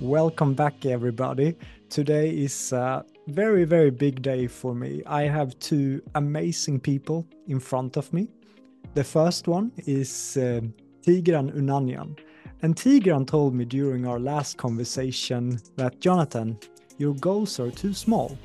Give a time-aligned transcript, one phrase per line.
[0.00, 1.56] Welcome back, everybody.
[1.88, 5.04] Today is a very, very big day for me.
[5.06, 8.28] I have two amazing people in front of me.
[8.94, 10.62] The first one is uh,
[11.06, 12.18] Tigran Unanjan.
[12.62, 16.58] And Tigran told me during our last conversation that, Jonathan,
[16.98, 18.36] your goals are too small.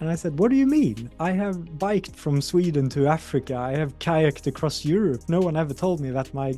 [0.00, 1.10] And I said, What do you mean?
[1.18, 3.56] I have biked from Sweden to Africa.
[3.56, 5.22] I have kayaked across Europe.
[5.28, 6.52] No one ever told me that my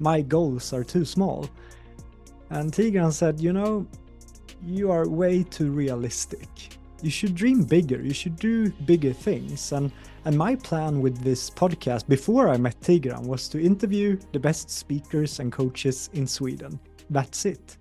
[0.00, 1.48] my goals are too small.
[2.50, 3.86] And Tigran said, You know,
[4.64, 6.78] you are way too realistic.
[7.02, 8.00] You should dream bigger.
[8.00, 9.72] You should do bigger things.
[9.72, 9.92] And
[10.24, 14.70] and my plan with this podcast before I met Tigran was to interview the best
[14.70, 16.80] speakers and coaches in Sweden.
[17.10, 17.76] That's it.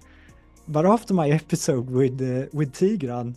[0.68, 3.36] But after my episode with uh, with Tigran,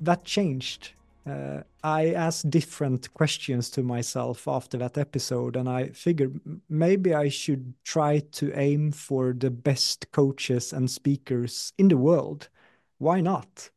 [0.00, 0.92] that changed
[1.26, 7.28] uh, I asked different questions to myself after that episode, and I figured maybe I
[7.28, 12.48] should try to aim for the best coaches and speakers in the world.
[12.98, 13.70] Why not?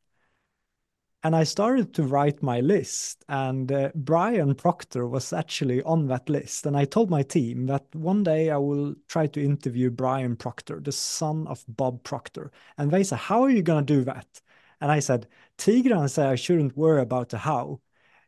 [1.23, 6.27] And I started to write my list, and uh, Brian Proctor was actually on that
[6.29, 6.65] list.
[6.65, 10.79] And I told my team that one day I will try to interview Brian Proctor,
[10.79, 12.51] the son of Bob Proctor.
[12.79, 14.41] And they said, How are you going to do that?
[14.81, 17.81] And I said, Tigran said I shouldn't worry about the how.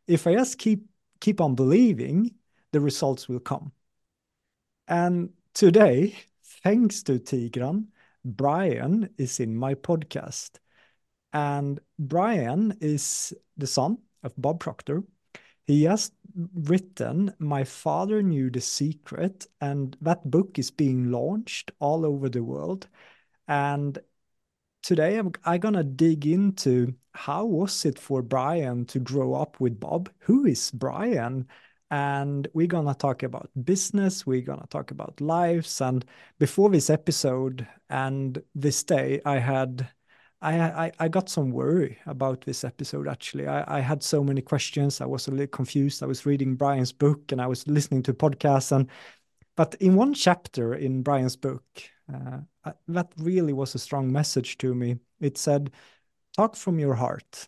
[0.07, 0.85] If I just keep
[1.19, 2.35] keep on believing,
[2.71, 3.71] the results will come.
[4.87, 6.15] And today,
[6.63, 7.87] thanks to Tigran,
[8.23, 10.59] Brian is in my podcast.
[11.31, 15.03] And Brian is the son of Bob Proctor.
[15.65, 16.11] He has
[16.53, 22.43] written My Father Knew the Secret, and that book is being launched all over the
[22.43, 22.88] world.
[23.47, 23.97] And
[24.83, 29.79] today I'm, I'm gonna dig into how was it for Brian to grow up with
[29.79, 30.09] Bob?
[30.19, 31.47] Who is Brian?
[31.89, 35.81] And we're gonna talk about business, we're gonna talk about lives.
[35.81, 36.05] And
[36.39, 39.89] before this episode and this day, I had
[40.41, 43.47] I, I, I got some worry about this episode actually.
[43.47, 44.99] I, I had so many questions.
[44.99, 46.03] I was a little confused.
[46.03, 48.89] I was reading Brian's book and I was listening to podcasts and
[49.56, 51.64] but in one chapter in Brian's book,
[52.14, 52.40] uh,
[52.88, 54.97] that really was a strong message to me.
[55.19, 55.72] It said,
[56.36, 57.47] talk from your heart.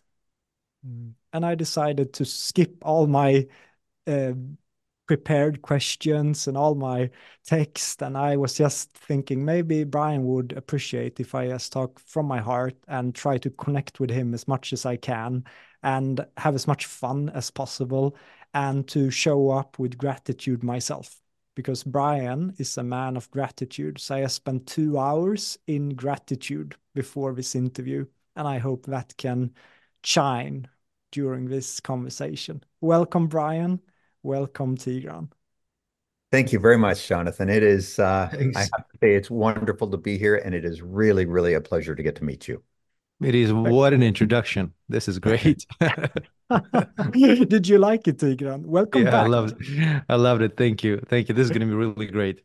[0.86, 1.12] Mm.
[1.32, 3.46] And I decided to skip all my
[4.06, 4.32] uh,
[5.06, 7.10] prepared questions and all my
[7.44, 8.02] text.
[8.02, 12.40] And I was just thinking maybe Brian would appreciate if I just talk from my
[12.40, 15.44] heart and try to connect with him as much as I can
[15.82, 18.16] and have as much fun as possible
[18.54, 21.20] and to show up with gratitude myself
[21.56, 23.98] because Brian is a man of gratitude.
[23.98, 28.06] So I spent two hours in gratitude before this interview,
[28.36, 29.52] and I hope that can
[30.04, 30.68] shine
[31.10, 32.62] during this conversation.
[32.80, 33.80] Welcome, Brian.
[34.22, 35.30] Welcome, Tigran.
[36.30, 37.48] Thank you very much, Jonathan.
[37.48, 40.82] It is, uh, I have to say, it's wonderful to be here, and it is
[40.82, 42.62] really, really a pleasure to get to meet you.
[43.20, 43.52] It is.
[43.52, 44.74] What an introduction.
[44.88, 45.66] This is great.
[47.12, 48.66] Did you like it, Tigran?
[48.66, 49.24] Welcome yeah, back.
[49.24, 50.02] I loved it.
[50.08, 50.56] I loved it.
[50.56, 51.00] Thank you.
[51.08, 51.34] Thank you.
[51.34, 52.42] This is going to be really great.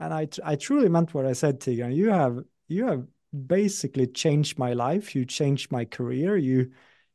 [0.00, 1.94] And I, I truly meant what I said, Tigran.
[1.94, 3.06] You have, you have
[3.46, 5.14] basically changed my life.
[5.14, 6.36] You changed my career.
[6.36, 6.72] You,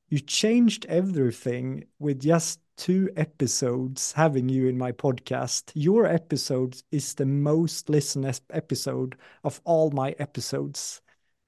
[0.10, 5.72] you changed everything with just two episodes having you in my podcast.
[5.74, 11.02] Your episode is the most listened episode of all my episodes.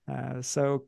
[0.07, 0.85] Uh, so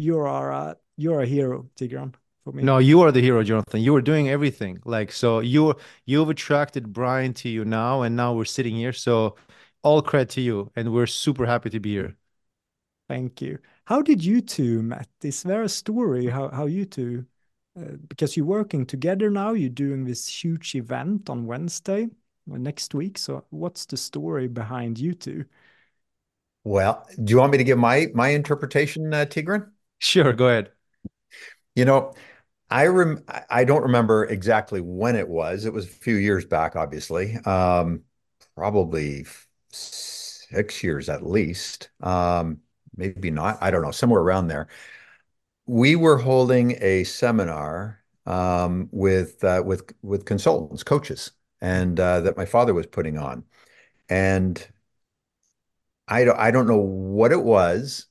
[0.00, 2.62] you are a, you're a hero, Tigran for me.
[2.62, 3.82] No, you are the hero, Jonathan.
[3.82, 4.80] You are doing everything.
[4.84, 5.74] Like so, you
[6.06, 8.92] you've attracted Brian to you now, and now we're sitting here.
[8.92, 9.36] So,
[9.82, 12.16] all credit to you, and we're super happy to be here.
[13.08, 13.58] Thank you.
[13.84, 15.08] How did you two met?
[15.22, 17.26] Is there a story how how you two?
[17.78, 22.08] Uh, because you're working together now, you're doing this huge event on Wednesday
[22.46, 23.16] next week.
[23.16, 25.44] So, what's the story behind you two?
[26.64, 29.70] Well, do you want me to give my my interpretation, uh, Tigran?
[30.00, 30.72] Sure, go ahead.
[31.74, 32.14] You know,
[32.70, 35.66] I rem I don't remember exactly when it was.
[35.66, 37.36] It was a few years back, obviously.
[37.38, 38.04] Um,
[38.56, 39.26] probably
[39.72, 41.90] six years at least.
[42.02, 42.60] Um,
[42.96, 43.58] maybe not.
[43.62, 44.68] I don't know, somewhere around there.
[45.66, 52.36] We were holding a seminar um, with uh, with with consultants, coaches, and uh, that
[52.36, 53.44] my father was putting on.
[54.10, 54.66] And
[56.08, 58.06] I don't I don't know what it was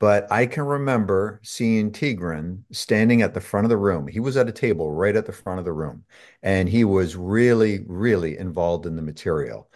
[0.00, 4.08] but I can remember seeing Tigran standing at the front of the room.
[4.08, 6.04] He was at a table right at the front of the room,
[6.42, 9.70] and he was really, really involved in the material.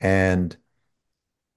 [0.00, 0.56] And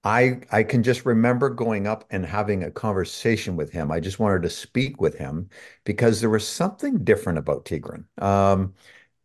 [0.04, 3.90] I I can just remember going up and having a conversation with him.
[3.90, 5.48] I just wanted to speak with him
[5.84, 8.04] because there was something different about Tigran.
[8.22, 8.74] Um,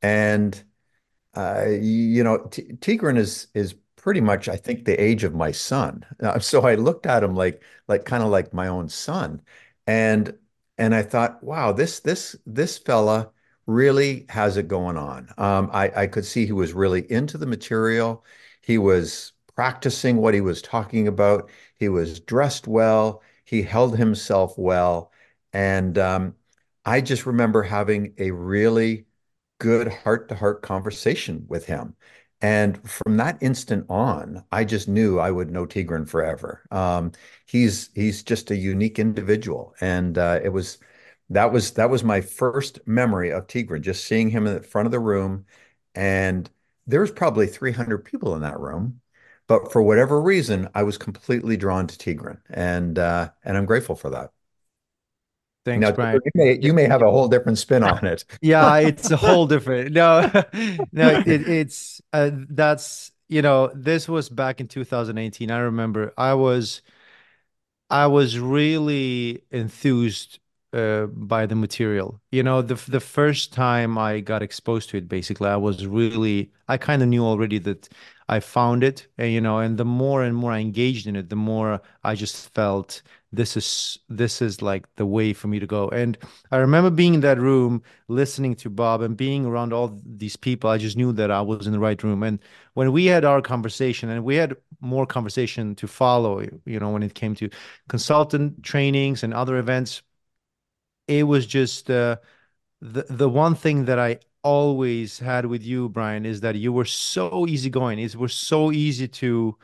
[0.02, 0.62] and
[1.36, 5.52] uh, you know, T Tigran is is pretty much, I think, the age of my
[5.52, 6.06] son.
[6.22, 9.42] Uh, so I looked at him like like kind of like my own son.
[9.88, 10.38] And
[10.78, 13.32] and I thought, wow, this this this fella
[13.66, 15.30] really has it going on.
[15.38, 18.26] Um, I, I could see he was really into the material.
[18.62, 21.50] He was practicing what he was talking about.
[21.76, 23.22] He was dressed well.
[23.46, 25.12] He held himself well.
[25.54, 26.36] And um,
[26.86, 29.06] I just remember having a really
[29.60, 31.96] good heart-to-heart conversation with him.
[32.42, 36.64] And from that instant on, I just knew I would know Tigran forever.
[36.72, 37.12] Um,
[37.46, 40.78] he's he's just a unique individual, and uh, it was
[41.30, 44.86] that was that was my first memory of Tigran, just seeing him in the front
[44.86, 45.46] of the room,
[45.96, 46.50] and
[46.88, 49.02] there was probably 300 people in that room,
[49.48, 53.96] but for whatever reason, I was completely drawn to Tigran, and uh, and I'm grateful
[53.96, 54.32] for that.
[55.66, 56.24] Thanks, Now, Brian.
[56.26, 58.26] you may you may have a whole different spin on it.
[58.42, 59.92] Yeah, it's a whole different.
[59.94, 60.22] No,
[60.92, 65.52] no, it, it's uh, that's you know this was back in 2018.
[65.52, 66.82] I remember I was
[67.90, 70.40] I was really enthused
[70.74, 72.22] uh, by the material.
[72.32, 76.52] You know, the the first time I got exposed to it, basically, I was really
[76.68, 77.90] I kind of knew already that
[78.28, 81.30] I found it, and you know, and the more and more I engaged in it,
[81.30, 83.02] the more I just felt
[83.32, 85.90] this is this is like the way for me to go.
[85.90, 86.18] And
[86.52, 90.70] I remember being in that room, listening to Bob, and being around all these people.
[90.70, 92.24] I just knew that I was in the right room.
[92.24, 92.40] And
[92.74, 97.04] when we had our conversation, and we had more conversation to follow, you know, when
[97.04, 97.50] it came to
[97.88, 100.02] consultant trainings and other events
[101.08, 102.18] it was just uh,
[102.82, 106.86] the the one thing that I always had with you, Brian, is that you were
[106.86, 108.00] so easygoing.
[108.00, 109.58] It was so easy to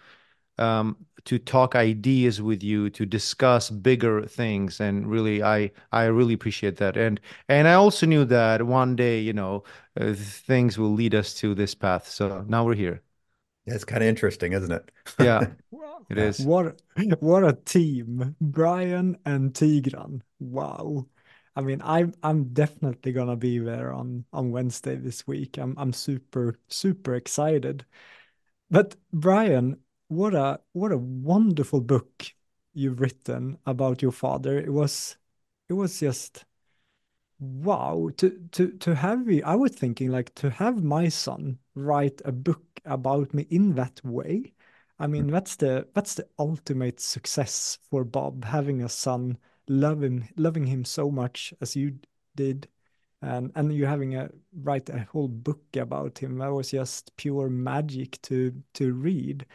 [0.58, 6.33] um, to talk ideas with you, to discuss bigger things, and really, I I really
[6.33, 6.98] appreciate that.
[6.98, 7.19] And
[7.50, 9.63] and I also knew that one day, you know,
[10.00, 12.07] uh, things will lead us to this path.
[12.07, 13.01] So now we're here.
[13.66, 14.92] Yeah, it's kind of interesting, isn't it?
[15.19, 15.48] Yeah,
[16.10, 16.45] it is.
[16.45, 16.81] What
[17.19, 20.21] what a team, Brian and Tigran.
[20.39, 21.07] Wow.
[21.56, 25.57] I mean, I'm I'm definitely gonna be there on on Wednesday this week.
[25.57, 27.86] I'm I'm super super excited.
[28.69, 32.25] But Brian, what a what a wonderful book
[32.74, 34.57] you've written about your father.
[34.60, 35.18] It was
[35.69, 36.46] it was just
[37.40, 39.42] wow to to to have me.
[39.42, 44.04] I was thinking like to have my son write a book about me in that
[44.06, 44.54] way.
[45.00, 45.31] I mean, mm.
[45.31, 49.38] that's the that's the ultimate success for Bob, having a son,
[49.68, 52.00] loving loving him so much as you
[52.36, 52.68] did,
[53.22, 56.38] and and you having a write a whole book about him.
[56.38, 59.46] That was just pure magic to to read.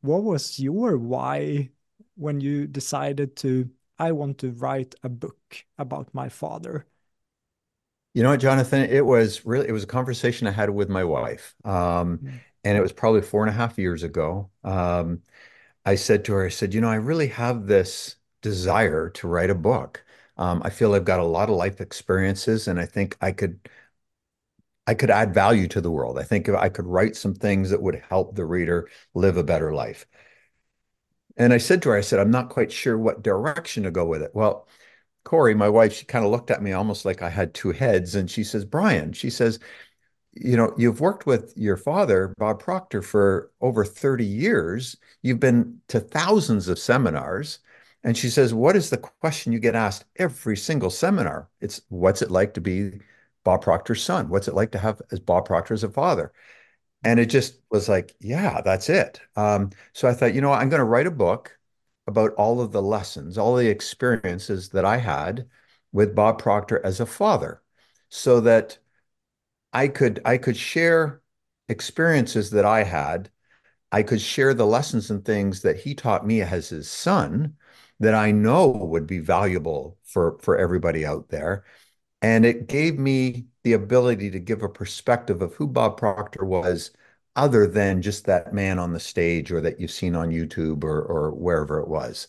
[0.00, 1.70] What was your why
[2.16, 6.86] when you decided to, I want to write a book about my father?
[8.14, 8.82] You know what, Jonathan?
[8.82, 11.54] It was really it was a conversation I had with my wife.
[11.64, 12.40] Um, Mm.
[12.64, 14.50] and it was probably four and a half years ago.
[14.64, 15.22] Um,
[15.86, 19.50] I said to her, I said, you know, I really have this desire to write
[19.50, 20.04] a book.
[20.38, 23.68] Um, I feel I've got a lot of life experiences, and I think I could
[24.88, 26.18] I could add value to the world.
[26.18, 29.74] I think I could write some things that would help the reader live a better
[29.74, 30.06] life.
[31.36, 34.06] And I said to her, I said, I'm not quite sure what direction to go
[34.06, 34.30] with it.
[34.32, 34.66] Well,
[35.24, 38.14] Corey, my wife, she kind of looked at me almost like I had two heads,
[38.14, 39.58] and she says, Brian, she says,
[40.32, 44.96] you know, you've worked with your father, Bob Proctor, for over 30 years.
[45.20, 47.58] You've been to thousands of seminars.
[48.04, 51.50] And she says, What is the question you get asked every single seminar?
[51.60, 53.00] It's what's it like to be
[53.44, 54.28] Bob Proctor's son?
[54.28, 56.32] What's it like to have as Bob Proctor as a father?
[57.04, 59.20] And it just was like, yeah, that's it.
[59.36, 61.56] Um, so I thought, you know I'm going to write a book
[62.06, 65.48] about all of the lessons, all the experiences that I had
[65.92, 67.62] with Bob Proctor as a father,
[68.08, 68.78] so that
[69.72, 71.22] I could I could share
[71.68, 73.30] experiences that I had.
[73.92, 77.56] I could share the lessons and things that he taught me as his son
[78.00, 81.64] that I know would be valuable for for everybody out there.
[82.22, 86.90] And it gave me the ability to give a perspective of who Bob Proctor was,
[87.36, 91.02] other than just that man on the stage or that you've seen on YouTube or
[91.02, 92.26] or wherever it was.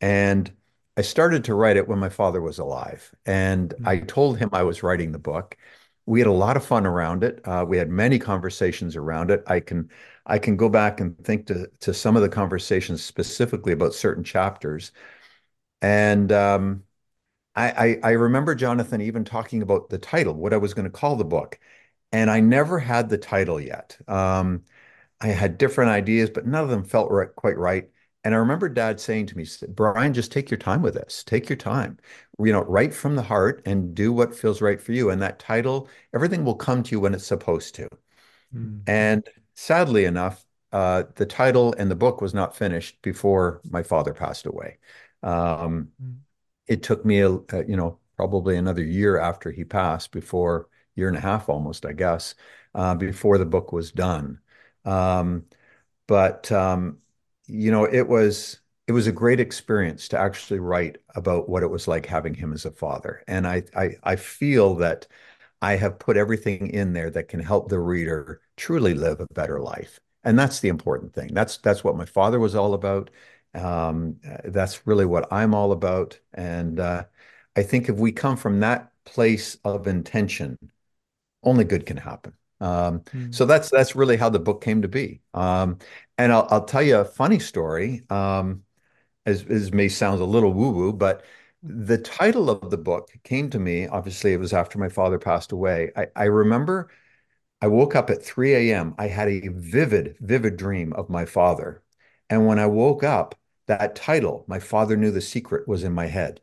[0.00, 0.52] And
[0.96, 3.12] I started to write it when my father was alive.
[3.26, 4.08] And I Mm.
[4.08, 5.56] told him I was writing the book.
[6.06, 7.40] We had a lot of fun around it.
[7.46, 9.42] Uh, we had many conversations around it.
[9.46, 9.90] I can
[10.26, 14.24] I can go back and think to to some of the conversations specifically about certain
[14.24, 14.92] chapters.
[15.82, 16.84] And um,
[17.56, 20.90] I, I I remember Jonathan even talking about the title, what I was going to
[20.90, 21.58] call the book,
[22.12, 23.96] and I never had the title yet.
[24.06, 24.64] Um,
[25.20, 27.88] I had different ideas, but none of them felt right, quite right.
[28.22, 31.22] And I remember Dad saying to me, Brian, just take your time with this.
[31.24, 31.98] Take your time.
[32.38, 35.10] You know, write from the heart and do what feels right for you.
[35.10, 37.88] And that title, everything will come to you when it's supposed to.
[38.54, 38.82] Mm.
[38.88, 44.12] And sadly enough, uh, the title and the book was not finished before my father
[44.12, 44.78] passed away.
[45.22, 46.16] Um, mm.
[46.66, 47.30] It took me, a,
[47.66, 51.92] you know, probably another year after he passed, before year and a half almost, I
[51.92, 52.34] guess,
[52.74, 54.40] uh, before the book was done.
[54.84, 55.46] Um,
[56.06, 56.98] but um,
[57.46, 61.68] you know, it was it was a great experience to actually write about what it
[61.68, 65.06] was like having him as a father, and I I, I feel that
[65.62, 69.60] I have put everything in there that can help the reader truly live a better
[69.60, 70.00] life.
[70.24, 71.34] And that's the important thing.
[71.34, 73.10] That's that's what my father was all about.
[73.56, 76.18] Um, that's really what I'm all about.
[76.34, 77.04] And uh,
[77.56, 80.58] I think if we come from that place of intention,
[81.42, 82.34] only good can happen.
[82.60, 83.34] Um, mm.
[83.34, 85.20] So that's that's really how the book came to be.
[85.34, 85.78] Um,
[86.18, 88.02] and I'll, I'll, tell you a funny story.
[88.08, 88.62] Um,
[89.26, 91.24] as, as may sound a little woo woo, but
[91.62, 93.86] the title of the book came to me.
[93.88, 95.90] Obviously, it was after my father passed away.
[95.96, 96.90] I, I remember
[97.60, 98.94] I woke up at 3 a.m.
[98.98, 101.82] I had a vivid, vivid dream of my father.
[102.30, 103.34] And when I woke up,
[103.66, 106.40] that title, My Father Knew the Secret, was in my head.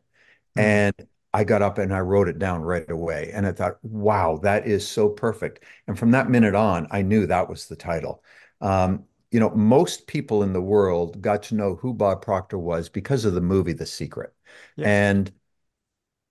[0.56, 0.60] Mm-hmm.
[0.60, 3.30] And I got up and I wrote it down right away.
[3.32, 5.64] And I thought, wow, that is so perfect.
[5.86, 8.22] And from that minute on, I knew that was the title.
[8.60, 12.88] Um, you know, most people in the world got to know who Bob Proctor was
[12.88, 14.32] because of the movie The Secret.
[14.76, 14.86] Yeah.
[14.86, 15.32] And,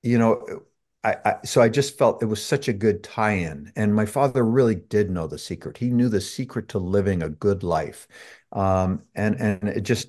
[0.03, 0.63] you know,
[1.03, 4.45] I, I, so I just felt it was such a good tie-in, and my father
[4.45, 5.77] really did know the secret.
[5.77, 8.07] He knew the secret to living a good life,
[8.53, 10.07] um, and and it just,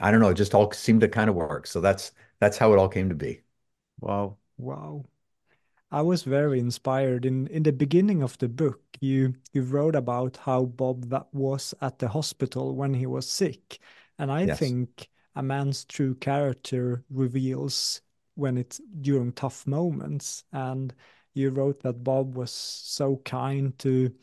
[0.00, 1.66] I don't know, it just all seemed to kind of work.
[1.66, 3.42] So that's that's how it all came to be.
[4.00, 5.04] Wow, wow!
[5.90, 7.26] I was very inspired.
[7.26, 11.74] In in the beginning of the book, you you wrote about how Bob that was
[11.80, 13.80] at the hospital when he was sick,
[14.18, 14.58] and I yes.
[14.58, 18.02] think a man's true character reveals
[18.34, 20.44] when it's during tough moments.
[20.52, 20.94] And
[21.34, 24.14] you wrote that Bob was so kind to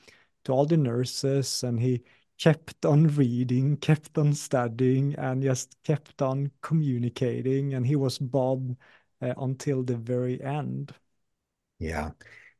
[0.45, 2.03] to all the nurses and he
[2.43, 7.73] kept on reading, kept on studying, and just kept on communicating.
[7.73, 8.75] And he was Bob
[9.21, 10.93] uh, until the very end.
[11.79, 12.11] Yeah.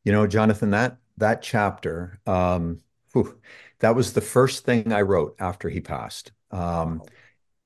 [0.06, 2.82] You know, Jonathan, that that chapter, um,
[3.14, 3.40] whew,
[3.80, 6.32] that was the first thing I wrote after he passed.
[6.52, 7.06] Um, wow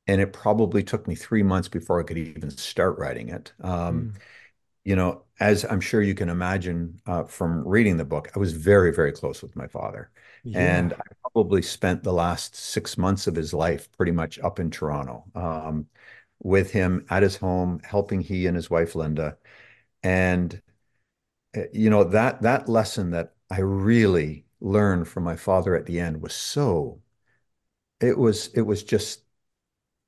[0.08, 3.52] and it probably took me three months before I could even start writing it.
[3.62, 4.16] Um, mm.
[4.86, 8.54] You know, as I'm sure you can imagine uh, from reading the book, I was
[8.54, 10.10] very, very close with my father,
[10.54, 14.72] and I probably spent the last six months of his life pretty much up in
[14.72, 15.88] Toronto um,
[16.42, 19.38] with him at his home, helping he and his wife Linda,
[20.04, 20.62] and
[21.56, 26.00] uh, you know that that lesson that I really learned from my father at the
[26.00, 27.02] end was so.
[28.00, 29.24] It was it was just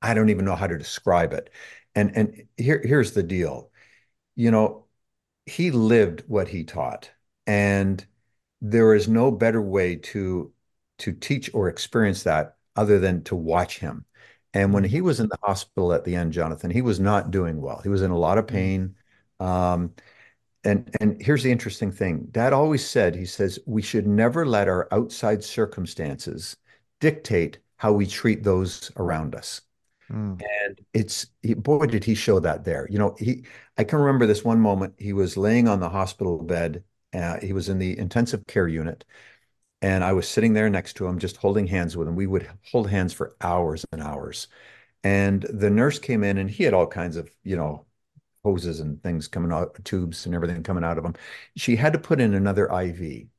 [0.01, 1.51] I don't even know how to describe it.
[1.95, 3.71] And and here here's the deal.
[4.36, 4.88] You know,
[5.45, 7.12] he lived what he taught.
[7.48, 8.05] And
[8.61, 10.51] there is no better way to
[10.99, 14.05] to teach or experience that other than to watch him.
[14.53, 17.61] And when he was in the hospital at the end, Jonathan, he was not doing
[17.61, 17.79] well.
[17.81, 18.49] He was in a lot of mm.
[18.49, 18.95] pain.
[19.39, 19.93] Um,
[20.63, 22.27] and and here's the interesting thing.
[22.31, 26.57] Dad always said, he says, we should never let our outside circumstances
[26.99, 29.61] dictate how we treat those around us.
[30.11, 30.41] Mm.
[30.65, 32.87] And it's he, boy, did he show that there.
[32.89, 33.45] You know, he
[33.77, 34.95] I can remember this one moment.
[34.97, 36.83] He was laying on the hospital bed.
[37.13, 39.05] Uh, he was in the intensive care unit,
[39.81, 42.15] and I was sitting there next to him, just holding hands with him.
[42.15, 44.47] We would hold hands for hours and hours.
[45.03, 47.85] And the nurse came in, and he had all kinds of, you know,
[48.43, 51.15] hoses and things coming out, tubes and everything coming out of him.
[51.57, 53.29] She had to put in another IV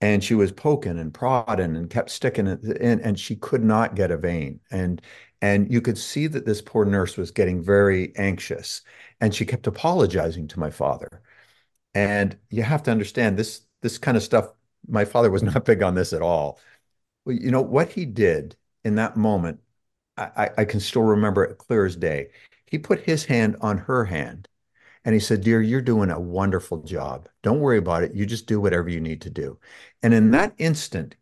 [0.00, 3.94] and she was poking and prodding and kept sticking it in and she could not
[3.94, 5.00] get a vein and
[5.42, 8.82] and you could see that this poor nurse was getting very anxious
[9.20, 11.22] and she kept apologizing to my father
[11.96, 14.52] and you have to understand this this kind of stuff
[14.88, 16.60] my father was not big on this at all
[17.24, 19.60] well, you know what he did in that moment
[20.18, 22.30] I, I can still remember it clear as day
[22.66, 24.48] he put his hand on her hand
[25.04, 27.28] and he said, Dear, you're doing a wonderful job.
[27.42, 28.14] Don't worry about it.
[28.14, 29.56] You just do whatever you need to do.
[30.02, 31.14] And in that instant,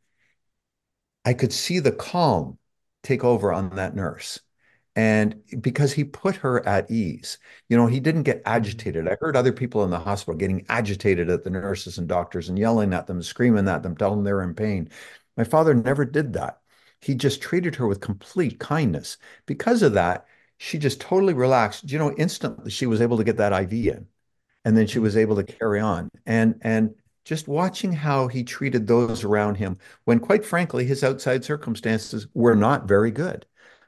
[1.24, 2.58] I could see the calm
[3.02, 4.40] take over on that nurse.
[4.96, 9.08] And because he put her at ease, you know, he didn't get agitated.
[9.08, 12.58] I heard other people in the hospital getting agitated at the nurses and doctors and
[12.58, 14.88] yelling at them, screaming at them, telling them they're in pain.
[15.36, 16.60] My father never did that.
[17.00, 19.18] He just treated her with complete kindness.
[19.46, 20.26] Because of that,
[20.58, 21.90] she just totally relaxed.
[21.90, 24.06] You know, instantly she was able to get that IV in,
[24.64, 26.10] and then she was able to carry on.
[26.26, 31.44] And and just watching how he treated those around him, when quite frankly his outside
[31.44, 33.46] circumstances were not very good.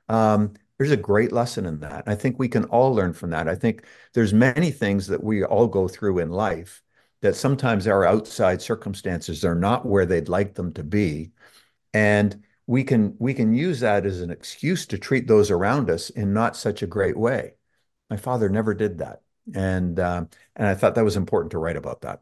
[0.09, 2.05] Um, there's a great lesson in that.
[2.07, 3.49] I think we can all learn from that.
[3.49, 6.83] I think there's many things that we all go through in life
[7.23, 11.33] that sometimes our outside circumstances are not where they'd like them to be.
[11.95, 16.11] And we can we can use that as an excuse to treat those around us
[16.11, 17.55] in not such a great way.
[18.11, 19.23] My father never did that,
[19.55, 20.25] and uh,
[20.57, 22.21] and I thought that was important to write about that.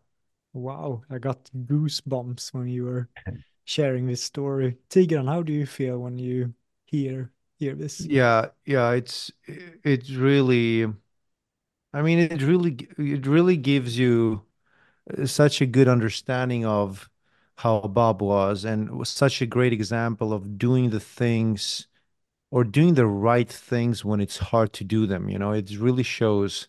[0.53, 3.09] Wow, I got goosebumps when you were
[3.65, 4.77] sharing this story.
[4.91, 7.33] Tigran, how do you feel when you hear
[7.73, 8.07] this?
[8.07, 10.87] Yeah, yeah, it's it's really
[11.93, 14.45] I mean it really it really gives you
[15.19, 17.11] uh, such a good understanding of
[17.59, 21.89] how Bob was and was such a great example of doing the things
[22.51, 25.29] or doing the right things when it's hard to do them.
[25.31, 26.69] You know, it really shows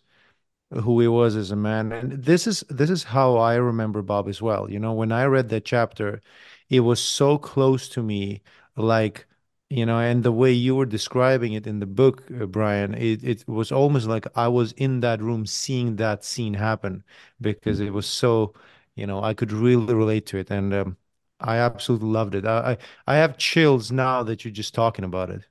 [0.70, 1.92] who he was as a man.
[1.92, 4.70] And this is this is how I remember Bob as well.
[4.70, 6.20] You know, when I read that chapter,
[6.68, 8.42] it was so close to me,
[8.76, 9.26] like
[9.68, 13.24] you know, and the way you were describing it in the book, uh, Brian, it,
[13.24, 17.04] it was almost like I was in that room seeing that scene happen
[17.40, 18.54] because it was so,
[18.94, 20.50] you know, I could really relate to it.
[20.50, 20.96] And um,
[21.40, 22.46] I absolutely loved it.
[22.46, 25.42] I, I, I have chills now that you're just talking about it.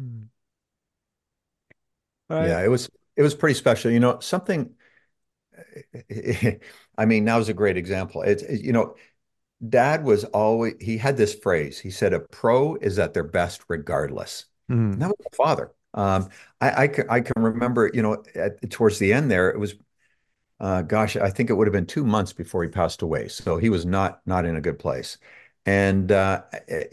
[0.00, 0.28] Mm.
[2.38, 3.90] Yeah, it was it was pretty special.
[3.90, 4.74] You know, something
[6.98, 8.22] I mean, now's a great example.
[8.22, 8.94] It's it, you know,
[9.68, 11.78] dad was always he had this phrase.
[11.78, 14.98] He said, "A pro is at their best regardless." Mhm.
[14.98, 15.72] That was my father.
[15.94, 16.28] Um,
[16.60, 19.74] I, I can I can remember, you know, at, towards the end there, it was,
[20.60, 23.28] uh, gosh, I think it would have been two months before he passed away.
[23.28, 25.18] So he was not not in a good place,
[25.66, 26.42] and uh,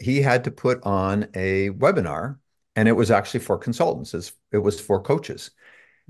[0.00, 2.38] he had to put on a webinar,
[2.76, 4.32] and it was actually for consultants.
[4.52, 5.50] It was for coaches,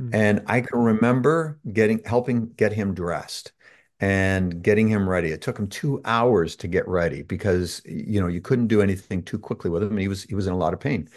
[0.00, 0.14] Mm.
[0.14, 3.52] and I can remember getting helping get him dressed
[4.00, 5.30] and getting him ready.
[5.30, 9.22] It took him two hours to get ready because you know you couldn't do anything
[9.22, 11.08] too quickly with him, and he was he was in a lot of pain.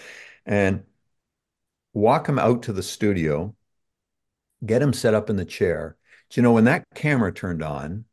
[0.46, 0.84] And
[1.94, 3.56] walk him out to the studio,
[4.66, 5.98] get him set up in the chair.
[6.30, 8.06] Do you know when that camera turned on,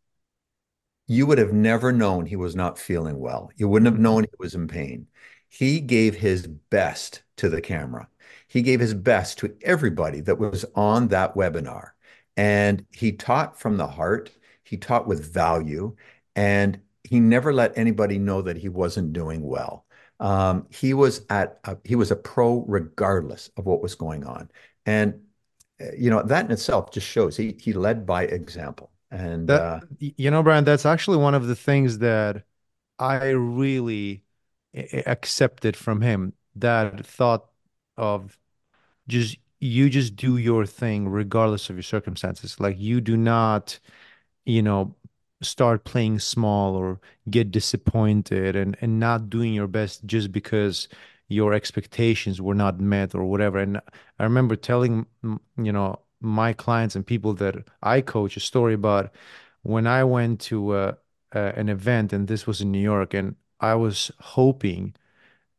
[1.07, 3.51] you would have never known he was not feeling well.
[3.57, 5.09] You wouldn't have known he was in pain.
[5.49, 8.09] He gave his best to the camera.
[8.47, 11.91] He gave his best to everybody that was on that webinar.
[12.37, 14.31] And he taught from the heart.
[14.71, 15.97] He taught with value.
[16.37, 19.85] And he never let anybody know that he wasn't doing well.
[20.21, 24.51] Um, he was at a, he was a pro regardless of what was going on.
[24.87, 25.23] And
[25.81, 28.93] uh, you know that in itself just shows he he led by example.
[29.11, 32.45] And That, uh, you know, Brian, that's actually one of the things that
[32.99, 34.23] I really
[35.07, 36.35] accepted from him.
[36.57, 37.47] That thought
[37.97, 38.39] of
[39.09, 42.61] just you just do your thing regardless of your circumstances.
[42.61, 43.79] Like you do not,
[44.45, 44.95] you know,
[45.43, 47.01] start playing small or
[47.31, 50.89] get disappointed and and not doing your best just because
[51.29, 53.59] your expectations were not met or whatever.
[53.59, 53.81] And
[54.19, 59.15] I remember telling, you know, my clients and people that I coach a story about
[59.63, 60.95] when I went to uh,
[61.35, 64.95] uh, an event, and this was in New York, and I was hoping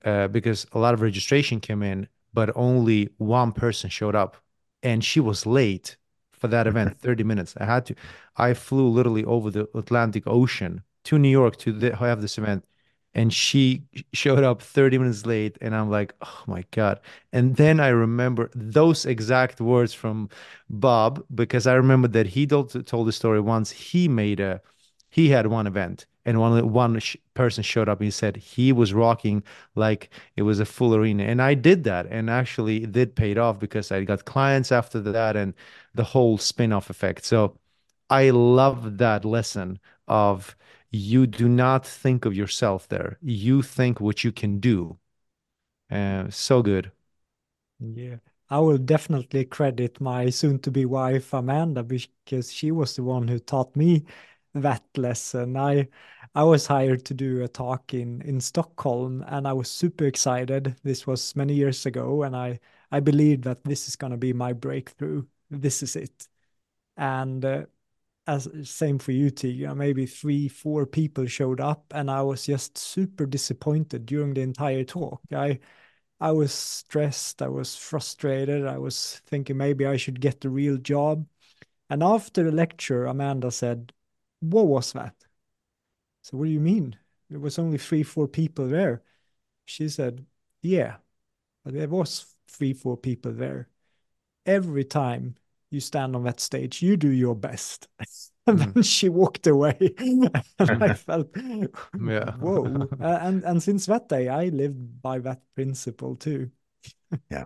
[0.03, 4.37] uh, because a lot of registration came in, but only one person showed up,
[4.83, 5.97] and she was late
[6.41, 7.55] for that event, 30 minutes.
[7.57, 7.95] I had to,
[8.37, 12.65] I flew literally over the Atlantic Ocean to New York to the, have this event,
[13.13, 16.99] and she showed up 30 minutes late, and I'm like, oh my God.
[17.33, 20.29] And then I remember those exact words from
[20.69, 23.71] Bob because I remember that he told told the story once.
[23.71, 24.61] He made a,
[25.09, 26.05] he had one event.
[26.25, 29.43] And one one sh person showed up and he said he was rocking
[29.75, 31.23] like it was a full arena.
[31.23, 32.07] And I did that.
[32.07, 35.53] And actually, it did paid off because I got clients after that and
[35.95, 37.25] the whole spin-off effect.
[37.25, 37.57] So
[38.09, 40.55] I love that lesson of
[40.91, 43.17] you do not think of yourself there.
[43.21, 44.97] You think what you can do.
[45.91, 46.91] Uh, so good.
[47.79, 48.17] Yeah,
[48.49, 53.75] I will definitely credit my soon-to-be wife Amanda because she was the one who taught
[53.75, 54.05] me
[54.53, 55.57] that lesson.
[55.57, 55.87] I
[56.35, 60.75] I was hired to do a talk in in Stockholm and I was super excited.
[60.83, 62.59] This was many years ago and I
[62.91, 65.25] I believed that this is going to be my breakthrough.
[65.49, 66.27] This is it.
[66.97, 67.65] And uh,
[68.27, 72.77] as same for you, Tigran, maybe three, four people showed up and I was just
[72.77, 75.21] super disappointed during the entire talk.
[75.33, 75.59] I
[76.21, 80.77] I was stressed, I was frustrated, I was thinking maybe I should get the real
[80.77, 81.27] job.
[81.89, 83.93] And after the lecture, Amanda said,
[84.41, 85.15] What was that?
[86.21, 86.95] So, what do you mean?
[87.29, 89.03] There was only three, four people there.
[89.65, 90.25] She said,
[90.61, 90.97] Yeah,
[91.63, 93.69] but there was three, four people there.
[94.45, 95.37] Every time
[95.71, 97.87] you stand on that stage, you do your best.
[98.47, 98.75] And Mm.
[98.75, 99.77] then she walked away.
[100.59, 101.35] And I felt,
[101.99, 102.35] Yeah.
[102.39, 102.91] whoa.
[102.99, 106.51] Uh, and and since that day, I lived by that principle too.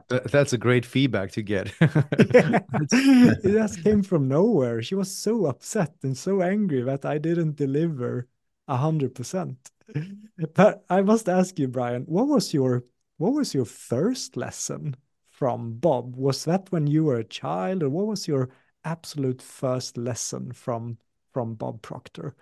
[0.09, 1.71] Th- That's a great feedback to get.
[2.17, 2.59] Yeah.
[2.91, 4.81] It just came from nowhere.
[4.81, 8.27] She was so upset and so angry that I didn't deliver
[8.67, 9.57] a hundred percent.
[10.55, 12.85] But I must ask you, Brian, what was your
[13.17, 14.95] what was your first lesson
[15.31, 16.15] from Bob?
[16.15, 18.49] Was that when you were a child, or what was your
[18.83, 20.97] absolute first lesson from
[21.33, 22.35] from Bob Proctor?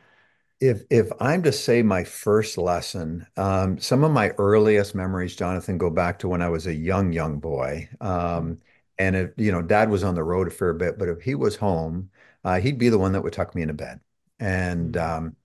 [0.66, 5.78] If if I'm to say my first lesson, um, some of my earliest memories, Jonathan,
[5.78, 7.90] go back to when I was a young, young boy.
[8.00, 8.60] Um,
[8.98, 11.36] and if, you know, dad was on the road a fair bit, but if he
[11.36, 12.12] was home,
[12.46, 14.00] uh, he'd be the one that would tuck me into bed.
[14.40, 15.36] And mm, um,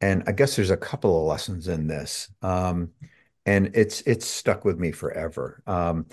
[0.00, 2.28] and I guess there's a couple of lessons in this.
[2.42, 2.92] Um,
[3.46, 5.62] and it's it's stuck with me forever.
[5.66, 6.06] Um,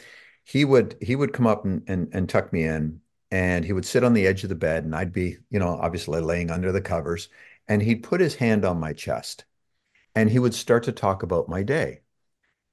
[0.46, 3.86] he would he would come up and, and and tuck me in, and he would
[3.86, 6.72] sit on the edge of the bed, and I'd be, you know, obviously laying under
[6.72, 7.30] the covers,
[7.70, 9.46] and he'd put his hand on my chest,
[10.16, 12.02] and he would start to talk about my day.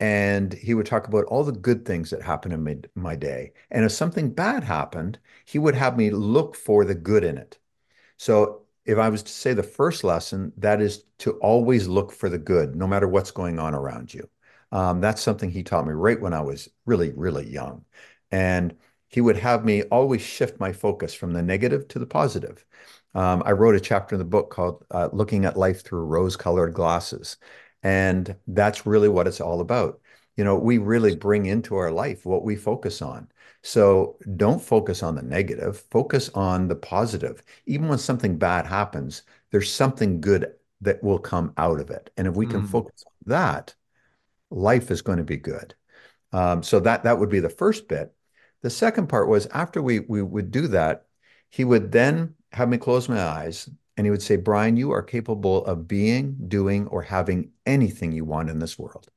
[0.00, 3.52] And he would talk about all the good things that happened in my, my day.
[3.70, 7.58] And if something bad happened, he would have me look for the good in it.
[8.18, 12.28] So if I was to say the first lesson, that is to always look for
[12.28, 14.28] the good, no matter what's going on around you.
[14.72, 17.84] Um, that's something he taught me right when I was really, really young.
[18.30, 18.76] And
[19.08, 22.64] he would have me always shift my focus from the negative to the positive.
[23.16, 26.74] Um, I wrote a chapter in the book called uh, Looking at Life Through Rose-Colored
[26.74, 27.38] Glasses.
[27.82, 30.00] And that's really what it's all about.
[30.36, 33.28] You know, we really bring into our life what we focus on.
[33.62, 39.22] So don't focus on the negative, focus on the positive even when something bad happens,
[39.50, 42.10] there's something good that will come out of it.
[42.16, 43.74] And if we can Mm, focus on that,
[44.50, 45.74] life is going to be good.
[46.32, 48.14] Um, so that that would be the first bit.
[48.62, 51.06] The second part was after we we would do that,
[51.50, 55.02] he would then have me close my eyes and he would say, Brian, you are
[55.02, 59.08] capable of being, doing, or having anything you want in this world.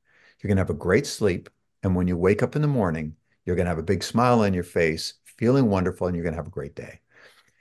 [0.41, 1.49] You're going to have a great sleep.
[1.83, 4.41] And when you wake up in the morning, you're going to have a big smile
[4.41, 7.01] on your face, feeling wonderful, and you're going to have a great day.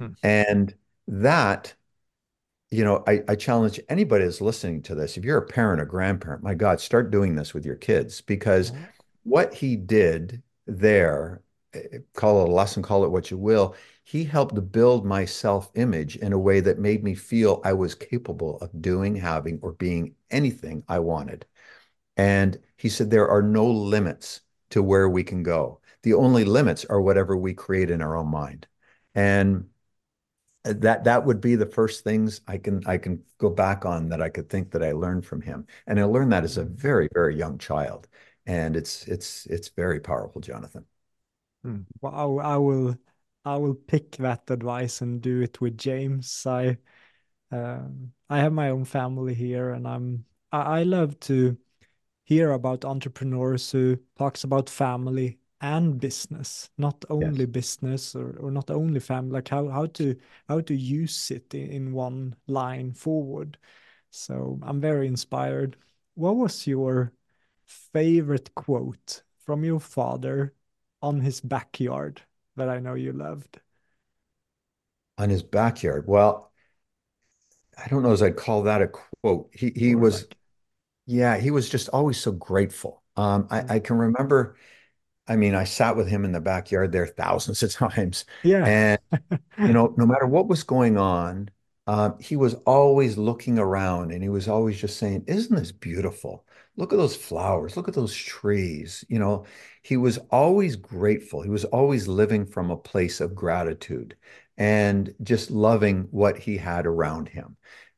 [0.01, 0.75] mm, And
[1.09, 1.75] that,
[2.71, 5.17] you know, I, I challenge anybody that's listening to this.
[5.17, 8.73] If you're a parent or grandparent, my God, start doing this with your kids because
[9.23, 11.43] what he did there,
[11.75, 13.75] eh, call it a lesson, call it what you will,
[14.09, 18.59] he helped build my self-image in a way that made me feel I was capable
[18.59, 21.47] of doing, having, or being anything I wanted.
[22.17, 25.81] And he said, there are no limits to where we can go.
[26.03, 28.67] The only limits are whatever we create in our own mind.
[29.15, 29.69] And
[30.65, 34.21] that that would be the first things I can I can go back on that
[34.23, 35.67] I could think that I learned from him.
[35.87, 38.09] And I learned that as a Mm, very, very young child.
[38.47, 40.85] And it's it's it's very powerful, Jonathan.
[41.65, 41.85] mm.
[42.01, 42.97] Well, I, I will
[43.49, 46.45] I will pick that advice and do it with James.
[46.47, 46.79] I
[47.53, 51.59] um, I have my own family here, and I'm I, I love to
[52.25, 57.47] hear about entrepreneurs who talks about family and business, not only Yes.
[57.47, 60.17] business or, or not only family, like how, how to
[60.49, 63.59] how to use it in, in one line forward.
[64.11, 65.77] So I'm very inspired.
[66.15, 67.13] What was your
[67.67, 70.55] favorite quote from your father
[71.03, 72.23] on his backyard
[72.59, 73.61] that I know you loved?
[75.19, 76.07] On his backyard.
[76.09, 76.51] Well,
[77.77, 79.51] I don't know as I'd call that a quote.
[79.55, 80.37] He he Or was like,
[81.07, 83.03] yeah, he was just always so grateful.
[83.17, 84.57] Um, I, mm, I can remember,
[85.29, 88.27] I mean, I sat with him in the backyard there thousands of times.
[88.43, 88.65] yeah.
[88.65, 89.01] And
[89.65, 91.51] you know, no matter what was going on,
[91.89, 96.47] um, he was always looking around and he was always just saying, Isn't this beautiful?
[96.79, 97.77] Look at those flowers.
[97.77, 99.05] Look at those trees.
[99.09, 99.47] You know,
[99.83, 101.43] he was always grateful.
[101.43, 104.17] He was always living from a place of gratitude
[104.57, 107.57] and just loving what he had around him.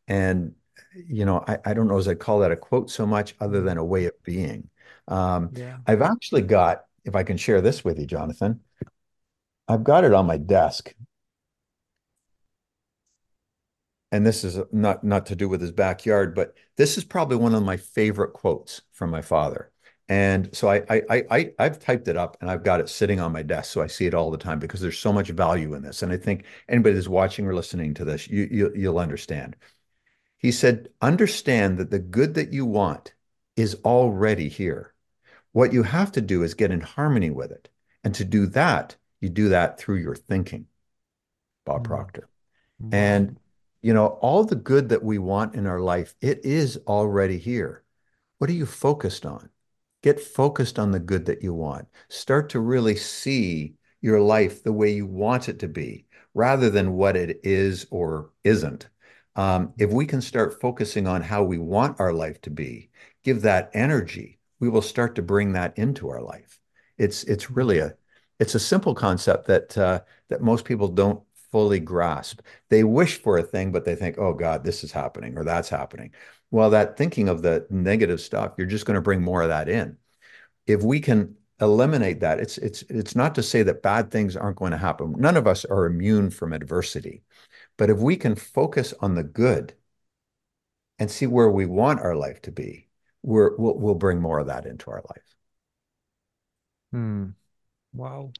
[0.08, 0.54] And,
[0.94, 3.60] you know, I, I don't know as I call that a quote so much other
[3.60, 4.70] Mm, than a way of being.
[5.08, 5.78] Um, yeah.
[5.86, 8.60] I've actually got, if I can share this with you, Jonathan,
[9.68, 10.94] I've got it on my desk.
[14.12, 17.54] And this is not not to do with his backyard, but this is probably one
[17.54, 19.70] of my favorite quotes from my father.
[20.08, 23.32] And so I I I I've typed it up and I've got it sitting on
[23.32, 25.82] my desk so I see it all the time because there's so much value in
[25.82, 26.02] this.
[26.02, 29.56] And I think anybody that's watching or listening to this, you, you you'll understand.
[30.38, 33.14] He said, "Understand that the good that you want
[33.56, 34.94] is already here.
[35.52, 37.68] What you have to do is get in harmony with it.
[38.04, 40.66] And to do that, you do that through your thinking."
[41.64, 42.28] Bob Mm, Proctor.
[42.78, 42.88] wow.
[42.92, 43.38] And,
[43.82, 47.84] you know, all the good that we want in our life, it is already here.
[48.38, 49.50] What are you focused on?
[50.02, 51.88] Get focused on the good that you want.
[52.08, 56.94] Start to really see your life the way you want it to be rather than
[56.94, 58.88] what it is or isn't.
[59.36, 62.90] Um, if we can start focusing on how we want our life to be,
[63.24, 66.58] give that energy, we will start to bring that into our life.
[66.98, 67.94] It's it's really a
[68.38, 72.40] it's a simple concept that uh, that most people don't fully grasp.
[72.68, 75.68] They wish for a thing, but they think, "Oh God, this is happening or that's
[75.68, 76.12] happening."
[76.50, 79.68] well, that thinking of the negative stuff, you're just going to bring more of that
[79.68, 79.96] in.
[80.66, 84.58] If we can eliminate that, it's it's it's not to say that bad things aren't
[84.58, 85.14] going to happen.
[85.18, 87.22] None of us are immune from adversity.
[87.76, 89.74] But if we can focus on the good
[90.98, 92.88] and see where we want our life to be,
[93.22, 95.36] we're, we'll, we'll bring more of that into our life.
[96.92, 97.30] Hmm.
[97.92, 98.32] Wow.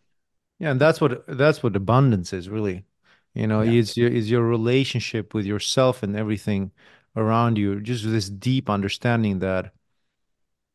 [0.58, 2.84] Yeah, and that's what that's what abundance is really.
[3.34, 3.80] You know, Yeah.
[3.80, 6.72] it's your is your relationship with yourself and everything
[7.16, 7.80] around you.
[7.80, 9.72] Just this deep understanding that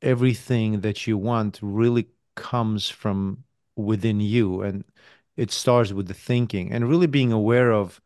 [0.01, 3.43] everything that you want really comes from
[3.75, 4.83] within you, and
[5.37, 8.01] it starts with the thinking and really being aware of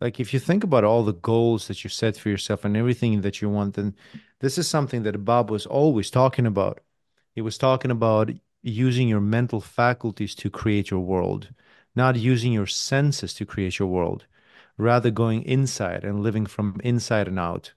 [0.00, 3.20] like if you think about all the goals that you set for yourself and everything
[3.22, 3.94] that you want, then
[4.40, 6.80] this is something that Bob was always talking about.
[7.34, 8.30] He was talking about
[8.62, 11.50] using your mental faculties to create your world,
[11.98, 14.24] not using your senses to create your world,
[14.76, 17.72] rather going inside and living from inside and out.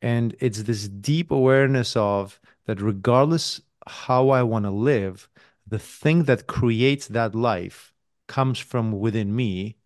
[0.00, 5.28] And it's this deep awareness of that regardless how I want to live,
[5.66, 7.92] the thing that creates that life
[8.28, 9.76] comes from within me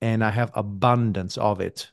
[0.00, 1.92] and I have abundance of it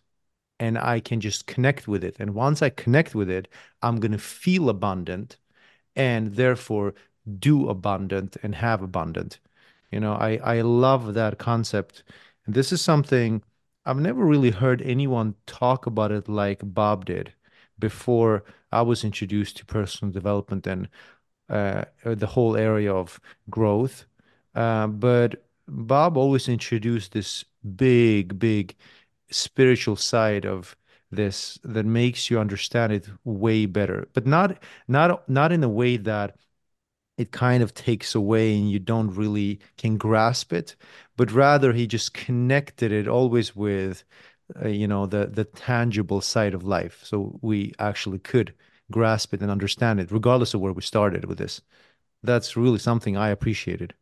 [0.59, 2.15] and I can just connect with it.
[2.19, 3.47] And once I connect with it,
[3.81, 5.37] I'm going to feel abundant
[5.95, 6.95] and therefore
[7.39, 9.39] do abundant and have abundant.
[9.93, 12.03] You know, I, I love that concept.
[12.45, 13.43] And this is something
[13.85, 17.33] I've never really heard anyone talk about it like Bob did
[17.79, 20.89] before I was introduced to personal development and
[21.49, 24.05] uh, the whole area of growth.
[24.55, 28.75] Uh, but Bob always introduced this big, big
[29.29, 30.75] spiritual side of
[31.11, 35.97] this that makes you understand it way better, but not not not in a way
[35.97, 36.35] that
[37.17, 40.75] it kind of takes away and you don't really can grasp it,
[41.17, 44.03] but rather he just connected it always with
[44.63, 48.53] uh, you know the the tangible side of life, so we actually could
[48.91, 51.61] grasp it and understand it, regardless of where we started with this.
[52.23, 53.95] That's really something I appreciated.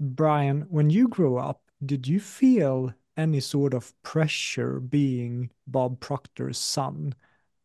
[0.00, 6.58] Brian, when you grew up, did you feel any sort of pressure being Bob Proctor's
[6.58, 7.14] son?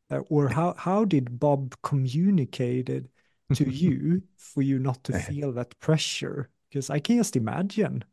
[0.09, 3.09] Uh, or how, how did Bob communicate it
[3.53, 6.49] to you for you not to feel that pressure?
[6.69, 8.03] Because I can just imagine.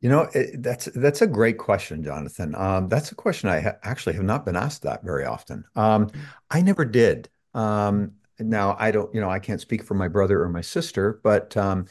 [0.00, 2.54] You know, it, that's that's a great question, Jonathan.
[2.54, 5.64] Um, that's a question I ha actually have not been asked that very often.
[5.76, 6.08] Um,
[6.50, 7.28] I never did.
[7.52, 11.20] Um, now I don't, you know, I can't speak for my brother or my sister,
[11.22, 11.86] but um,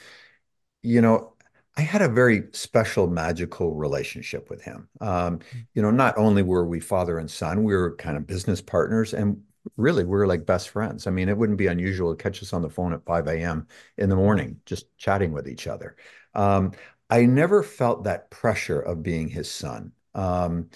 [0.83, 1.33] you know,
[1.79, 4.89] I had a very special, magical relationship with him.
[4.99, 5.39] Um,
[5.73, 9.13] you know, not only were we father and son, we were kind of business partners,
[9.13, 9.41] and
[9.77, 11.07] really we were like best friends.
[11.07, 13.65] I mean, it wouldn't be unusual to catch us on the phone at 5 a.m.
[13.97, 15.95] in the morning, just chatting with each other.
[16.35, 16.73] Um,
[17.09, 19.93] I never felt that pressure of being his son.
[20.13, 20.71] Um,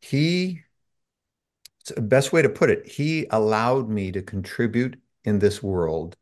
[0.00, 0.62] he,
[1.98, 6.16] best way to put it, he allowed me to contribute in this world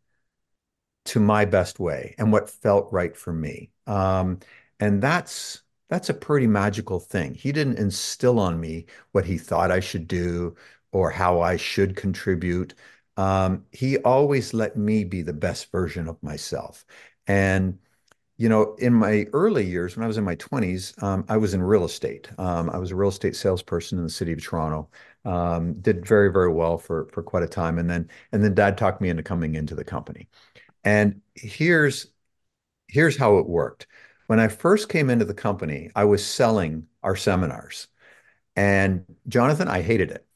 [1.08, 3.70] to my best way and what felt right for me.
[3.86, 4.38] Um,
[4.80, 7.34] and that's that's a pretty magical thing.
[7.34, 10.54] He didn't instill on me what he thought I should do
[10.92, 12.74] or how I should contribute.
[13.16, 16.84] Um, he always let me be the best version of myself.
[17.26, 17.78] And
[18.36, 21.54] you know, in my early years, when I was in my 20s, um, I was
[21.54, 22.30] in real estate.
[22.38, 24.88] Um, I was a real estate salesperson in the city of Toronto.
[25.24, 28.78] Um, did very, very well for for quite a time, and then and then Dad
[28.78, 30.28] talked me into coming into the company.
[30.84, 32.06] And here's
[32.88, 33.86] here's how it worked.
[34.28, 37.88] When I first came into the company, I was selling our seminars.
[38.56, 40.26] And Jonathan, I hated it.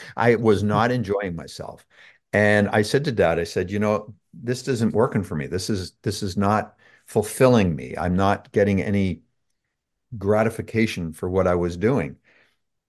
[0.16, 1.86] I was not enjoying myself.
[2.32, 5.46] And I said to Dad, I said, you know, this isn't working for me.
[5.46, 7.94] This is this is not fulfilling me.
[7.98, 9.22] I'm not getting any
[10.18, 12.16] gratification for what I was doing.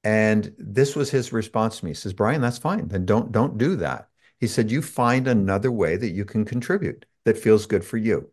[0.03, 1.91] And this was his response to me.
[1.91, 2.88] He says, Brian, that's fine.
[2.89, 4.09] Then don't don't do that.
[4.45, 8.29] He said, you find another way that you can contribute that feels good for you.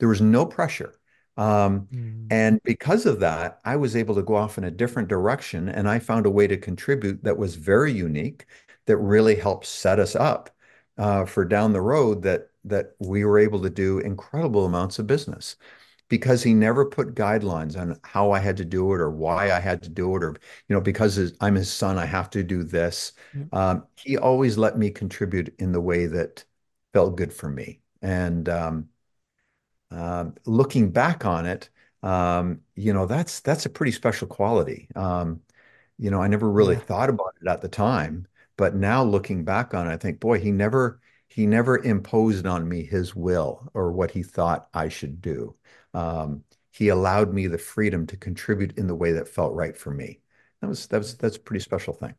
[0.00, 0.94] There was no pressure.
[1.36, 2.26] Um, Mm.
[2.30, 5.88] and because of that, I was able to go off in a different direction and
[5.88, 8.46] I found a way to contribute that was very unique,
[8.86, 10.50] that really helped set us up
[10.98, 15.06] uh, for down the road that that we were able to do incredible amounts of
[15.06, 15.56] business
[16.12, 19.60] because he never put guidelines on how I had to do it or why I
[19.60, 20.36] had to do it, or,
[20.68, 23.12] you know, because I'm his son, I have to do this.
[23.32, 23.44] Yeah.
[23.52, 26.44] Um, he always let me contribute in the way that
[26.92, 27.80] felt good for me.
[28.02, 28.88] And um,
[29.90, 31.70] uh, looking back on it,
[32.02, 34.88] um, you know, that's that's a pretty special quality.
[34.96, 35.40] Um,
[35.98, 36.80] you know, I never really Yeah.
[36.80, 40.40] thought about it at the time, but now looking back on it, I think, boy,
[40.40, 45.20] he never he never imposed on me his will or what he thought I should
[45.22, 45.54] do.
[45.94, 49.90] Um, he allowed me the freedom to contribute in the way that felt right for
[49.90, 50.20] me.
[50.60, 52.14] That was that was that's a pretty special thing.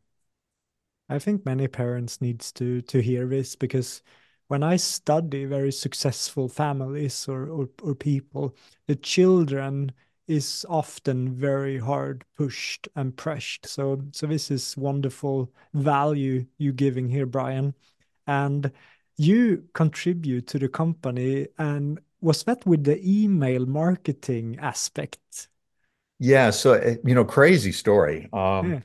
[1.09, 4.01] I think many parents needs to to hear this because
[4.47, 8.55] when I study very successful families or, or, or people,
[8.88, 9.91] the children
[10.27, 13.65] is often very hard pushed and pressed.
[13.67, 17.73] So so this is wonderful value you giving here, Brian.
[18.27, 18.71] And
[19.17, 25.49] you contribute to the company and was that with the email marketing aspect?
[26.19, 28.29] Yeah, so eh, you know, crazy story.
[28.33, 28.83] Um, Yeah.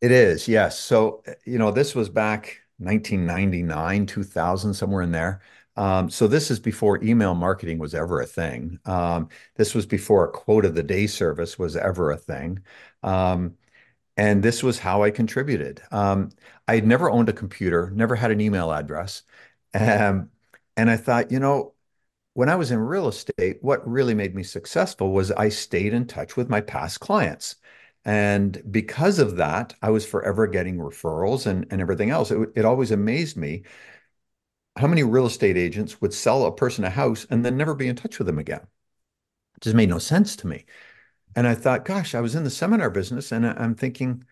[0.00, 0.78] it is, yes.
[0.78, 5.42] So, eh, you know, this was back 1999, 2000, somewhere in there.
[5.76, 8.78] Um, so this is before email marketing was ever a thing.
[8.86, 12.60] Um, this was before a quote of the day service was ever a thing.
[13.02, 13.56] Um,
[14.16, 15.82] and this was how I contributed.
[15.90, 16.30] Um,
[16.68, 19.22] I had never owned a computer, never had an email address.
[19.74, 20.30] Um,
[20.76, 21.74] and I thought, you know,
[22.34, 26.06] when I was in real estate, what really made me successful was I stayed in
[26.06, 27.56] touch with my past clients.
[28.04, 32.30] And because of that, I was forever getting referrals and, and everything else.
[32.30, 33.64] It, it always amazed me
[34.76, 37.88] how many real estate agents would sell a person a house and then never be
[37.88, 38.62] in touch with them again.
[39.56, 40.64] It just made no sense to me.
[41.36, 44.24] And I thought, gosh, I was in the seminar business and I'm thinking,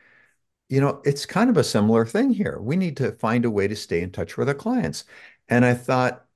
[0.68, 2.58] you know, it's kind of a similar thing here.
[2.60, 5.04] We need to find a way to stay in touch with our clients.
[5.48, 6.27] And I thought,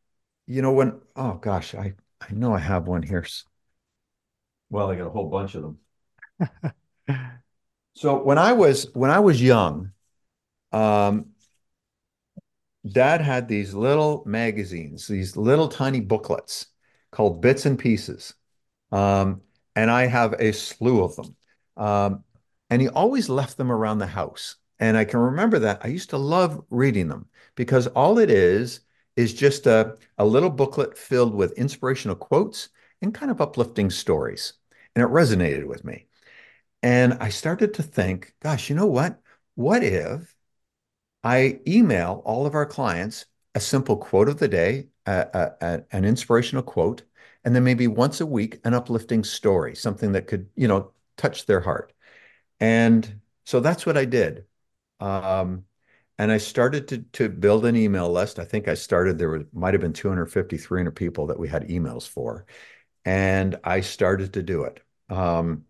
[0.47, 3.25] you know, when, oh gosh, I, I know I have one here.
[4.71, 5.79] Well, I got a whole bunch of them.
[7.95, 9.93] So when I was when I was young,
[10.73, 11.33] um,
[12.91, 16.67] Dad had these little magazines, these little tiny booklets
[17.11, 18.35] called Bits and Pieces.
[18.93, 19.43] Um,
[19.77, 21.37] and I have a slew of them.
[21.77, 22.25] Um,
[22.71, 24.57] and he always left them around the house.
[24.81, 25.81] And I can remember that.
[25.85, 28.81] I used to love reading them because all it is
[29.17, 32.69] is just a, a little booklet filled with inspirational quotes
[33.01, 34.55] and kind of uplifting stories.
[34.95, 36.07] And it resonated with me.
[36.83, 39.21] And I started to think, gosh, you know what?
[39.55, 40.35] What if
[41.23, 46.05] I email all of our clients a simple quote of the day, a, a, an
[46.05, 47.03] inspirational quote,
[47.45, 51.47] and then maybe once a week, an uplifting story, something that could, you know, touch
[51.47, 51.93] their heart.
[52.61, 54.47] And so that's what I did.
[55.01, 55.65] Um,
[56.23, 58.39] and I started to, to build an email list.
[58.39, 61.69] I think I started, there was, might have been 250, 300 people that we had
[61.69, 62.47] emails for.
[63.05, 64.81] And I started to do it.
[65.09, 65.65] Um,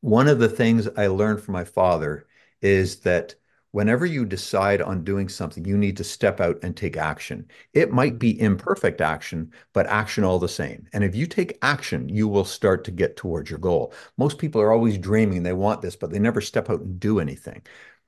[0.00, 2.26] one of the things I learned from my father
[2.60, 3.36] is that
[3.70, 7.46] whenever you decide on doing something, you need to step out and take action.
[7.72, 10.88] It might be imperfect action, but action all the same.
[10.94, 13.92] And if you take action, you will start to get towards your goal.
[14.16, 17.20] Most people are always dreaming they want this, but they never step out and do
[17.20, 17.62] anything.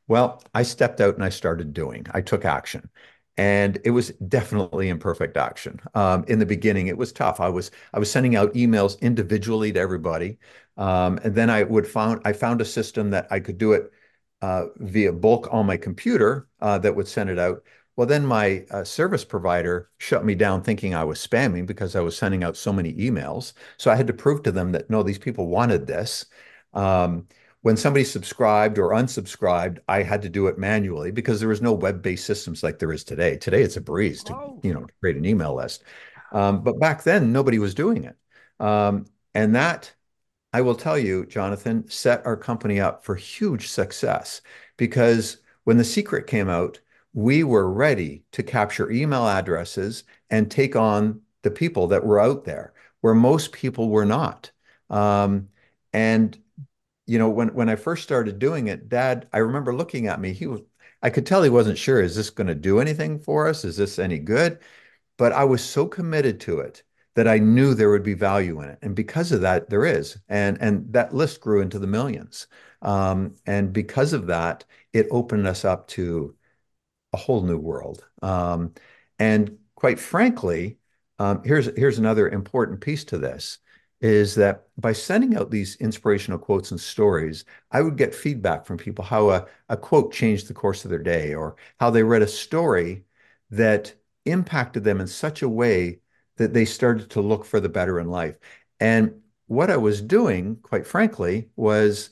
[0.09, 2.07] Well, I stepped out and I started doing.
[2.13, 2.89] I took action.
[3.37, 5.79] And it was definitely imperfect action.
[5.95, 7.39] Um, in the beginning, it was tough.
[7.39, 10.39] I was I was sending out emails individually to everybody,
[10.77, 13.93] um, and then I would found I found a system that I could do it
[14.43, 17.63] uh, via bulk on my computer uh, that would send it out.
[17.95, 22.01] Well, then my uh, service provider shut me down thinking I was spamming because I
[22.01, 23.53] was sending out so many emails.
[23.77, 26.27] So I had to prove to them that no, these people wanted this.
[26.75, 27.27] Um,
[27.63, 31.73] when somebody subscribed or unsubscribed, I had to do it manually because there was no
[31.73, 33.37] web-based systems like there is today.
[33.37, 34.61] Today, it's a breeze to Oh.
[34.63, 35.83] you know create an email list,
[36.33, 38.17] um, but back then nobody was doing it,
[38.61, 39.93] um, and that
[40.53, 44.41] I will tell you, Jonathan, set our company up for huge success
[44.77, 46.81] because when the secret came out,
[47.13, 52.45] we were ready to capture email addresses and take on the people that were out
[52.45, 54.51] there where most people were not.
[54.89, 55.49] Um,
[55.93, 56.39] and
[57.09, 60.33] you know, when when I first started doing it, Dad, I remember looking at me.
[60.35, 60.61] He was,
[61.03, 62.03] I could tell he wasn't sure.
[62.03, 63.65] Is this going to do anything for us?
[63.65, 64.59] Is this any good?
[65.17, 66.83] But I was so committed to it
[67.15, 70.19] that I knew there would be value in it, and because of that, there is.
[70.29, 72.47] And and that list grew into the millions.
[72.83, 76.37] Um, and because of that, it opened us up to
[77.13, 78.05] a whole new world.
[78.23, 78.75] Um,
[79.19, 80.79] and quite frankly,
[81.19, 83.59] um, here's here's another important piece to this
[84.01, 88.77] is that by sending out these inspirational quotes and stories, I would get feedback from
[88.79, 92.23] people how a, a quote changed the course of their day or how they read
[92.23, 93.05] a story
[93.51, 93.95] that
[94.25, 96.01] impacted them in such a way
[96.37, 98.37] that they started to look for the better in life.
[98.81, 102.11] And what I was doing, quite frankly, was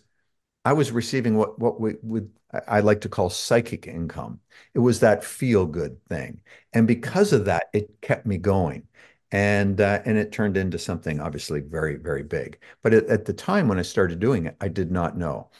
[0.65, 2.31] I was receiving what what we would
[2.69, 4.41] I like to call psychic income.
[4.75, 6.41] It was that feel good thing,
[6.73, 8.89] and because of that, it kept me going,
[9.33, 12.59] and uh, and it turned into something obviously very very big.
[12.83, 15.51] But at, at the time when I started doing it, I did not know.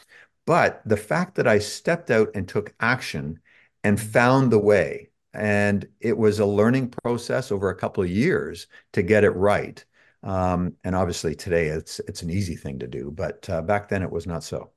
[0.45, 3.39] But the fact that I stepped out and took action
[3.83, 8.67] and found the way, and it was a learning process over a couple of years
[8.93, 9.83] to get it right.
[10.23, 14.03] Um, and obviously today it's it's an easy thing to do, but uh, back then
[14.03, 14.71] it was not so.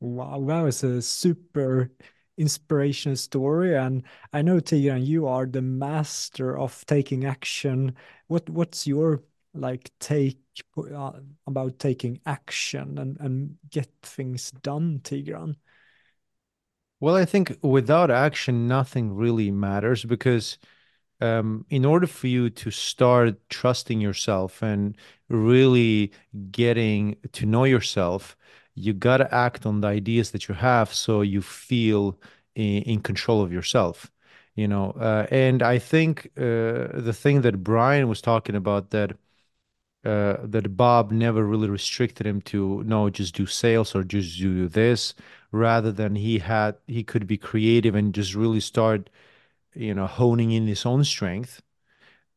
[0.00, 1.90] Wow, that was a super
[2.38, 3.76] inspirational story.
[3.76, 7.94] And I know Tigran, you are the master of taking action.
[8.28, 9.22] What what's your
[9.54, 10.38] like take
[10.76, 11.12] uh,
[11.46, 15.56] about taking action and and get things done, Tigran?
[17.00, 20.58] Well, I think without action, nothing really matters because
[21.20, 24.96] um, in order for you to start trusting yourself and
[25.28, 26.12] really
[26.50, 28.36] getting to know yourself,
[28.78, 32.18] you got to act on the ideas that you have so you feel
[32.54, 34.10] in, in control of yourself.
[34.56, 39.12] You know, uh, and I think uh, the thing that Brian was talking about that
[40.04, 44.68] uh, that Bob never really restricted him to no, just do sales or just do
[44.68, 45.14] this,
[45.52, 49.10] rather than he had he could be creative and just really start,
[49.74, 51.62] you know, honing in his own strength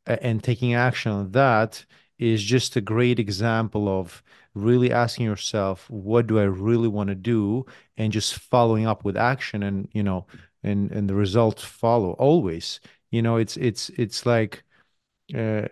[0.06, 1.86] and taking action on that
[2.22, 4.22] is just a great example of
[4.54, 7.66] really asking yourself, what do I really want to do?
[7.98, 10.28] And just following up with action and, you know,
[10.64, 12.80] and, and the results follow always.
[13.10, 14.64] You know, it's, it's, it's like,
[15.36, 15.68] uh,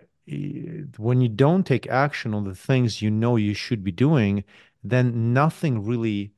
[0.98, 4.44] when you don't take action on the things you know you should be doing,
[4.82, 6.32] then nothing really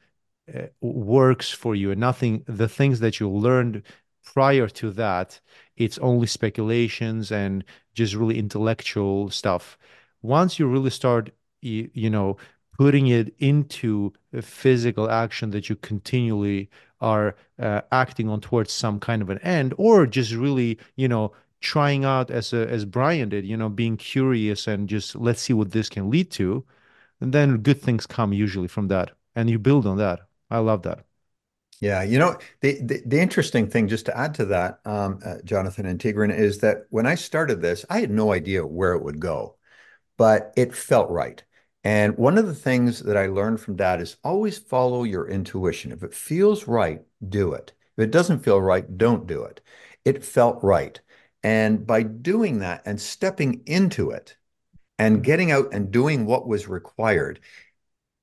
[0.54, 3.82] uh, works for you and nothing, the things that you learned
[4.24, 5.40] prior to that,
[5.76, 9.78] it's only speculations and just really intellectual stuff.
[10.22, 12.36] Once you really start, you, you know,
[12.78, 16.70] putting it into a physical action that you continually
[17.00, 21.32] are uh, acting on towards some kind of an end, or just really, you know,
[21.60, 25.52] trying out as a, as Brian did, you know, being curious and just let's see
[25.52, 26.64] what this can lead to,
[27.20, 30.20] and then good things come usually from that, and you build on that.
[30.50, 31.04] I love that.
[31.80, 35.36] Yeah, you know, the, the, the interesting thing, just to add to that, um, uh,
[35.44, 39.02] Jonathan and Tigran, is that when I started this, I had no idea where it
[39.02, 39.56] would go,
[40.16, 41.42] but it felt right.
[41.84, 45.90] And one of the things that I learned from that is always follow your intuition.
[45.90, 47.72] If it feels right, do it.
[47.96, 49.60] If it doesn't feel right, don't do it.
[50.04, 51.00] It felt right.
[51.42, 54.36] And by doing that and stepping into it
[54.98, 57.40] and getting out and doing what was required,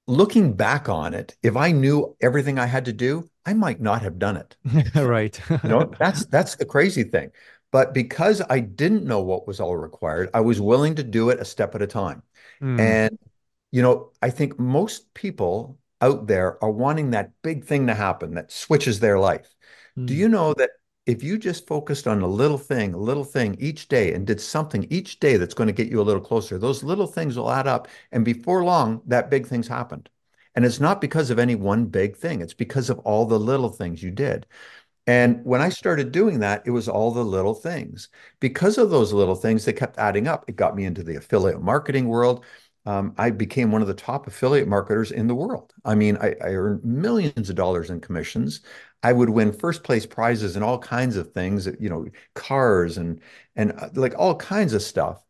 [0.07, 4.01] looking back on it, if I knew everything I had to do, I might not
[4.01, 4.55] have done it.
[4.95, 5.39] right.
[5.49, 7.31] you know, that's that's the crazy thing.
[7.71, 11.39] But because I didn't know what was all required, I was willing to do it
[11.39, 12.23] a step at a time.
[12.61, 12.79] Mm.
[12.79, 13.19] And
[13.71, 18.33] you know, I think most people out there are wanting that big thing to happen
[18.35, 19.53] that switches their life.
[19.97, 20.07] Mm.
[20.07, 20.71] Do you know that
[21.05, 24.39] if you just focused on a little thing, a little thing each day and did
[24.39, 27.51] something each day that's going to get you a little closer, those little things will
[27.51, 27.87] add up.
[28.11, 30.09] And before long, that big thing's happened.
[30.55, 33.69] And it's not because of any one big thing, it's because of all the little
[33.69, 34.45] things you did.
[35.09, 38.09] And when I started doing that, it was all the little things.
[38.39, 40.45] Because of those little things, they kept adding up.
[40.47, 42.45] It got me into the affiliate marketing world.
[42.85, 45.73] Um, I became one of the top affiliate marketers in the world.
[45.83, 48.61] I mean, I, I earned millions of dollars in commissions.
[49.01, 52.05] I would win first place prizes and all kinds of things, you know,
[52.35, 53.19] cars and
[53.55, 55.23] and uh, like all kinds of stuff.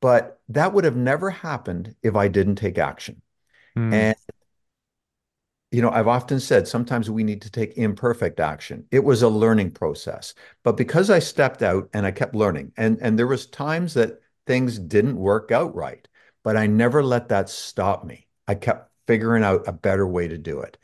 [0.00, 3.22] But that would have never happened if I didn't take action.
[3.78, 3.94] Mm.
[3.94, 4.16] And
[5.72, 8.86] you know, I've often said sometimes we need to take imperfect action.
[8.90, 10.34] It was a learning process.
[10.62, 14.20] But because I stepped out and I kept learning, and and there was times that
[14.46, 16.06] things didn't work out right,
[16.44, 18.28] but I never let that stop me.
[18.46, 20.76] I kept figuring out a better way to do it.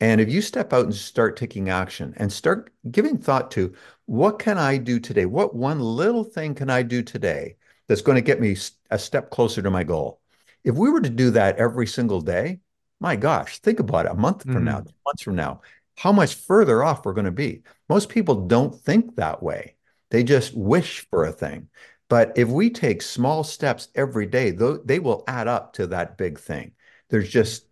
[0.00, 3.74] And if you step out and start taking action and start giving thought to
[4.06, 5.26] what can I do today?
[5.26, 7.56] What one little thing can I do today
[7.88, 8.56] that's going to get me
[8.90, 10.20] a step closer to my goal?
[10.62, 12.60] If we were to do that every single day,
[13.00, 14.64] my gosh, think about it a month from mm-hmm.
[14.64, 15.60] now, months from now,
[15.96, 17.62] how much further off we're going to be.
[17.88, 19.74] Most people don't think that way.
[20.10, 21.68] They just wish for a thing.
[22.08, 26.38] But if we take small steps every day, they will add up to that big
[26.38, 26.72] thing.
[27.10, 27.68] There's just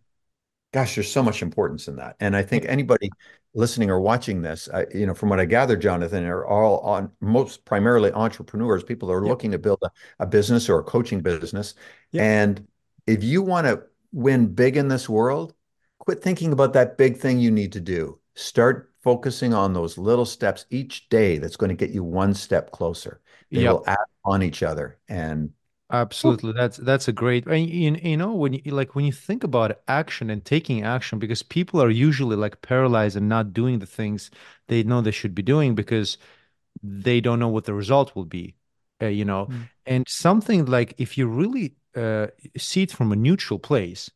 [0.72, 2.16] gosh, there's so much importance in that.
[2.20, 3.08] And I think anybody
[3.54, 7.10] listening or watching this, uh, you know, from what I gather, Jonathan, are all on
[7.22, 9.30] most primarily entrepreneurs, people that are yep.
[9.30, 11.74] looking to build a, a, business or a coaching business.
[12.12, 12.22] Yep.
[12.22, 12.68] And
[13.06, 13.84] if you want to
[14.16, 15.52] win big in this world,
[15.98, 18.18] quit thinking about that big thing you need to do.
[18.34, 22.72] Start focusing on those little steps each day that's going to get you one step
[22.72, 23.20] closer.
[23.52, 23.72] They yep.
[23.72, 24.98] will add on each other.
[25.08, 25.50] And
[25.92, 26.52] Absolutely.
[26.52, 29.78] That's that's a great and you, you know when you like when you think about
[29.86, 34.32] action and taking action because people are usually like paralyzed and not doing the things
[34.66, 36.18] they know they should be doing because
[36.82, 38.56] they don't know what the result will be.
[39.00, 39.68] Uh, you know, mm.
[39.84, 44.10] and something like if you really uh, see it from a neutral place,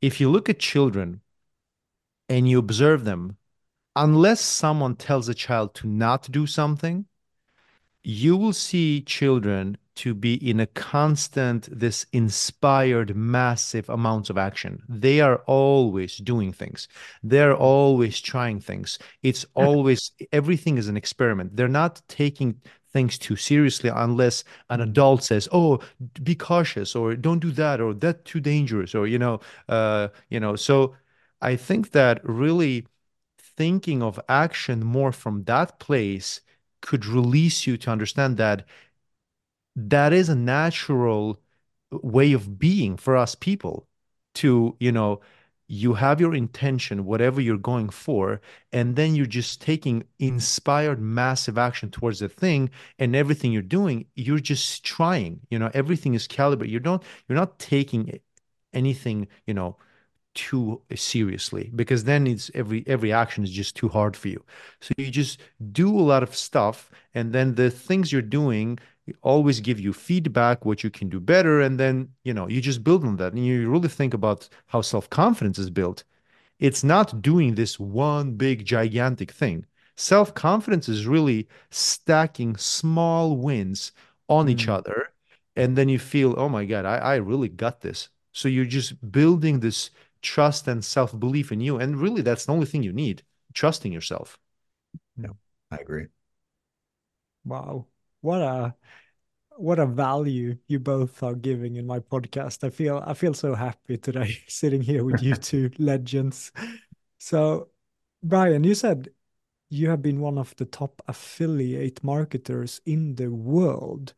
[0.00, 1.20] if you look at children
[2.28, 3.36] and you observe them,
[3.96, 7.06] unless someone tells a child to not do something,
[8.02, 14.82] you will see children to be in a constant, this inspired, massive amounts of action.
[14.88, 16.88] They are always doing things.
[17.22, 18.98] They're always trying things.
[19.22, 21.56] It's always, everything is an experiment.
[21.56, 22.60] They're not taking
[22.94, 25.80] things too seriously unless an adult says, "Oh,
[26.22, 30.40] be cautious," or "Don't do that," or "That's too dangerous," or you know, uh, you
[30.40, 30.56] know.
[30.56, 30.96] So
[31.42, 32.86] I think that really
[33.38, 36.40] thinking of action more from that place
[36.82, 38.66] could release you to understand that
[39.76, 41.40] that is a natural
[41.90, 43.86] way of being for us people
[44.34, 45.20] to you know
[45.66, 48.40] you have your intention whatever you're going for
[48.72, 54.04] and then you're just taking inspired massive action towards the thing and everything you're doing
[54.14, 56.72] you're just trying you know everything is calibrated.
[56.72, 58.20] You don't you're not taking
[58.72, 59.76] anything you know
[60.34, 64.44] too seriously because then it's every every action is just too hard for you.
[64.80, 65.40] So you just
[65.72, 68.78] do a lot of stuff and then the things you're doing
[69.22, 72.84] always give you feedback what you can do better and then you know you just
[72.84, 76.04] build on that and you really think about how self-confidence is built
[76.58, 79.64] it's not doing this one big gigantic thing
[79.96, 83.92] self-confidence is really stacking small wins
[84.28, 84.50] on mm.
[84.50, 85.12] each other
[85.56, 89.12] and then you feel oh my god I, I really got this so you're just
[89.12, 89.90] building this
[90.24, 91.78] trust and self belief in you.
[91.78, 94.36] And really, that's the only thing you need trusting yourself.
[95.16, 95.28] Yeah,
[95.70, 96.06] I agree.
[97.44, 97.86] Wow.
[98.24, 98.74] What a
[99.58, 102.64] what a value you both are giving in my podcast.
[102.64, 106.50] I feel I feel so happy today sitting here with you two legends.
[107.18, 107.68] So,
[108.22, 109.10] Brian, you said
[109.68, 114.14] you have been one of the top affiliate marketers in the world.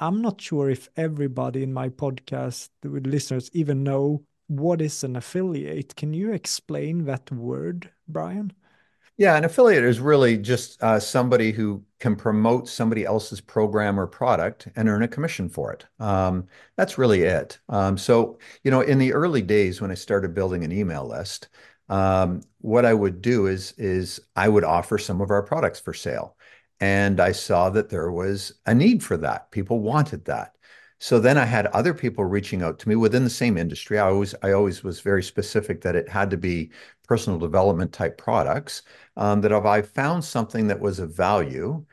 [0.00, 5.14] I'm not sure if everybody in my podcast with listeners even know what is an
[5.14, 5.94] affiliate?
[5.94, 8.52] Can you explain that word, Brian?
[9.16, 14.06] Yeah, an affiliate is really just uh, somebody who can promote somebody else's program or
[14.06, 15.86] product and earn a commission for it.
[15.98, 16.46] Um,
[16.76, 17.58] that's really it.
[17.70, 21.48] Um, so, you know, in the early days when I started building an email list,
[21.88, 25.94] um, what I would do is is I would offer some of our products for
[25.94, 26.36] sale,
[26.78, 29.50] and I saw that there was a need for that.
[29.50, 30.56] People wanted that.
[30.98, 33.98] So then I had other people reaching out to me within the same industry.
[33.98, 36.70] I always I always was very specific that it had to be
[37.06, 38.82] personal development type products.
[39.16, 41.84] Um, that if I found something that was of value,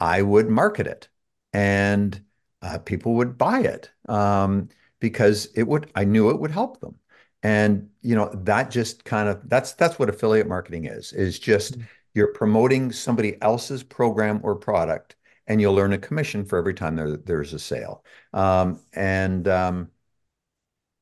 [0.00, 1.08] I would market it,
[1.52, 2.20] and
[2.62, 4.68] uh, people would buy it um,
[5.00, 5.90] because it would.
[5.94, 6.96] I knew it would help them,
[7.42, 11.12] and you know that just kind of that's that's what affiliate marketing is.
[11.12, 11.86] Is just mm-hmm.
[12.14, 16.96] you're promoting somebody else's program or product and you'll earn a commission for every time
[16.96, 18.04] there, there's a sale.
[18.32, 19.90] Um, and um,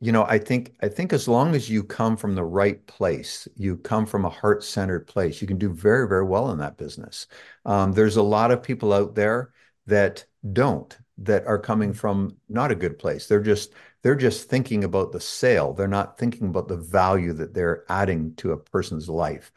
[0.00, 3.48] you know, I think I think as long as you come from the right place,
[3.56, 7.26] you come from a heart-centered place, you can do very, very well in that business.
[7.64, 9.52] Um, there's a lot of people out there
[9.86, 11.96] that don't, that are coming mm.
[11.96, 13.26] from not a good place.
[13.26, 13.72] They're just
[14.02, 15.72] they're just thinking about the sale.
[15.72, 19.52] They're not thinking about the value that they're adding to a person's life.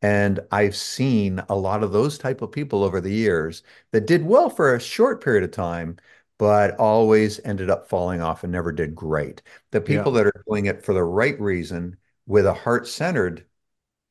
[0.00, 4.24] And I've seen a lot of those type of people over the years that did
[4.24, 5.96] well for a short period of time,
[6.38, 9.42] but always ended up falling off and never did great.
[9.72, 10.22] The people yeah.
[10.22, 11.96] that are doing it for the right reason
[12.26, 13.44] with a heart-centered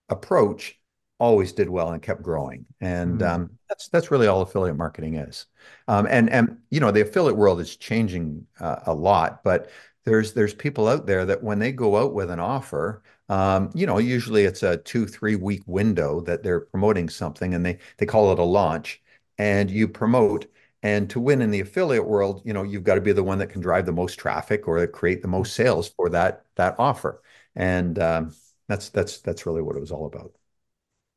[0.10, 0.78] approach
[1.20, 2.66] always did well and kept growing.
[2.82, 3.28] And mm.
[3.28, 5.46] um, that's that's really all affiliate marketing is.
[5.88, 9.70] Um, and and you know the affiliate world is changing uh, a lot, but
[10.06, 13.86] there's there's people out there that when they go out with an offer, um, you
[13.86, 18.06] know, usually it's a two three week window that they're promoting something, and they they
[18.06, 19.02] call it a launch,
[19.38, 20.48] and you promote.
[20.84, 23.40] And to win in the affiliate world, you know, you've got to be the one
[23.40, 27.22] that can drive the most traffic or create the most sales for that that offer.
[27.56, 28.36] And um,
[28.68, 30.34] that's that's that's really what it was all about.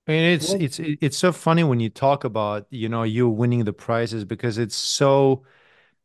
[0.06, 3.64] I mean, it's it's it's so funny when you talk about you know you winning
[3.64, 5.44] the prizes because it's so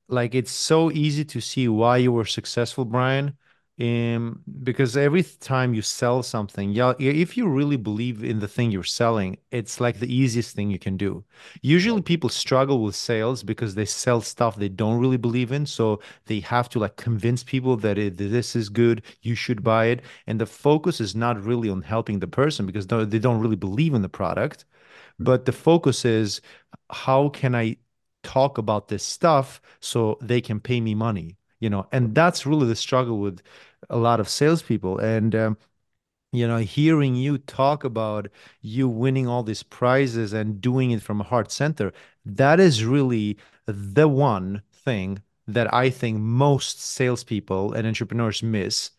[0.10, 3.38] like it's so easy to see why you were successful, Brian.
[3.78, 8.72] Um, because every time you sell something, yeah, if you really believe in the thing
[8.72, 11.26] you're selling, it's like the easiest thing you can do.
[11.62, 15.66] Usually people struggle with sales because they sell stuff they don't really believe in.
[15.66, 19.88] So they have to like convince people that it, this is good, you should buy
[19.88, 20.04] it.
[20.26, 23.94] And the focus is not really on helping the person because they don't really believe
[23.94, 24.64] in the product.
[25.20, 26.40] But the focus is
[26.90, 27.76] how can I
[28.24, 32.68] talk about this stuff so they can pay me money you know and that's really
[32.68, 33.42] the struggle with
[33.90, 35.58] a lot of salespeople and um,
[36.32, 38.28] you know hearing you talk about
[38.62, 41.92] you winning all these prizes and doing it from a heart center
[42.26, 48.92] that is really the one thing that i think most salespeople and entrepreneurs miss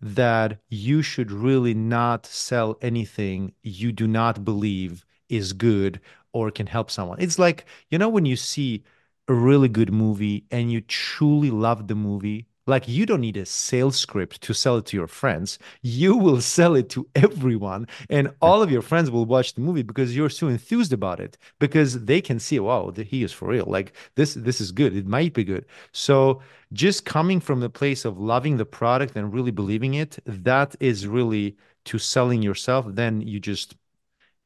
[0.00, 6.00] that you should really not sell anything you do not believe is good
[6.32, 7.20] or can help someone.
[7.20, 8.84] It's like, you know, when you see
[9.28, 13.46] a really good movie and you truly love the movie, like you don't need a
[13.46, 15.58] sales script to sell it to your friends.
[15.82, 19.82] You will sell it to everyone, and all of your friends will watch the movie
[19.82, 23.66] because you're so enthused about it because they can see, wow, he is for real.
[23.66, 24.94] Like this, this is good.
[24.96, 25.64] It might be good.
[25.92, 30.74] So just coming from the place of loving the product and really believing it, that
[30.80, 31.56] is really
[31.86, 32.86] to selling yourself.
[32.88, 33.76] Then you just,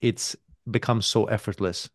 [0.01, 0.37] it's
[0.71, 1.91] becomes so effortless.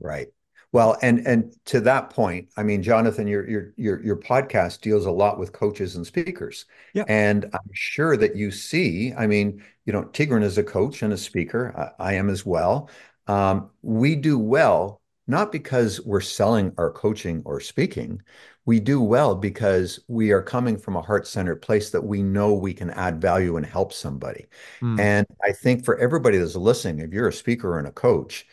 [0.00, 0.28] Right.
[0.74, 5.06] Well, and and to that point, I mean, Jonathan, your your your your podcast deals
[5.06, 6.64] a lot with coaches and speakers.
[6.94, 7.04] Yeah.
[7.06, 11.12] And I'm sure that you see, I mean, you know, Tigran is a coach and
[11.12, 11.94] a speaker.
[12.00, 12.90] I, I am as well.
[13.28, 18.20] Um, we do well not because we're selling our coaching or speaking.
[18.66, 22.74] We do well because we are coming from a heart-centered place that we know we
[22.74, 24.46] can add value and help somebody.
[24.82, 24.98] Mm.
[24.98, 28.46] And I think for everybody that's listening, if you're a speaker and a coach,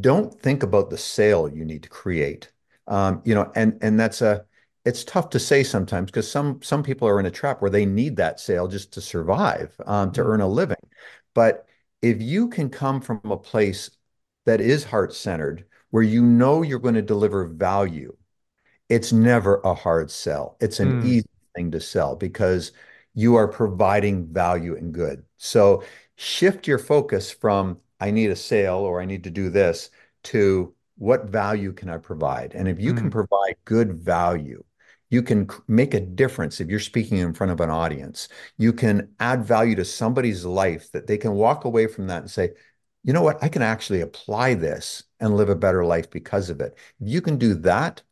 [0.00, 2.52] don't think about the sale you need to create.
[2.86, 4.44] Um, you know, and and that's a
[4.84, 7.86] it's tough to say sometimes because some some people are in a trap where they
[7.86, 10.26] need that sale just to survive, um, to Mm.
[10.26, 10.76] earn a living.
[11.34, 11.66] But
[12.02, 13.90] if you can come from a place
[14.46, 18.14] that is heart-centered, where you know you're going to deliver value,
[18.88, 20.56] it's never a hard sell.
[20.60, 21.00] It's an Mm.
[21.00, 21.26] easy
[21.56, 22.72] thing to sell because
[23.14, 25.24] you are providing value and good.
[25.36, 25.84] So
[26.16, 29.90] shift your focus from I need a sale or I need to do this
[30.24, 32.54] to what value can I provide?
[32.54, 33.10] And if you can Mm.
[33.10, 34.62] provide good value,
[35.10, 38.28] you can make a difference if you're speaking in front of an audience.
[38.58, 42.30] You can add value to somebody's life that they can walk away from that and
[42.30, 42.50] say,
[43.04, 43.42] you know what?
[43.42, 46.74] I can actually apply this and live a better life because of it.
[47.00, 48.02] If you can do that,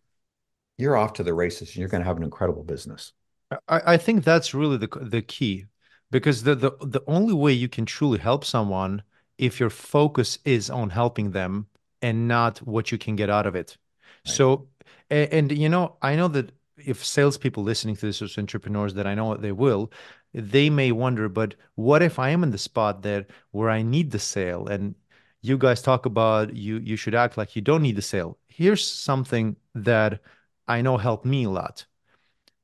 [0.78, 3.12] you're off to the races and you're going to have an incredible business.
[3.68, 5.66] I, I think that's really the the key
[6.10, 9.02] because the, the the only way you can truly help someone
[9.42, 11.66] if your focus is on helping them
[12.00, 13.76] and not what you can get out of it.
[14.24, 14.34] Right.
[14.34, 14.68] So,
[15.10, 19.06] and, and you know, I know that if salespeople listening to this as entrepreneurs, that
[19.06, 19.90] I know they will,
[20.32, 24.12] they may wonder, but what if I am in the spot that where I need
[24.12, 24.94] the sale and
[25.42, 28.38] you guys talk about you you should act like you don't need the sale.
[28.46, 30.20] Here's something that
[30.68, 31.84] I know helped me a lot.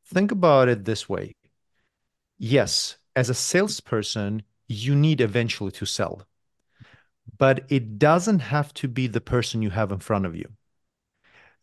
[0.07, 1.35] Think about it this way.
[2.39, 6.23] Yes, as a salesperson, you need eventually to sell,
[7.39, 10.49] but it doesn't have to be the person you have in front of you.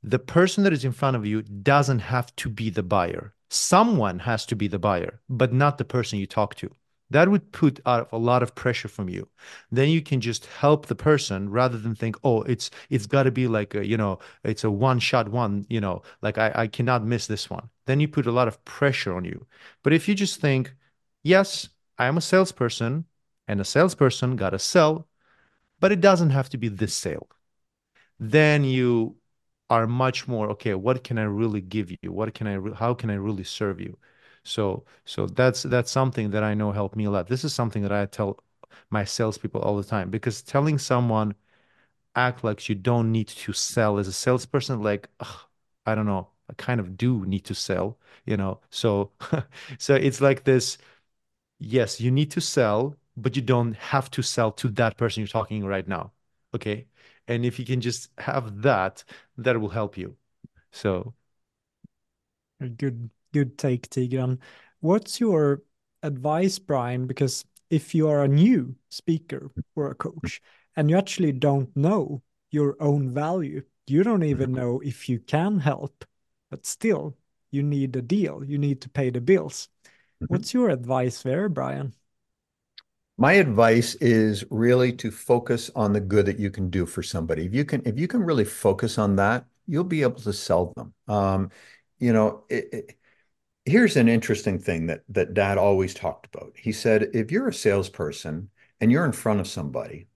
[0.03, 3.33] The person that is in front of you doesn't have to be the buyer.
[3.49, 6.71] Someone has to be the buyer, but not the person you talk to.
[7.09, 9.27] That would put out a lot of pressure from you.
[9.71, 13.31] Then you can just help the person rather than think, oh, it's it's got to
[13.31, 16.67] be like a, you know, it's a one shot one, you know, like I, I
[16.67, 17.69] cannot miss this one.
[17.85, 19.45] Then you put a lot of pressure on you.
[19.83, 20.73] But if you just think,
[21.23, 23.05] yes, I am a salesperson
[23.47, 25.07] and a salesperson got to sell,
[25.79, 27.27] but it doesn't have to be this sale.
[28.19, 29.17] Then you
[29.69, 32.11] are much more, okay, what can I really give you?
[32.11, 33.97] What can I, how can I really serve you?
[34.43, 37.27] So, so that's that's something that I know helped me a lot.
[37.27, 38.39] This is something that I tell
[38.91, 41.35] my salespeople all the time because telling someone
[42.15, 45.09] act like you don't need to sell as a salesperson, like,
[45.85, 48.61] I don't know, I kind of do need to sell, you know.
[48.69, 49.11] So,
[49.79, 50.77] so it's like this,
[51.59, 55.27] yes, you need to sell, but you don't have to sell to that person you're
[55.27, 56.11] talking right now.
[56.53, 56.87] Okay.
[57.27, 59.03] And if you can just have that,
[59.37, 60.17] that will help you.
[60.71, 61.13] So,
[62.61, 64.39] A Good, good take, Tigran.
[64.79, 65.63] What's your
[66.03, 67.07] advice, Brian?
[67.07, 70.41] Because if you are a new speaker or a coach
[70.75, 75.59] and you actually don't know your own value, you don't even know if you can
[75.59, 76.05] help,
[76.49, 77.17] but still
[77.51, 79.69] you need a deal, you need to pay the bills.
[80.21, 80.27] Mhm.
[80.29, 81.93] What's your advice there, Brian?
[83.17, 87.45] My advice is really to focus on the good that you can do for somebody.
[87.45, 90.73] If you can, if you can really focus on that, you'll be able to sell
[90.75, 90.93] them.
[91.07, 91.49] Um,
[91.97, 92.97] you know, it, it,
[93.63, 96.53] here's an interesting thing that that Dad always talked about.
[96.57, 98.49] He said, if you're a salesperson
[98.81, 100.07] and you're in front of somebody,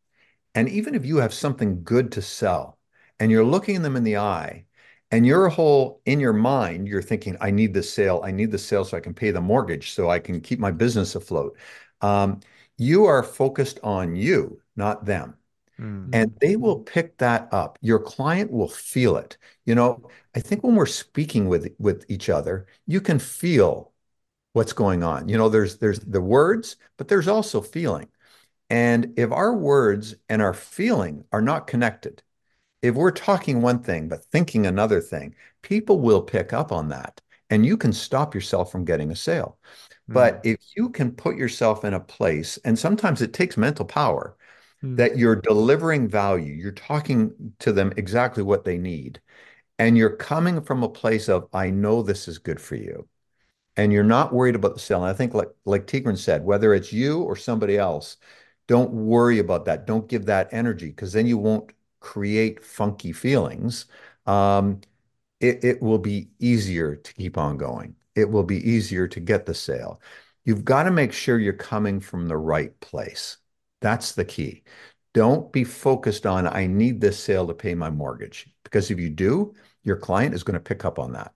[0.53, 2.77] and even if you have something good to sell,
[3.19, 4.65] and you're looking them in the eye,
[5.11, 8.57] and your whole in your mind, you're thinking, I need this sale, I need the
[8.57, 11.57] sale so I can pay the mortgage, so I can keep my business afloat.
[12.01, 12.41] Um,
[12.79, 15.37] you are focused on you, not them.
[15.79, 17.77] mm, And they will pick that up.
[17.81, 19.37] Your client will feel it.
[19.65, 23.93] You know, I think when we're speaking with with each other, you can feel
[24.53, 25.29] what's going on.
[25.29, 28.09] You know, there's there's the words, but there's also feeling.
[28.69, 32.23] And if our words and our feeling are not connected,
[32.81, 37.21] if we're talking one thing but thinking another thing, people will pick up on that.
[37.49, 39.57] And you can stop yourself from getting a sale.
[40.07, 43.85] mm, But if you can put yourself in a place, and sometimes it takes mental
[43.85, 44.35] power,
[44.81, 44.95] mm.
[44.97, 49.21] that you're delivering value, you're talking to them exactly what they need,
[49.79, 53.07] and you're coming from a place of, I know this is good for you.
[53.77, 55.03] And you're not worried about the sale.
[55.03, 58.17] And I think, like like Tigran said, whether it's you or somebody else,
[58.67, 59.85] don't worry about that.
[59.87, 63.85] Don't give that energy because then you won't create funky feelings.
[64.25, 64.81] Um,
[65.39, 67.95] it, it will be easier to keep on going.
[68.15, 70.01] It will be easier to get the sale.
[70.45, 73.37] You've got to make sure you're coming from the right place.
[73.81, 74.63] That's the key.
[75.13, 78.47] Don't be focused on, I need this sale to pay my mortgage.
[78.63, 81.33] Because if you do, your client is going to pick up on that.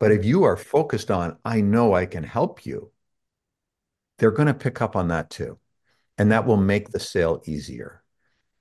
[0.00, 2.90] But if you are focused on, I know I can help you,
[4.18, 5.58] they're going to pick up on that too.
[6.18, 8.02] And that will make the sale easier.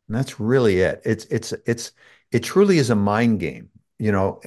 [0.07, 1.01] And that's really it.
[1.03, 1.93] It's, it's, it's,
[2.31, 3.70] it truly is a mind game.
[4.01, 4.41] You know,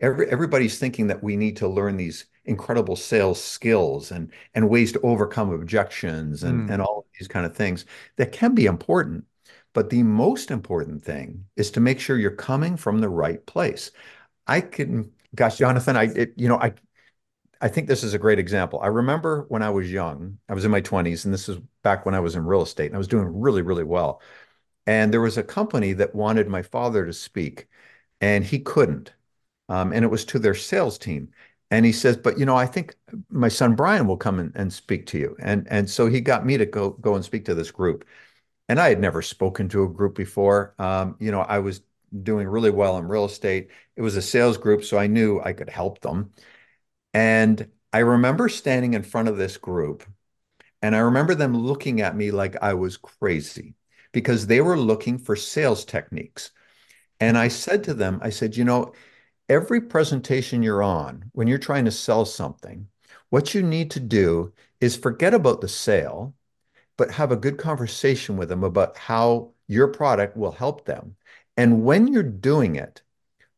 [0.00, 4.92] every, everybody's thinking that we need to learn these incredible sales skills and and ways
[4.92, 6.72] to overcome objections and mm.
[6.72, 7.84] and all of these kind of things
[8.16, 9.24] that can be important
[9.72, 13.90] but the most important thing is to make sure you're coming from the right place
[14.46, 16.72] i can gosh jonathan i it, you know i
[17.60, 18.80] I think this is a great example.
[18.82, 22.04] I remember when I was young, I was in my 20s, and this is back
[22.04, 24.20] when I was in real estate, and I was doing really, really well.
[24.86, 27.66] And there was a company that wanted my father to speak,
[28.20, 29.12] and he couldn't.
[29.68, 31.30] Um, and it was to their sales team.
[31.70, 32.94] And he says, but you know, I think
[33.28, 35.36] my son Brian will come and, speak to you.
[35.40, 38.04] And and so he got me to go go and speak to this group.
[38.68, 40.74] And I had never spoken to a group before.
[40.78, 41.82] Um, you know, I was
[42.22, 43.70] doing really well in real estate.
[43.96, 46.32] It was a sales group, so I knew I could help them.
[47.14, 50.04] And I remember standing in front of this group,
[50.82, 53.74] and I remember them looking at me like I was crazy
[54.12, 56.50] because they were looking for sales techniques.
[57.20, 58.92] And I said to them, I said, you know,
[59.48, 62.88] every presentation you're on, when you're trying to sell something,
[63.30, 66.34] what you need to do is forget about the sale,
[66.96, 71.16] but have a good conversation with them about how your product will help them.
[71.56, 73.02] And when you're doing it,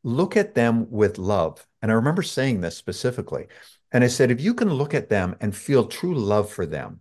[0.04, 1.66] look at them with love.
[1.82, 3.46] And I remember saying this specifically.
[3.92, 7.00] And I said, if you can look at them and feel true love for them,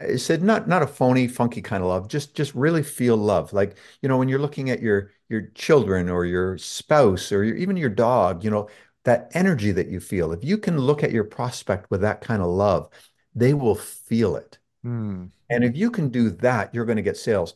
[0.00, 2.08] I said not not a phony, funky kind of love.
[2.08, 3.52] Just just really feel love.
[3.52, 7.56] Like you know, when you're looking at your your children or your spouse or your,
[7.56, 8.68] even your dog, you know,
[9.04, 10.32] that energy that you feel.
[10.32, 12.88] If you can look at your prospect with that kind of love,
[13.34, 14.58] they will feel it.
[14.84, 15.30] Mm.
[15.50, 17.54] And if you can do that, you're going to get sales.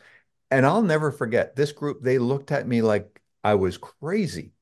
[0.51, 2.03] And I'll never forget this group.
[2.03, 4.53] They looked at me like I was crazy.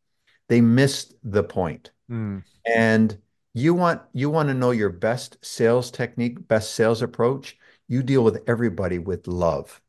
[0.48, 1.90] They missed the point.
[2.10, 2.42] Mm.
[2.64, 3.18] And
[3.54, 7.56] you want you want to know your best sales technique, best sales approach
[7.88, 9.80] you deal with everybody with love.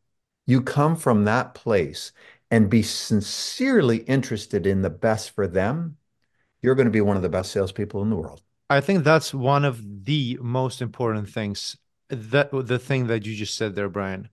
[0.45, 2.11] You come from that place
[2.49, 5.97] and be sincerely interested in the best for them.
[6.61, 8.41] You're going to be one of the best salespeople in the world.
[8.69, 11.77] I think that's one of the most important things.
[12.09, 14.29] That the thing that you just said there, Brian,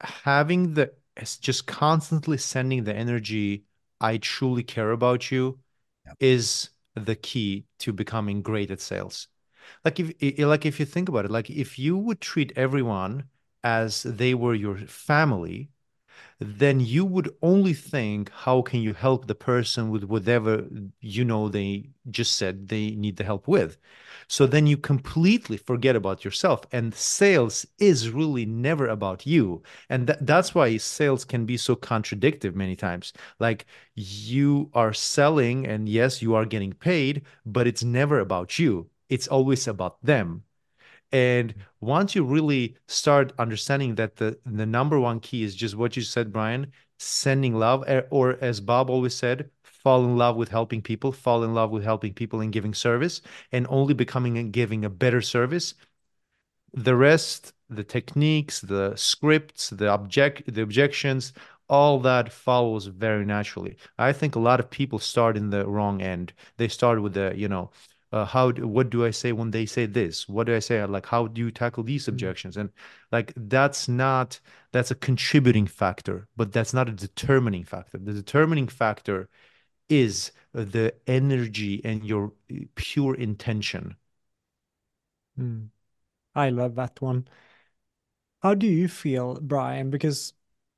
[0.00, 0.92] having the
[1.40, 3.64] just constantly sending the energy,
[4.00, 5.58] I truly care about you,
[6.06, 6.16] yep.
[6.20, 9.28] is the key to becoming great at sales
[9.84, 13.24] like if like if you think about it like if you would treat everyone
[13.64, 15.70] as they were your family
[16.38, 20.66] then you would only think how can you help the person with whatever
[21.00, 23.78] you know they just said they need the help with?
[24.28, 29.62] So then you completely forget about yourself and sales is really never about you.
[29.88, 33.12] And th- that's why sales can be so contradictory many times.
[33.38, 38.88] Like you are selling and yes you are getting paid but it's never about you
[39.10, 40.44] it's always about them.
[41.12, 45.96] And once you really start understanding that the the number one key is just what
[45.96, 49.50] you said brian sending love eh, or as bob always said
[49.82, 53.22] fall in love with helping people fall in love with helping people and giving service
[53.52, 55.74] and only becoming and giving a better service.
[56.74, 61.32] The rest the techniques the scripts the object the objections
[61.68, 63.76] all that follows very naturally.
[63.96, 66.32] I think a lot of people start in the wrong end.
[66.56, 67.70] They start with the you know
[68.12, 70.28] uh, how what do I say when they say this?
[70.28, 70.84] What do I say?
[70.84, 72.10] Like, how do you tackle these mm-hmm.
[72.10, 72.56] objections?
[72.56, 72.70] And
[73.12, 74.40] like, that's not
[74.72, 77.98] that's a contributing factor, but that's not a determining factor.
[77.98, 79.28] The determining factor
[79.88, 83.96] is the energy and your uh, pure intention.
[85.38, 85.68] Mm.
[86.34, 87.28] I love that one.
[88.42, 89.90] How do you feel, Brian?
[89.90, 90.32] Because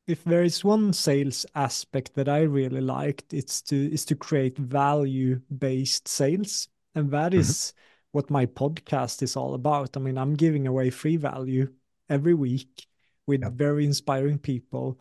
[0.06, 4.58] if there is one sales aspect that I really liked, it's to is to create
[4.58, 7.78] value based sales and that is mm-hmm.
[8.12, 9.96] what my podcast is all about.
[9.96, 11.72] I mean, I'm giving away free value
[12.08, 12.86] every week
[13.26, 14.98] with very inspiring people.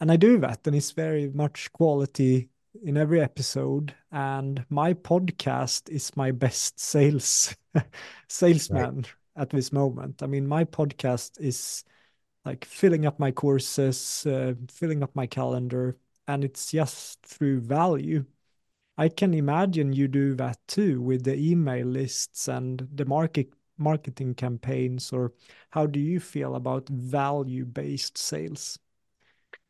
[0.00, 2.48] And I do that, and it's very much quality
[2.82, 3.94] in every episode.
[4.10, 7.54] And my podcast is my best sales
[8.28, 9.14] salesman right.
[9.36, 10.22] at this moment.
[10.22, 11.84] I mean, my podcast is
[12.44, 15.96] like filling up my courses, uh, filling up my calendar,
[16.28, 18.24] and it's just through value.
[18.96, 24.34] I can imagine you do that too with the email lists and the market marketing
[24.34, 25.32] campaigns, or
[25.70, 28.78] how do you feel about value-based sales?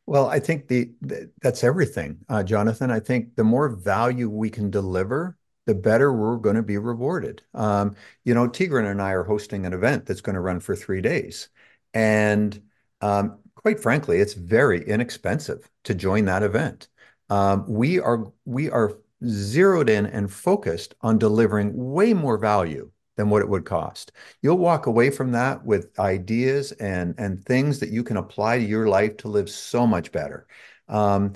[0.05, 2.91] Well, I think the, the that's everything, uh, Jonathan.
[2.91, 7.41] I think the more value we can deliver, the better we're going to be rewarded.
[7.55, 10.75] Um, you know, Tigran and I are hosting an event that's going to run for
[10.75, 11.49] three days,
[11.95, 12.61] and
[13.01, 16.87] um, quite frankly, it's very inexpensive to join that event.
[17.31, 23.29] Um, we are we are zeroed in and focused on delivering way more value than
[23.29, 24.11] what it would cost.
[24.41, 28.65] You'll walk away from that with ideas and and things that you can apply to
[28.65, 30.47] your life to live so much better.
[30.87, 31.33] Um,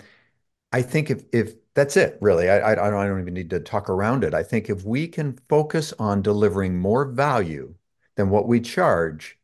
[0.71, 3.59] I think if if that's it, really, I, I don't I don't even need to
[3.61, 4.33] talk around it.
[4.33, 7.75] I think if we can focus on delivering more value
[8.17, 9.38] than what we charge,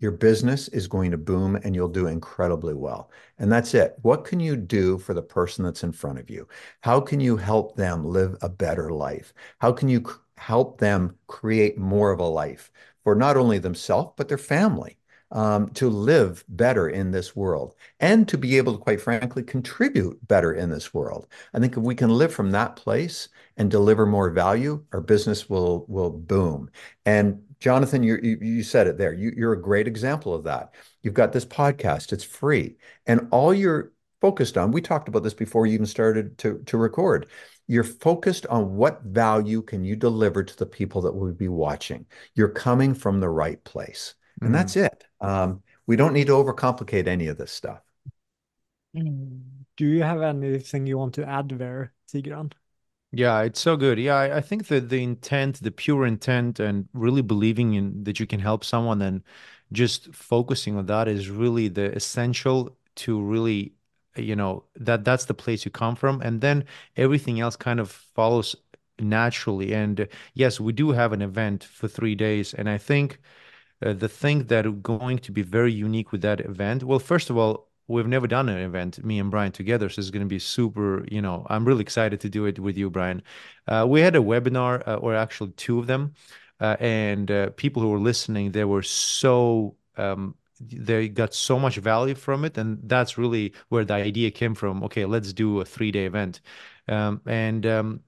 [0.00, 3.10] your business is going to boom and you'll do incredibly well.
[3.38, 3.96] And that's it.
[4.02, 6.46] What can you do for the person that's in front of you?
[6.82, 9.32] How can you help them live a better life?
[9.58, 10.04] How can you
[10.36, 12.70] help them create more of a life
[13.02, 14.94] for not only themselves, but their family?
[15.30, 20.26] Um, to live better in this world and to be able to, quite frankly, contribute
[20.26, 21.26] better in this world.
[21.52, 23.28] I think if we can live from that place
[23.58, 26.70] and deliver more value, our business will will boom.
[27.04, 29.12] And Jonathan, you, you said it there.
[29.12, 30.74] You, you're a great example of that.
[31.02, 32.76] You've got this podcast, it's free.
[33.06, 36.76] And all you're focused on, we talked about this before you even started to, to
[36.76, 37.26] record.
[37.66, 42.06] You're focused on what value can you deliver to the people that will be watching.
[42.34, 44.14] You're coming from the right place.
[44.40, 44.54] And mm-hmm.
[44.54, 45.04] that's it.
[45.20, 47.80] Um, we don't need to overcomplicate any of this stuff.
[48.94, 52.52] Do you have anything you want to add there, Tigran?
[53.10, 53.98] Yeah, it's so good.
[53.98, 58.20] Yeah, I, I think that the intent, the pure intent, and really believing in that
[58.20, 59.22] you can help someone and
[59.72, 63.74] just focusing on that is really the essential to really,
[64.16, 66.64] you know, that that's the place you come from, and then
[66.96, 68.54] everything else kind of follows
[68.98, 69.72] naturally.
[69.74, 73.20] And yes, we do have an event for three days, and I think
[73.84, 77.36] uh, the thing that going to be very unique with that event, well, first of
[77.38, 79.88] all, we've never done an event, me and Brian together.
[79.88, 82.76] So it's going to be super, you know, I'm really excited to do it with
[82.76, 83.22] you, Brian.
[83.66, 86.14] Uh, we had a webinar, uh, or actually two of them.
[86.60, 91.76] Uh, and uh, people who were listening, they were so, um, they got so much
[91.76, 92.58] value from it.
[92.58, 94.82] And that's really where the idea came from.
[94.84, 96.40] Okay, let's do a three day event.
[96.88, 98.00] Um, and um,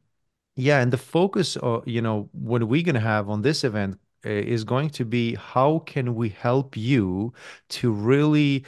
[0.57, 3.99] yeah, and the focus, of, you know, what we're going to have on this event
[4.27, 7.33] uh, is going to be how can we help you
[7.71, 8.65] to really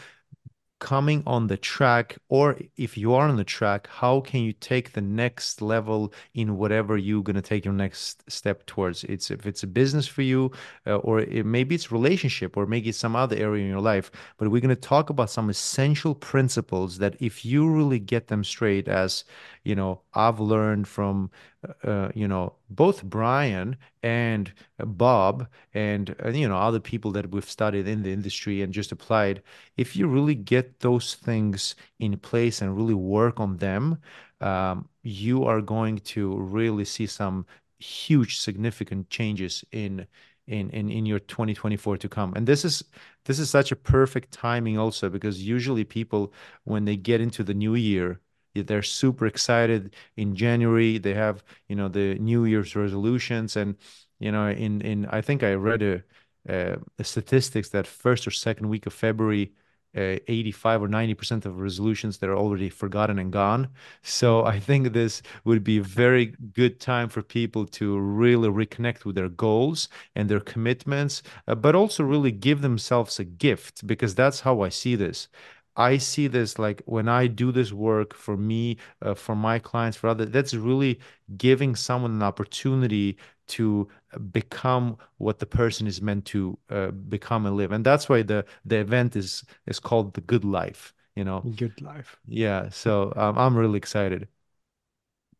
[0.82, 4.92] coming on the track or if you are on the track how can you take
[4.92, 9.04] the next level in whatever you're going to take your next step towards?
[9.04, 10.50] It's if it's a business for you
[10.88, 14.10] uh, or it, maybe it's relationship or maybe it's some other area in your life
[14.38, 18.42] but we're going to talk about some essential principles that if you really get them
[18.42, 19.24] straight as
[19.62, 21.30] you know i've learned from
[21.66, 27.30] uh, uh you know both brian and bob and uh, you know other people that
[27.30, 29.42] we've studied in the industry and just applied
[29.76, 33.98] if you really get those things in place and really work on them
[34.40, 37.46] um, you are going to really see some
[37.78, 40.06] huge significant changes in
[40.46, 42.32] in in in your 2024 to come.
[42.34, 42.84] And this is
[43.24, 46.32] this is such a perfect timing also because usually people
[46.64, 48.20] when they get into the new year
[48.54, 50.98] they're super excited in January.
[50.98, 53.76] They have, you know, the New Year's resolutions, and
[54.18, 56.02] you know, in in I think I read a,
[56.48, 59.52] a, a statistics that first or second week of February,
[59.96, 63.68] uh, 85 or 90 percent of resolutions that are already forgotten and gone.
[64.02, 69.04] So I think this would be a very good time for people to really reconnect
[69.04, 74.14] with their goals and their commitments, uh, but also really give themselves a gift because
[74.14, 75.28] that's how I see this.
[75.76, 79.96] I see this like when I do this work for me, uh, for my clients,
[79.96, 81.00] for others, that's really
[81.36, 83.16] giving someone an opportunity
[83.48, 87.72] to uh, become what the person is meant to uh, become and live.
[87.72, 90.94] And that's why the the event is is called the Good Life.
[91.16, 92.18] You know, Good Life.
[92.26, 92.68] Yeah.
[92.70, 94.28] So um, I'm really excited.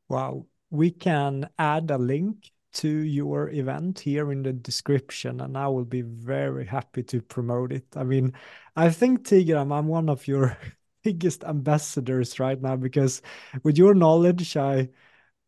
[0.08, 5.68] Wow, we can add a link to your event here in the description and I
[5.68, 7.86] will be very happy to promote it.
[7.96, 8.32] I mean,
[8.76, 10.56] I think Tigran, I'm one of your
[11.04, 13.22] biggest ambassadors right now because
[13.62, 14.90] with your knowledge, I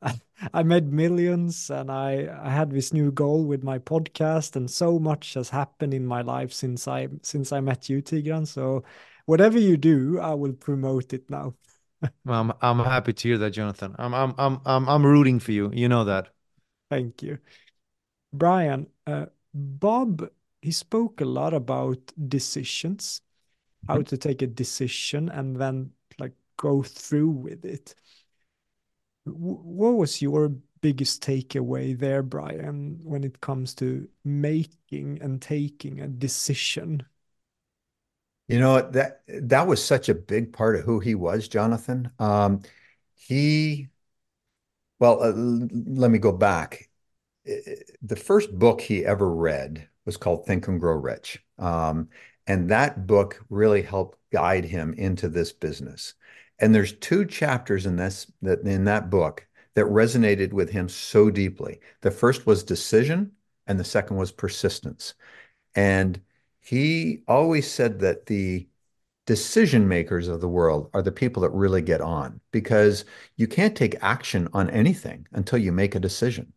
[0.52, 4.98] I made millions and I, I had this new goal with my podcast and so
[4.98, 8.46] much has happened in my life since I since I met you, Tigran.
[8.46, 8.84] So
[9.26, 11.54] whatever you do, I will promote it now.
[12.26, 13.94] I'm I'm happy to hear that, Jonathan.
[13.98, 15.70] I'm I'm I'm I'm I'm rooting for you.
[15.72, 16.33] You know that.
[16.94, 17.38] Thank you.
[18.32, 20.30] Brian, uh, Bob,
[20.62, 23.20] he spoke a lot about decisions.
[23.88, 27.94] how to take a decision and then like go through with it.
[29.24, 36.06] what was your biggest takeaway there, Brian, when it comes to making and taking a
[36.06, 37.02] decision?
[38.46, 42.12] You know, that that was such a big part of who he was, Jonathan.
[42.20, 42.62] Um,
[43.14, 43.88] he,
[45.04, 46.88] well, uh, let me go back.
[47.44, 51.44] The first book he ever read was called Think and Grow Rich.
[51.58, 52.08] Um,
[52.46, 56.14] and that book really helped guide him into this business.
[56.58, 61.30] And there's two chapters in this that in that book that resonated with him so
[61.30, 61.80] deeply.
[62.00, 63.32] The first was decision,
[63.66, 65.12] and the second was persistence.
[65.74, 66.18] And
[66.60, 68.68] he always said that the
[69.26, 73.04] decision makers of the world are the people that really get on because
[73.36, 76.52] you can't take action on anything until you make a decision.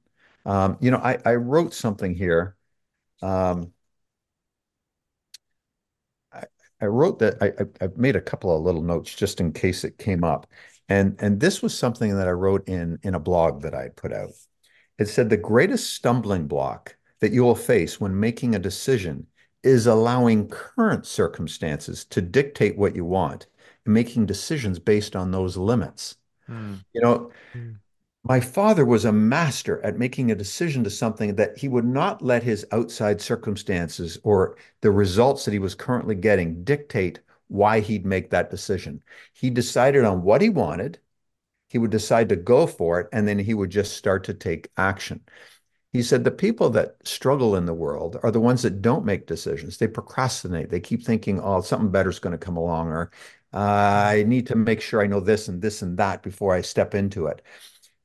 [0.45, 2.55] Um, you know, I, I, wrote something here.
[3.21, 3.73] Um,
[6.31, 6.43] I,
[6.81, 9.97] I, wrote that I, I made a couple of little notes just in case it
[9.97, 10.47] came up.
[10.87, 14.13] And, and this was something that I wrote in, in a blog that I put
[14.13, 14.29] out.
[14.97, 19.27] It said the greatest stumbling block that you will face when making a decision
[19.67, 23.47] is allowing current circumstances to dictate what you want
[23.83, 26.15] and making decisions based on those limits.
[26.49, 26.85] Mm.
[26.93, 27.75] You know, mm.
[28.23, 32.21] my father was a master at making a decision to something that he would not
[32.21, 38.05] let his outside circumstances or the results that he was currently getting dictate why he'd
[38.05, 39.03] make that decision.
[39.33, 40.99] He decided on what he wanted,
[41.67, 44.69] he would decide to go for it, and then he would just start to take
[44.77, 45.21] action.
[45.97, 49.25] He said the people that struggle in the world are the ones that don't make
[49.25, 49.77] decisions.
[49.77, 50.69] They procrastinate.
[50.69, 53.09] They keep thinking, oh, something better is going to come along, or
[53.51, 56.93] I need to make sure I know this and this and that before I step
[56.93, 57.41] into it.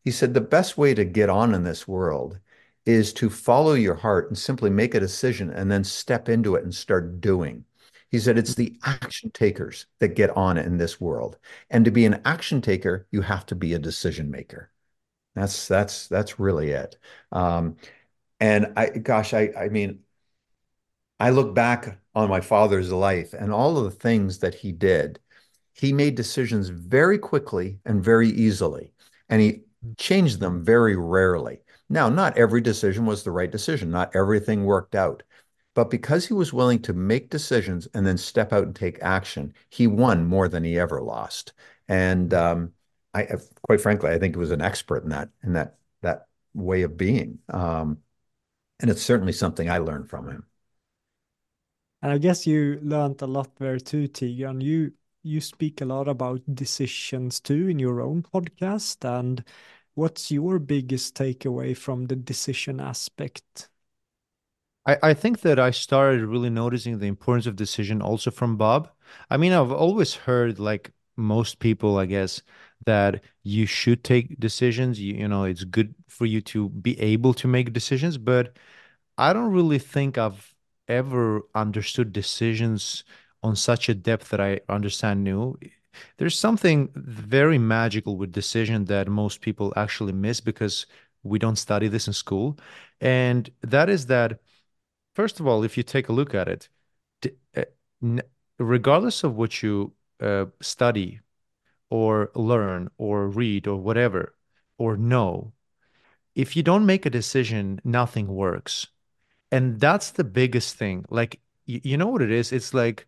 [0.07, 2.39] He said the best way to get on in this world
[2.87, 6.65] is to follow your heart and simply make a decision and then step into it
[6.65, 7.67] and start doing.
[8.11, 11.37] He said it's the action takers that get on in this world.
[11.69, 14.72] And to be an action taker, you have to be a decision maker.
[15.35, 16.99] That's that's that's really it.
[17.33, 17.77] Um,
[18.41, 20.01] and I, gosh, I I mean,
[21.21, 25.21] I look back on my father's life and all of the things that he did.
[25.75, 28.95] He made decisions very quickly and very easily,
[29.29, 29.63] and he
[29.99, 31.61] changed them very rarely.
[31.89, 33.91] Now, not every decision was the right decision.
[33.91, 35.23] Not everything worked out.
[35.75, 39.55] But because he was willing to make decisions and then step out and take action,
[39.71, 41.53] he won more than he ever lost.
[41.89, 42.73] And um,
[43.15, 43.27] I,
[43.63, 46.97] quite frankly, I think he was an expert in that in that that way of
[46.97, 47.39] being.
[47.49, 47.99] Um,
[48.81, 50.47] and it's certainly something I learned from him.
[52.03, 54.63] And I guess you learned a lot there too, Tigran.
[54.63, 54.93] You
[55.23, 59.05] you speak a lot about decisions too in your own podcast.
[59.05, 59.45] And
[59.95, 63.69] what's your biggest takeaway from the decision aspect?
[64.87, 68.91] I, I think that I started really noticing the importance of decision also from Bob.
[69.31, 72.43] I mean, I've always heard, like most people, I guess,
[72.87, 75.01] that you should take decisions.
[75.01, 78.57] You, you know, it's good for you to be able to make decisions, but
[79.19, 80.55] I don't really think I've
[80.89, 83.05] ever understood decisions
[83.43, 85.59] on such a depth that I understand new.
[86.19, 90.87] There's something very magical with decision that most people actually miss because
[91.23, 92.59] we don't study this in school.
[93.01, 94.41] And that is that
[95.15, 96.69] first of all, if you take a look at it,
[97.57, 97.65] uh,
[98.59, 101.21] regardless of what you uh, study
[101.93, 104.35] or learn or read or whatever
[104.79, 105.53] or know,
[106.35, 108.89] if you don't make a decision, nothing works.
[109.51, 111.05] And that's the biggest thing.
[111.11, 112.51] Like, you, know what it is?
[112.53, 113.07] It's like,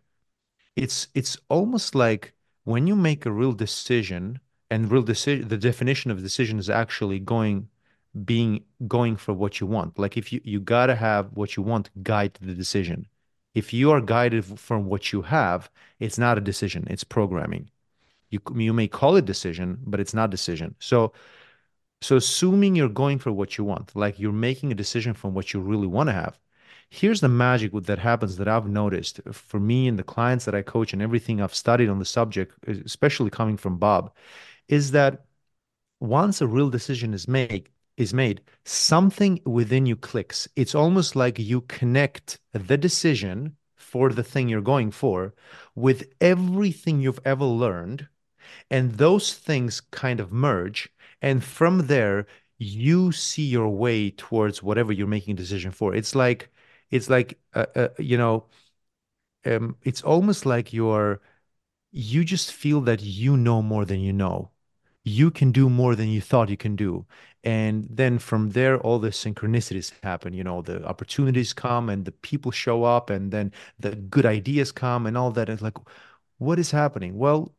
[0.75, 2.33] it's it's almost like
[2.65, 7.19] when you make a real decision and real decision the definition of decision is actually
[7.19, 7.69] going
[8.25, 9.99] being going for what you want.
[9.99, 13.07] Like if you you gotta have what you want guide the decision.
[13.55, 15.69] If you are guided from what you have,
[15.99, 16.87] it's not a decision.
[16.89, 17.71] It's programming.
[18.29, 20.75] You you may call it decision, but it's not decision.
[20.79, 21.13] So
[22.01, 25.53] so assuming you're going for what you want, like you're making a decision from what
[25.53, 26.39] you really want to have.
[26.89, 30.61] Here's the magic that happens that I've noticed for me and the clients that I
[30.61, 34.13] coach and everything I've studied on the subject, especially coming from Bob,
[34.67, 35.25] is that
[35.99, 40.47] once a real decision is made, is made, something within you clicks.
[40.55, 45.33] It's almost like you connect the decision for the thing you're going for
[45.75, 48.07] with everything you've ever learned.
[48.69, 50.89] And those things kind of merge.
[51.21, 52.27] And from there,
[52.57, 55.95] you see your way towards whatever you're making a decision for.
[55.95, 56.49] It's like,
[56.91, 58.45] it's like, uh, uh, you know,
[59.45, 61.21] um, it's almost like you're,
[61.91, 64.51] you just feel that you know more than you know
[65.05, 67.05] you can do more than you thought you can do.
[67.43, 70.33] And then from there, all the synchronicities happen.
[70.33, 74.71] You know, the opportunities come and the people show up, and then the good ideas
[74.71, 75.49] come and all that.
[75.49, 75.77] It's like,
[76.39, 77.17] what is happening?
[77.17, 77.53] Well,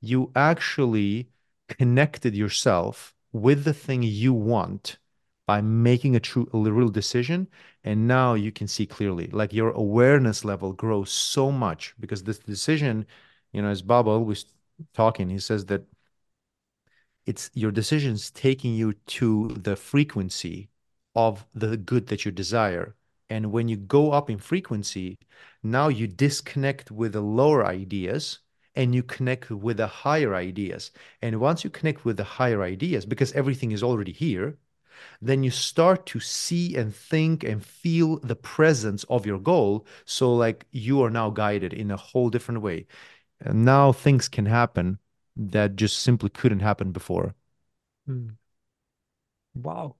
[0.00, 1.28] you actually
[1.68, 4.98] connected yourself with the thing you want
[5.46, 7.48] by making a true, a real decision.
[7.84, 12.38] And now you can see clearly, like your awareness level grows so much because this
[12.38, 13.06] decision,
[13.52, 14.44] you know, as Bob always
[14.94, 15.82] talking, he says that
[17.26, 20.68] it's your decisions taking you to the frequency
[21.14, 22.96] of the good that you desire.
[23.28, 25.18] And when you go up in frequency,
[25.62, 28.40] now you disconnect with the lower ideas
[28.80, 30.90] and you connect with the higher ideas.
[31.22, 34.56] And once you connect with the higher ideas, because everything is already here,
[35.20, 39.86] then you start to see and think and feel the presence of your goal.
[40.06, 42.86] So, like, you are now guided in a whole different way.
[43.40, 44.98] And now things can happen
[45.36, 47.34] that just simply couldn't happen before.
[48.08, 48.36] Mm.
[49.54, 49.96] Wow.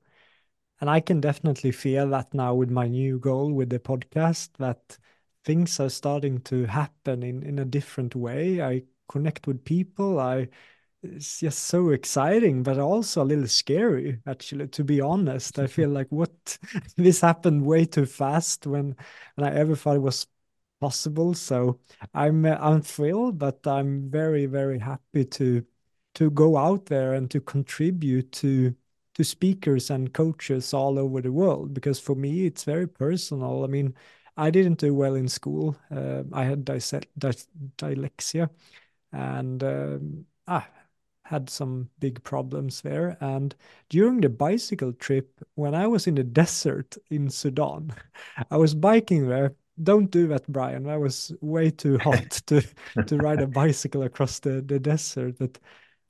[0.80, 4.98] And I can definitely feel that now with my new goal with the podcast that
[5.44, 8.62] things are starting to happen in, in a different way.
[8.62, 10.20] I connect with people.
[10.20, 10.48] I
[11.02, 15.58] it's just so exciting, but also a little scary, actually, to be honest.
[15.58, 16.58] I feel like what
[16.96, 18.96] this happened way too fast when,
[19.36, 20.26] when I ever thought it was
[20.80, 21.34] possible.
[21.34, 21.80] So
[22.14, 25.64] I'm I'm thrilled, but I'm very very happy to
[26.14, 28.74] to go out there and to contribute to
[29.14, 33.64] to speakers and coaches all over the world because for me it's very personal.
[33.64, 33.94] I mean,
[34.40, 35.76] I didn't do well in school.
[35.90, 38.48] Uh, I had dyslexia,
[39.12, 40.68] and um, ah,
[41.24, 43.16] had some big problems there.
[43.20, 43.54] And
[43.88, 47.92] during the bicycle trip, when I was in the desert in Sudan,
[48.50, 50.84] I was biking there don't do that, Brian.
[50.84, 52.62] That was way too hot to
[53.06, 55.36] to ride a bicycle across the, the desert.
[55.38, 55.58] But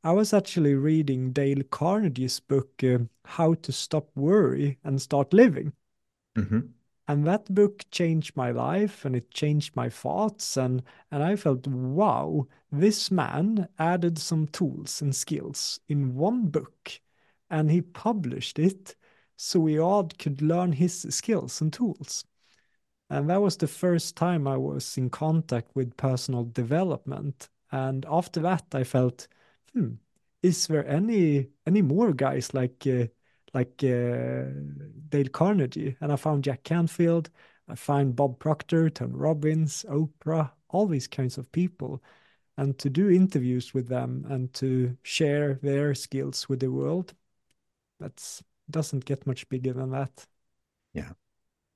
[0.02, 5.72] I was actually reading Dale Carnegie's book, uh, How to Stop Worry and Start Living.
[6.36, 6.60] Mm-hmm.
[7.10, 10.56] And that book changed my life and it changed my thoughts.
[10.56, 17.00] And, and I felt, wow, this man added some tools and skills in one book
[17.50, 18.94] and he published it
[19.36, 22.24] so we all could learn his skills and tools.
[23.10, 27.48] And that was the first time I was in contact with personal development.
[27.72, 29.26] And after that, I felt,
[29.74, 29.94] hmm,
[30.42, 33.06] is there any any more guys like uh,
[33.54, 34.44] like uh,
[35.08, 35.96] Dale Carnegie?
[36.00, 37.30] And I found Jack Canfield.
[37.68, 42.02] I find Bob Proctor, Tony Robbins, Oprah, all these kinds of people,
[42.56, 47.14] and to do interviews with them and to share their skills with the world.
[48.00, 50.26] That's doesn't get much bigger than that.
[50.94, 51.10] Yeah.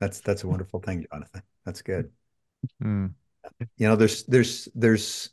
[0.01, 1.43] That's that's a wonderful thing, Jonathan.
[1.64, 2.11] That's good.
[2.83, 3.14] Mm.
[3.77, 5.31] You know, there's there's there's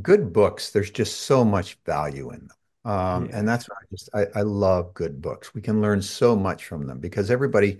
[0.00, 0.70] good books.
[0.70, 2.56] There's just so much value in them.
[2.84, 3.38] Um, yeah.
[3.38, 5.54] and that's why I just I, I love good books.
[5.54, 7.78] We can learn so much from them because everybody,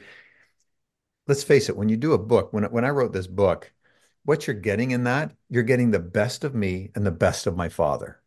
[1.27, 3.73] let's face it, when you do a book, when when I wrote this book,
[4.25, 7.57] what you're getting in that, you're getting the best of me and the best of
[7.57, 8.21] my father.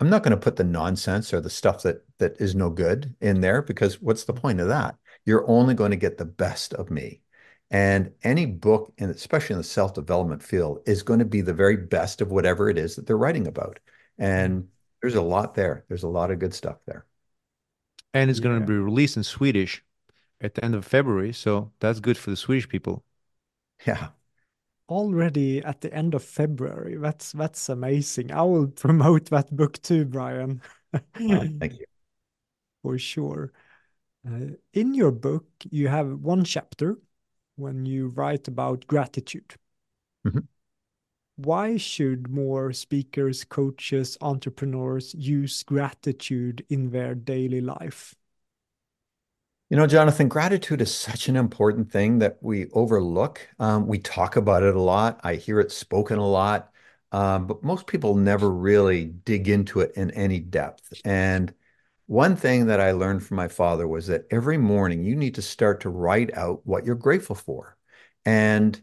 [0.00, 3.14] I'm not going to put the nonsense or the stuff that that is no good
[3.20, 4.96] in there because what's the point of that?
[5.24, 7.20] you're only going to get the best of me.
[7.70, 11.54] And any book, and especially in the self development field, is going to be the
[11.54, 13.80] very best of whatever it is that they're writing about.
[14.18, 14.68] And
[15.04, 15.84] there's a lot there.
[15.88, 17.04] There's a lot of good stuff there.
[18.14, 18.44] And it's yeah.
[18.44, 19.84] going to be released in Swedish
[20.40, 21.34] at the end of February.
[21.34, 23.04] So that's good for the Swedish people.
[23.86, 24.08] Yeah.
[24.88, 26.96] Already at the end of February.
[26.96, 28.32] That's that's amazing.
[28.32, 30.62] I will promote that book too, Brian.
[30.94, 31.00] oh,
[31.60, 31.84] thank you.
[32.82, 33.52] For sure.
[34.26, 36.96] Uh, in your book, you have one chapter
[37.56, 39.54] when you write about gratitude.
[40.26, 40.46] Mm-hmm.
[41.36, 48.14] Why should more speakers, coaches, entrepreneurs use gratitude in their daily life?
[49.70, 53.40] You know, Jonathan, gratitude is such an important thing that we overlook.
[53.58, 55.20] Um, we talk about it a lot.
[55.24, 56.72] I hear it spoken a lot,
[57.10, 60.92] um, but most people never really dig into it in any depth.
[61.04, 61.52] And
[62.06, 65.42] one thing that I learned from my father was that every morning you need to
[65.42, 67.76] start to write out what you're grateful for
[68.24, 68.80] and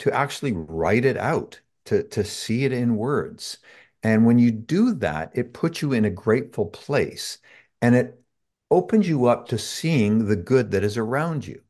[0.00, 3.58] to actually write it out, to, to see it in words.
[4.02, 7.38] And when you do that, it puts you in a grateful place
[7.80, 8.20] and it
[8.70, 11.62] opens you up to seeing the good that is around you.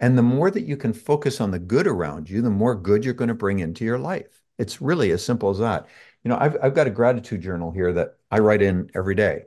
[0.00, 3.04] And the more that you can focus on the good around you, the more good
[3.04, 4.40] you're going to bring into your life.
[4.58, 5.88] It's really as simple as that.
[6.24, 9.46] You know, I've, I've got a gratitude journal here that I write in every day.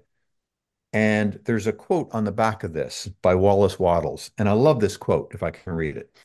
[0.94, 4.32] And there's a quote on the back of this by Wallace Wattles.
[4.38, 6.16] And I love this quote, if I can read it.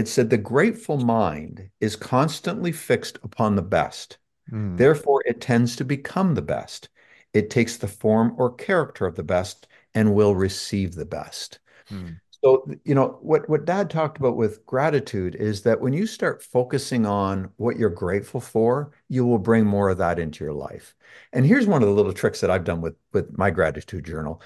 [0.00, 4.16] It said, The grateful mind is constantly fixed upon the best.
[4.50, 4.78] Mm.
[4.78, 6.88] Therefore, it tends to become the best.
[7.34, 11.58] It takes the form or character of the best and will receive the best.
[11.90, 12.12] Hmm.
[12.42, 16.42] So, you know, what what Dad talked about with gratitude is that when you start
[16.42, 20.94] focusing on what you're grateful for, you will bring more of that into your life.
[21.34, 24.40] And here's one of the little tricks that I've done with with my gratitude journal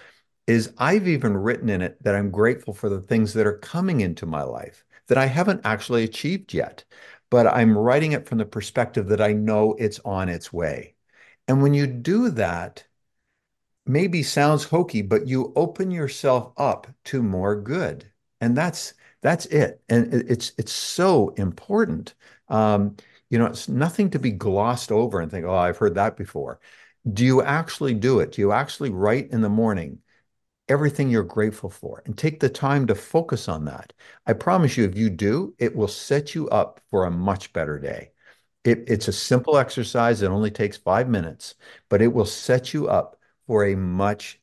[0.48, 4.00] is I've even written in it that I'm grateful for the things that are coming
[4.00, 6.84] into my life that I haven't actually achieved yet,
[7.30, 10.94] but I'm writing it from the perspective that I know it's on its way.
[11.48, 12.84] And when you do that,
[13.86, 18.10] maybe sounds hokey, but you open yourself up to more good.
[18.40, 19.82] And that's that's it.
[19.88, 22.14] And it's it's so important.
[22.48, 22.96] Um,
[23.30, 26.60] you know, it's nothing to be glossed over and think, oh, I've heard that before.
[27.12, 28.32] Do you actually do it?
[28.32, 29.98] Do you actually write in the morning
[30.68, 33.92] everything you're grateful for and take the time to focus on that?
[34.26, 37.78] I promise you, if you do, it will set you up for a much better
[37.78, 38.10] day.
[38.64, 40.22] It, it's a simple exercise.
[40.22, 41.54] It only takes five minutes,
[41.90, 44.40] but it will set you up for a much,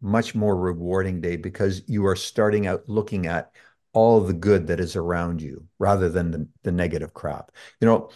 [0.00, 3.50] much more rewarding day because you are starting out looking at
[3.92, 7.50] all the good that is around you rather than the, the negative crap.
[7.80, 8.10] You know,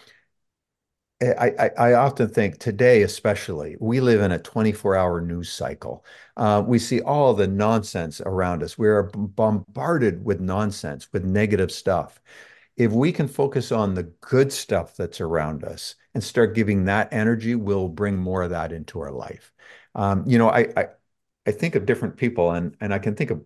[1.20, 6.04] I, I, often think today, especially, we live in a 24 hour news cycle.
[6.36, 8.78] Uh, we see all the nonsense around us.
[8.78, 12.20] We are bombarded with nonsense, with negative stuff.
[12.76, 17.12] If we can focus on the good stuff that's around us and start giving that
[17.12, 19.52] energy, we'll bring more of that into our life.
[19.96, 20.86] Um, you know, I, I
[21.46, 23.44] I think of different people, and and I can think of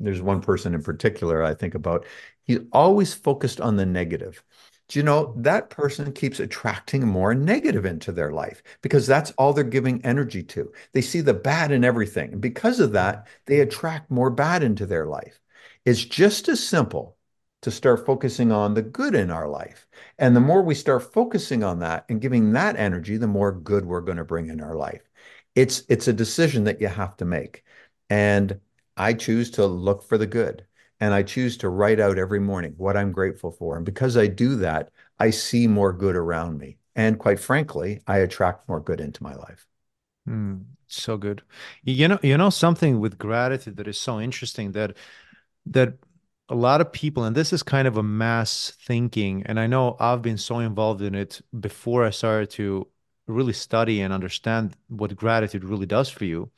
[0.00, 2.06] there's one person in particular I think about.
[2.42, 4.42] He always focused on the negative.
[4.88, 9.52] Do you know that person keeps attracting more negative into their life because that's all
[9.52, 10.72] they're giving energy to.
[10.92, 12.32] They see the bad in everything.
[12.32, 15.40] And because of that, they attract more bad into their life.
[15.84, 17.16] It's just as simple
[17.62, 19.86] to start focusing on the good in our life.
[20.18, 23.86] And the more we start focusing on that and giving that energy, the more good
[23.86, 25.02] we're going to bring in our life
[25.54, 27.64] it's it's a decision that you have to make.
[28.10, 28.60] And
[28.96, 30.66] I choose to look for the good
[31.04, 33.76] and I choose to write out every morning what I'm grateful for.
[33.76, 36.78] And because I do that, I see more good around me.
[36.96, 39.66] And quite frankly, I attract more good into my life.
[40.26, 41.42] Mm, so good.
[41.82, 44.96] You know, you know something with gratitude that is so interesting that
[45.66, 45.92] that
[46.48, 49.98] a lot of people, and this is kind of a mass thinking, and I know
[50.00, 52.88] I've been so involved in it before I started to
[53.26, 56.50] really study and understand what gratitude really does for you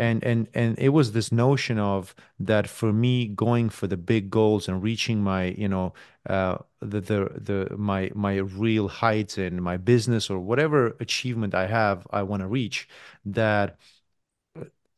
[0.00, 4.30] and and and it was this notion of that for me going for the big
[4.30, 5.92] goals and reaching my you know
[6.28, 11.66] uh the the the my my real heights in my business or whatever achievement i
[11.66, 12.88] have i want to reach
[13.24, 13.76] that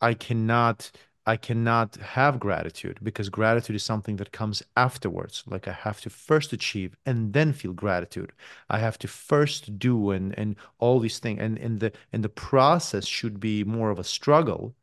[0.00, 0.90] i cannot
[1.24, 5.44] I cannot have gratitude because gratitude is something that comes afterwards.
[5.46, 8.32] Like I have to first achieve and then feel gratitude.
[8.68, 11.40] I have to first do and and all these things.
[11.40, 14.74] And and the and the process should be more of a struggle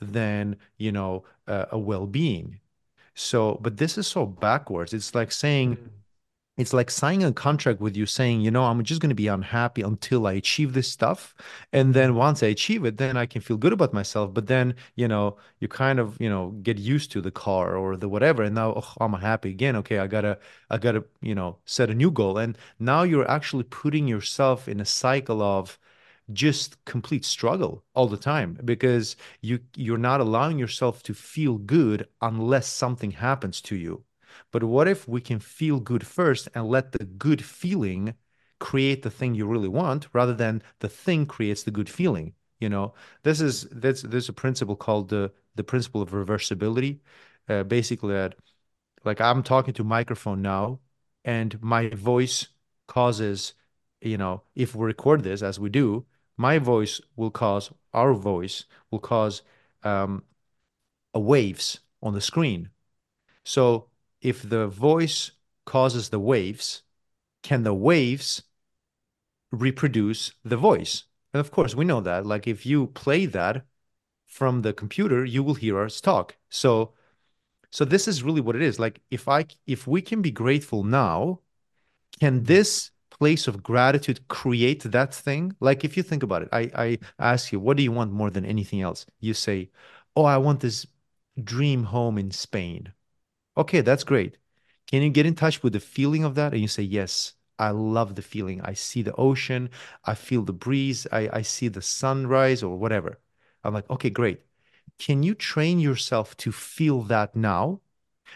[0.00, 2.60] than you know uh, a well-being.
[3.14, 4.92] So, but this is so backwards.
[4.94, 5.76] It's like saying.
[5.76, 5.88] Mm
[6.58, 9.28] it's like signing a contract with you saying, you know, I'm just going to be
[9.28, 11.32] unhappy until I achieve this stuff.
[11.72, 14.34] And then once I achieve it, then I can feel good about myself.
[14.34, 17.96] But then, you know, you kind of, you know, get used to the car or
[17.96, 18.42] the whatever.
[18.42, 19.76] And now oh, I'm happy again.
[19.76, 20.00] Okay.
[20.00, 20.36] I gotta,
[20.68, 22.38] I gotta, you know, set a new goal.
[22.38, 25.78] And now you're actually putting yourself in a cycle of,
[26.32, 32.06] just complete struggle all the time because you you're not allowing yourself to feel good
[32.20, 34.04] unless something happens to you
[34.50, 38.14] but what if we can feel good first and let the good feeling
[38.58, 42.34] create the thing you really want rather than the thing creates the good feeling?
[42.60, 47.00] You know, this is that's there's a principle called the the principle of reversibility.
[47.48, 48.34] Uh, basically, that
[49.04, 50.80] like I'm talking to microphone now,
[51.24, 52.48] and my voice
[52.86, 53.54] causes,
[54.00, 56.06] you know, if we record this as we do,
[56.38, 59.42] my voice will cause our voice will cause
[59.82, 60.22] um,
[61.12, 62.70] a waves on the screen.
[63.44, 63.88] So
[64.22, 65.32] if the voice
[65.66, 66.82] causes the waves,
[67.42, 68.42] can the waves
[69.50, 71.04] reproduce the voice?
[71.34, 72.24] And of course, we know that.
[72.24, 73.66] Like if you play that
[74.26, 76.36] from the computer, you will hear us talk.
[76.48, 76.94] So
[77.70, 78.78] so this is really what it is.
[78.78, 81.40] Like if I if we can be grateful now,
[82.20, 85.54] can this place of gratitude create that thing?
[85.60, 88.30] Like if you think about it, I I ask you, what do you want more
[88.30, 89.06] than anything else?
[89.20, 89.70] You say,
[90.16, 90.86] "Oh, I want this
[91.42, 92.92] dream home in Spain."
[93.56, 94.38] Okay, that's great.
[94.86, 96.52] Can you get in touch with the feeling of that?
[96.52, 98.60] And you say, yes, I love the feeling.
[98.62, 99.70] I see the ocean.
[100.04, 101.06] I feel the breeze.
[101.12, 103.18] I, I see the sunrise or whatever.
[103.64, 104.40] I'm like, okay, great.
[104.98, 107.80] Can you train yourself to feel that now?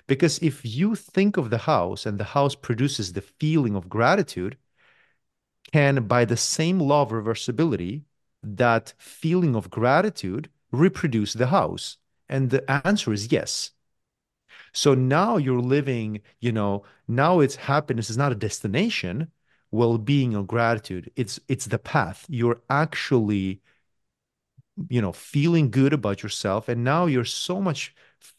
[0.06, 4.56] Because if you think of the house and the house produces the feeling of gratitude,
[5.72, 8.02] can by the same law of reversibility,
[8.42, 11.98] that feeling of gratitude reproduce the house?
[12.28, 13.70] And the answer is yes.
[14.72, 19.28] So now you're living, you know, now it's happiness is not a destination,
[19.70, 21.10] well-being or gratitude.
[21.16, 22.24] It's it's the path.
[22.28, 23.60] You're actually,
[24.88, 26.68] you know, feeling good about yourself.
[26.68, 27.94] And now you're so much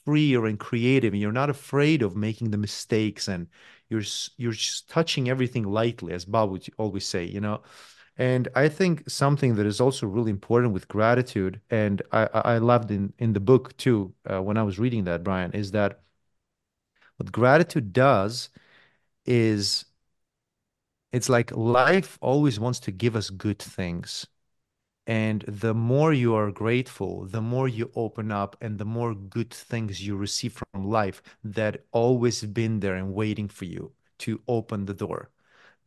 [0.06, 3.48] freer and creative, and you're not afraid of making the mistakes and
[3.90, 4.04] you're
[4.38, 7.62] you're just touching everything lightly, as Bob would always say, you know.
[8.18, 12.92] And I think something that is also really important with gratitude, and I, I loved
[12.92, 16.02] in, in the book too, uh, when I was reading that, Brian, is that
[17.18, 18.50] what gratitude does
[19.26, 19.86] is
[21.12, 24.28] it's like life always wants to give us good things.
[25.06, 29.52] And the more you are grateful, the more you open up and the more good
[29.54, 34.86] things you receive from life that always been there and waiting for you to open
[34.86, 35.30] the door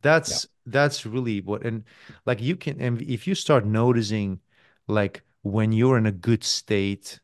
[0.01, 0.71] that's yeah.
[0.71, 1.83] that's really what and
[2.25, 4.39] like you can and if you start noticing
[4.87, 7.19] like when you're in a good state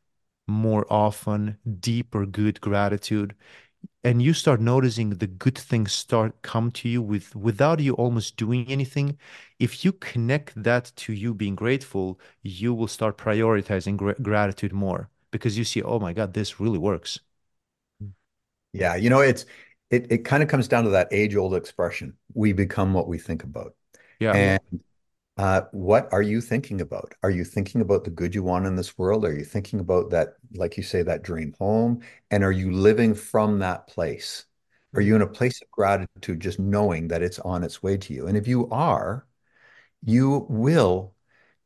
[0.48, 3.36] more often deeper good gratitude
[4.04, 8.38] and you start noticing the good things start come to you with without you almost
[8.38, 9.18] doing anything
[9.60, 15.10] if you connect that to you being grateful you will start prioritizing gr- gratitude more
[15.32, 17.20] because you see oh my god this really works.
[18.74, 19.46] Yeah you know it's
[19.90, 23.18] it, it kind of comes down to that age old expression we become what we
[23.18, 23.76] think about.
[24.20, 24.34] Yeah.
[24.34, 24.84] And
[25.38, 27.14] uh, what are you thinking about?
[27.24, 29.26] Are you thinking about the good you want in this world?
[29.26, 32.02] Are you thinking about that like you say that dream home?
[32.32, 34.46] And are you living from that place?
[34.94, 38.14] Are you in a place of gratitude just knowing that it's on its way to
[38.14, 38.28] you?
[38.28, 39.26] And if you are
[40.04, 41.14] you will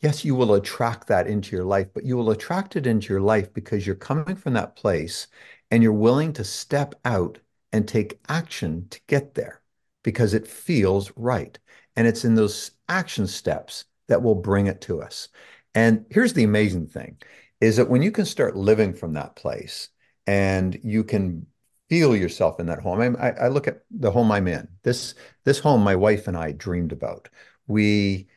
[0.01, 3.21] yes you will attract that into your life but you will attract it into your
[3.21, 5.27] life because you're coming from that place
[5.71, 7.39] and you're willing to step out
[7.71, 9.61] and take action to get there
[10.03, 11.59] because it feels right.
[11.95, 15.29] And it's in those action steps that will bring it to us.
[15.75, 17.17] And here's the amazing thing
[17.59, 19.89] is that when you can start living from that place
[20.27, 21.47] and you can
[21.89, 23.15] feel yourself in that home.
[23.17, 24.67] I, I, look at the home I'm in.
[24.83, 25.15] This
[25.45, 27.29] this home my wife and I dreamed about.
[27.67, 28.27] We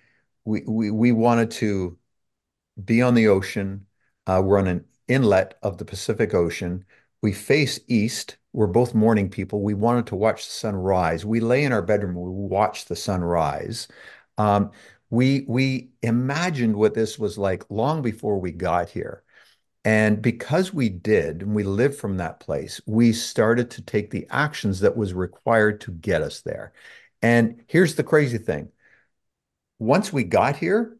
[0.45, 1.99] we we, we wanted to
[2.83, 3.87] be on the ocean.
[4.27, 6.85] Uh, we're on an inlet of the Pacific Ocean.
[7.23, 9.63] We face east we're both morning people.
[9.63, 11.25] We wanted to watch the sun rise.
[11.25, 12.15] We lay in our bedroom.
[12.15, 13.87] We watched the sun rise.
[14.41, 14.71] Um,
[15.11, 19.23] we we imagined what this was like long before we got here.
[19.85, 24.27] And because we did, and we lived from that place, we started to take the
[24.31, 26.73] actions that was required to get us there.
[27.23, 28.71] And here's the crazy thing.
[29.79, 30.99] Once we got here,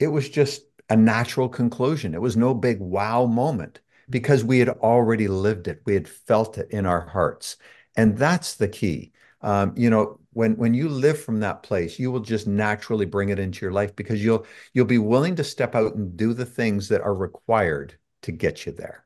[0.00, 2.14] it was just a natural conclusion.
[2.14, 3.80] It was no big wow moment
[4.10, 5.82] because we had already lived it.
[5.84, 7.56] We had felt it in our hearts.
[7.96, 9.12] And that's the key.
[9.42, 13.28] Um, you know, when when you live from that place, you will just naturally bring
[13.30, 16.46] it into your life because you'll you'll be willing to step out and do the
[16.46, 19.04] things that are required to get you there.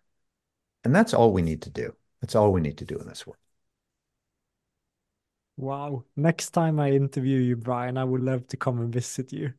[0.85, 1.97] And that's all we need to do.
[2.21, 3.39] That's all we need to do in this world.
[5.57, 6.05] Wow.
[6.17, 9.55] Next time I interview you, Brian, I would love to come and visit you.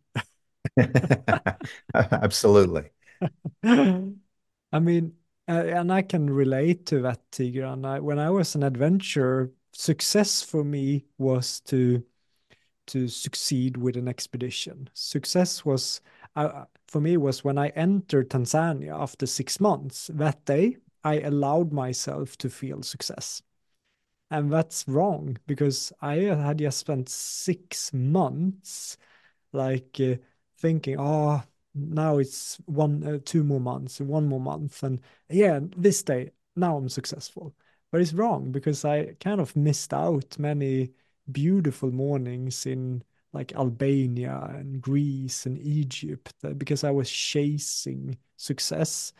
[1.94, 2.90] Absolutely.
[3.64, 5.14] I mean,
[5.48, 7.86] uh, and I can relate to that, Tigran.
[7.86, 12.04] I, when I was an adventurer, success for me was to
[12.88, 14.90] to succeed with an expedition.
[14.94, 16.02] Success was
[16.36, 20.10] uh, for me was when I entered Tanzania after six months.
[20.14, 23.42] That day, I allowed myself to feel success,
[24.32, 28.98] and that's wrong because I had just spent six months,
[29.54, 30.16] like uh,
[30.58, 31.44] thinking, oh
[31.76, 36.78] now it's one uh, two more months one more month and yeah this day now
[36.78, 37.56] i'm successful
[37.94, 40.92] but it's wrong because i kind of missed out many
[41.32, 43.04] beautiful mornings in
[43.34, 49.14] like albania and greece and egypt uh, because i was chasing success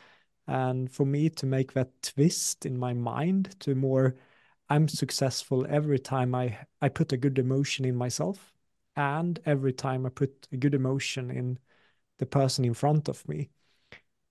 [0.48, 4.16] and for me to make that twist in my mind to more
[4.70, 8.54] i'm successful every time i i put a good emotion in myself
[8.96, 11.58] and every time i put a good emotion in
[12.20, 13.50] the person in front of me.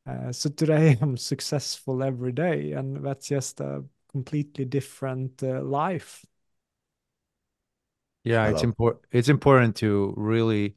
[0.06, 6.24] Uh, so today I'm successful every day, and that's just a completely different uh, life.
[8.24, 9.04] Yeah, it's important.
[9.10, 10.76] It's important to really.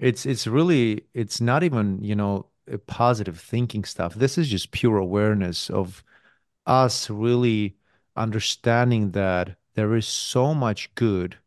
[0.00, 2.48] It's it's really it's not even you know
[2.88, 4.14] positive thinking stuff.
[4.14, 6.04] This is just pure awareness of
[6.66, 7.76] us really
[8.16, 11.38] understanding that there is so much good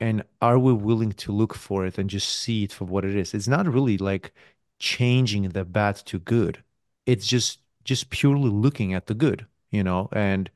[0.00, 3.14] and are we willing to look for it and just see it for what it
[3.16, 4.32] is it's not really like
[4.78, 6.62] changing the bad to good
[7.06, 10.50] it's just just purely looking at the good you know and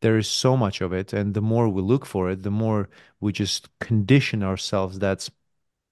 [0.00, 2.88] there is so much of it and the more we look for it the more
[3.20, 5.30] we just condition ourselves that's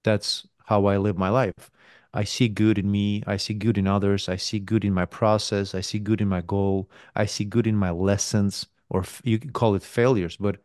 [0.03, 1.71] that's how i live my life
[2.13, 3.23] I see good in me.
[3.27, 4.27] I see good in others.
[4.29, 5.75] I see good in my process.
[5.75, 6.89] I see good in my goal.
[7.15, 10.57] I see good in my lessons, or you can call it failures, but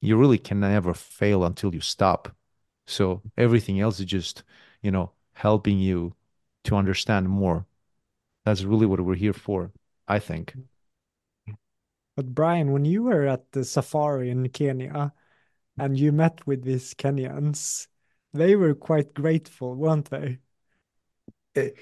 [0.00, 2.34] you really can never fail until you stop.
[2.86, 4.42] So everything else is just,
[4.82, 6.14] you know, helping you
[6.64, 7.66] to understand more.
[8.44, 9.72] That's really what we're here for,
[10.06, 10.54] I think.
[12.18, 15.12] But Brian, when you were at the safari in Kenya
[15.78, 17.86] and you met with these Kenyans,
[18.34, 20.38] they were quite grateful, weren't they?
[21.54, 21.76] It,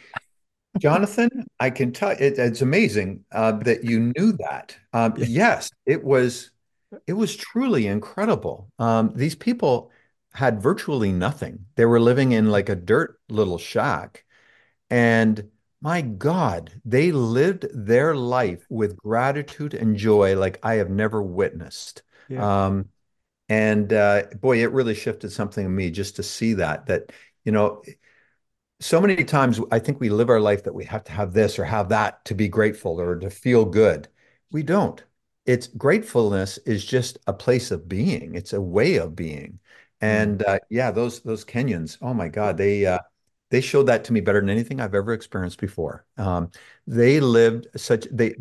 [0.76, 4.76] Jonathan, I can tell it, it's amazing uh, that you knew that.
[4.92, 5.24] Um, Yeah.
[5.26, 6.50] yes, it was
[7.06, 8.70] it was truly incredible.
[8.78, 9.90] Um, these people
[10.34, 11.64] had virtually nothing.
[11.76, 14.26] They were living in like a dirt little shack,
[14.90, 15.50] and
[15.80, 22.02] my God, they lived their life with gratitude and joy like I have never witnessed.
[22.28, 22.66] Yeah.
[22.66, 22.88] Um,
[23.48, 27.12] and uh, boy, it really shifted something in me just to see that that
[27.44, 27.82] you know
[28.80, 31.58] so many times I think we live our life that we have to have this
[31.58, 34.08] or have that to be grateful or to feel good.
[34.50, 35.02] We don't.
[35.46, 38.34] It's gratefulness is just a place of being.
[38.34, 39.60] It's a way of being.
[40.02, 40.22] Mm.
[40.22, 42.98] And uh, yeah, those those Kenyans, oh my God, they uh,
[43.50, 46.04] they showed that to me better than anything I've ever experienced before.
[46.18, 46.50] Um,
[46.86, 48.34] they lived such they.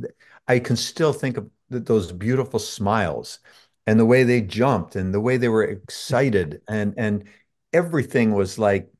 [0.47, 3.39] I can still think of those beautiful smiles
[3.87, 7.25] and the way they jumped and the way they were excited and and
[7.73, 8.91] everything was like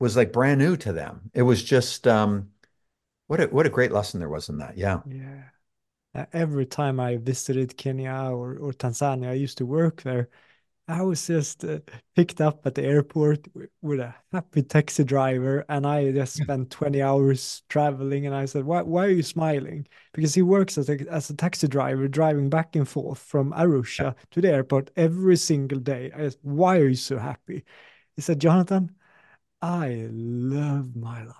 [0.00, 1.30] was like brand new to them.
[1.34, 2.50] It was just um,
[3.28, 4.78] what a what a great lesson there was in that.
[4.78, 5.00] Yeah.
[5.04, 5.50] Yeah.
[6.14, 10.30] Uh, every time I visited Kenya or, or Tanzania, I used to work there.
[10.90, 11.80] I was just uh,
[12.16, 13.46] picked up at the airport
[13.82, 18.24] with a happy taxi driver, and I just spent 20 hours traveling.
[18.26, 21.36] And I said, "Why, why are you smiling?" Because he works as a, as a
[21.36, 26.10] taxi driver, driving back and forth from Arusha to the airport every single day.
[26.12, 27.64] I said, "Why are you so happy?"
[28.16, 28.96] He said, "Jonathan,
[29.62, 31.36] I love my life.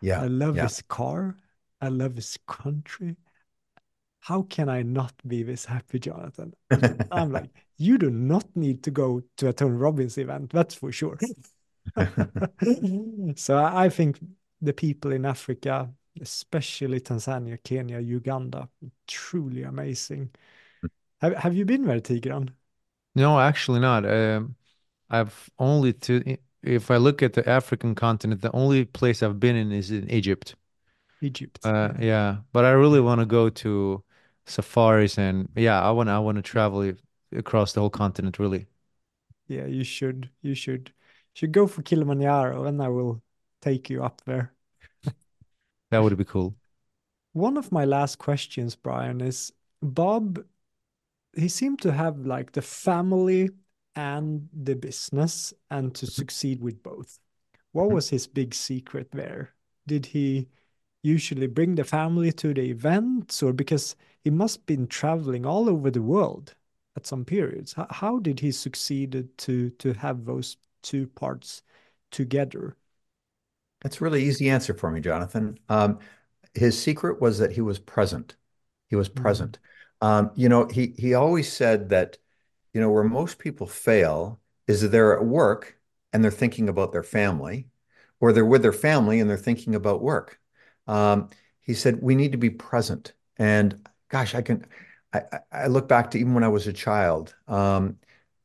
[0.00, 0.22] Yeah.
[0.22, 0.64] I love Yeah.
[0.64, 1.36] this car.
[1.80, 3.16] I love this country
[4.22, 6.54] how can I not be this happy, Jonathan?
[7.10, 10.92] I'm like, you do not need to go to a Tony Robbins event, that's for
[10.92, 11.18] sure.
[13.36, 14.18] so I think
[14.60, 18.68] the people in Africa, especially Tanzania, Kenya, Uganda,
[19.06, 20.30] truly amazing.
[21.22, 22.50] Have Have you been there, Tigran?
[23.14, 24.06] No, actually not.
[24.06, 24.56] Um,
[25.10, 29.56] I've only to, if I look at the African continent, the only place I've been
[29.56, 30.56] in is in Egypt.
[31.22, 31.58] Egypt.
[31.64, 31.96] Uh, Yeah.
[31.98, 34.02] yeah, but I really want to go to
[34.46, 36.92] safaris and yeah, I want I want to travel
[37.34, 38.66] across the whole continent, really.
[39.48, 40.30] Yeah, you should.
[40.42, 40.92] You should.
[41.34, 43.22] Should go for Kilimanjaro, and I will
[43.60, 44.52] take you up there.
[45.90, 46.54] That would be cool.
[47.34, 49.52] One of my last questions, Brian, is
[49.82, 50.42] Bob
[51.34, 53.50] he seemed to have like the family
[53.94, 56.12] and the business and to mm-hmm.
[56.12, 57.18] succeed with both.
[57.72, 57.94] What mm-hmm.
[57.94, 59.54] was his big secret there?
[59.86, 60.48] Did he
[61.02, 65.90] usually bring the family to the events or because he must been traveling all over
[65.90, 66.54] the world
[66.96, 67.74] at some periods?
[67.74, 71.62] How, how did he succeeded to to have those two parts
[72.10, 72.76] together?
[73.82, 75.58] That's a really easy answer for me, Jonathan.
[75.68, 75.98] Um,
[76.54, 78.36] his secret was that he was present.
[78.88, 79.60] He was Mm, present.
[80.02, 82.18] Um, you know, he he always said that,
[82.74, 85.78] you know, where most people fail is that they're at work
[86.12, 87.68] and they're thinking about their family,
[88.20, 90.40] or they're with their family and they're thinking about work.
[90.86, 91.30] Um,
[91.60, 93.12] he said we need to be present.
[93.38, 94.66] And gosh, I can
[95.12, 95.22] I,
[95.52, 97.34] I look back to even when I was a child.
[97.48, 97.98] Um,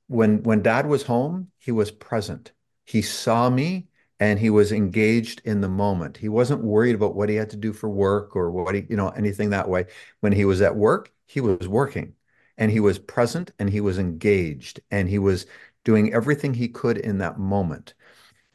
[0.08, 2.52] when when dad was home, he was present.
[2.86, 3.88] He saw me
[4.20, 6.18] and he was engaged in the moment.
[6.18, 8.96] He wasn't worried about what he had to do for work or what he, you
[8.98, 9.86] know, anything that way.
[10.22, 12.14] When he was at work, he was working
[12.58, 15.46] and he was present and he was engaged and he was
[15.84, 17.94] doing everything he could in that moment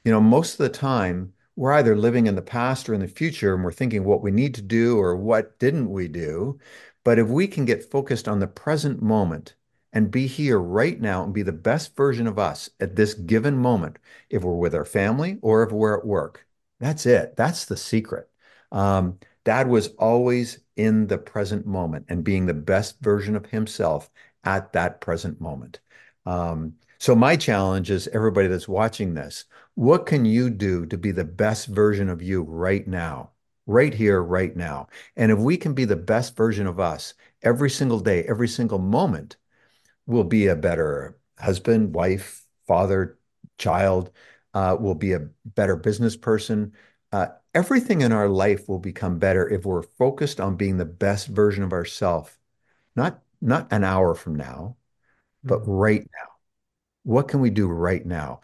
[0.04, 1.32] you know, most of the time
[1.62, 4.32] we're either living in the past or in the future and we're thinking what we
[4.32, 6.58] need to do or what didn't we do.
[7.04, 9.54] But if we can get focused on the present moment
[9.92, 13.56] and be here right now and be the best version of us at this given
[13.56, 16.48] moment, if we're with our family or if we're at work,
[16.80, 17.36] that's it.
[17.36, 18.28] That's the secret.
[18.72, 24.10] Um, Dad was always in the present moment and being the best version of himself
[24.42, 25.78] at that present moment.
[26.26, 31.10] Um, so my challenge is everybody that's watching this what can you do to be
[31.10, 33.30] the best version of you right now,
[33.66, 34.86] right here, right now?
[35.16, 38.78] And if we can be the best version of us every single day, every single
[38.78, 39.36] moment,
[40.06, 43.18] we'll be a better husband, wife, father,
[43.58, 44.12] child.
[44.54, 46.72] Uh, we'll be a better business person.
[47.12, 51.28] Uh, everything in our life will become better if we're focused on being the best
[51.28, 52.38] version of ourselves,
[52.96, 54.76] not not an hour from now,
[55.44, 56.31] but mm, right now.
[57.04, 58.40] What can we do right now?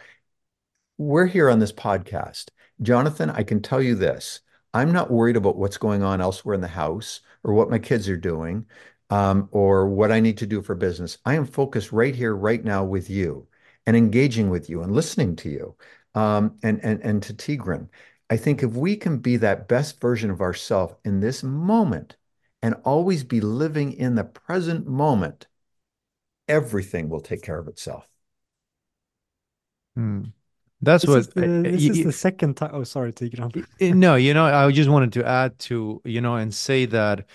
[0.99, 2.49] we're here on this podcast.
[2.83, 4.41] Jonathan, I can tell you this.
[4.75, 8.09] I'm not worried about what's going on elsewhere in the house or what my kids
[8.09, 8.67] are doing
[9.11, 11.19] um, or what I need to do for business.
[11.25, 13.47] I am focused right here, right now with you
[13.87, 15.77] and engaging with you and listening to you
[16.15, 17.89] um, and, and, and to Tigran.
[18.29, 22.17] I think if we can be that best version of ourselves in this moment
[22.61, 25.47] and always be living in the present moment,
[26.49, 28.09] everything will take care of itself.
[29.99, 30.23] Hmm.
[30.81, 32.71] That's This what is the this y- is the second time.
[32.73, 33.53] Oh, sorry, Tigran.
[33.55, 37.27] y- no, you know, I just wanted to add to, you know, and say that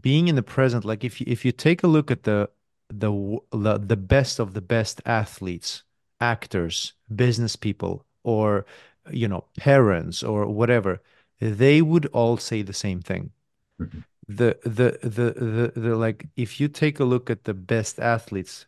[0.00, 2.50] being in the present, like if you if you take a look at the
[2.88, 3.12] the
[3.52, 5.84] the, the best of the best athletes,
[6.20, 8.66] actors, business people, or
[9.10, 11.00] you know, parents or whatever,
[11.40, 13.32] they would all say the same thing.
[13.78, 14.04] Mhm.
[14.28, 18.66] The the the the, the like if you take a look at the best athletes,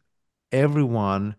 [0.52, 1.36] everyone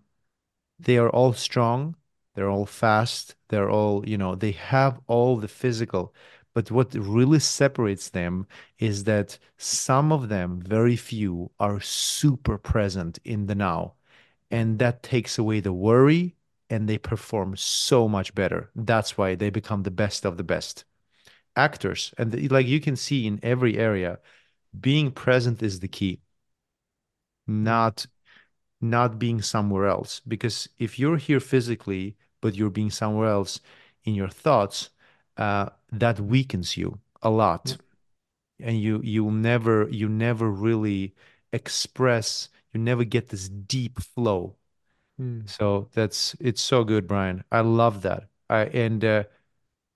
[0.79, 1.95] they are all strong,
[2.35, 6.13] they're all fast, they're all, you know, they have all the physical.
[6.53, 8.47] But what really separates them
[8.79, 13.93] is that some of them, very few, are super present in the now.
[14.51, 16.35] And that takes away the worry
[16.69, 18.69] and they perform so much better.
[18.75, 20.85] That's why they become the best of the best
[21.55, 22.13] actors.
[22.17, 24.19] And the- like you can see in every area,
[24.79, 26.21] being present is the key,
[27.47, 28.07] not
[28.81, 30.21] not being somewhere else.
[30.27, 33.59] Because if you're here physically, but you're being somewhere else
[34.03, 34.89] in your thoughts,
[35.37, 37.77] uh, that weakens you a lot.
[38.59, 41.15] And you you never you never really
[41.53, 44.55] express, you never get this deep flow.
[45.17, 45.41] Hmm.
[45.45, 47.43] So that's it's so good, Brian.
[47.51, 48.29] I love that.
[48.49, 49.23] I and uh,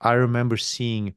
[0.00, 1.14] I remember seeing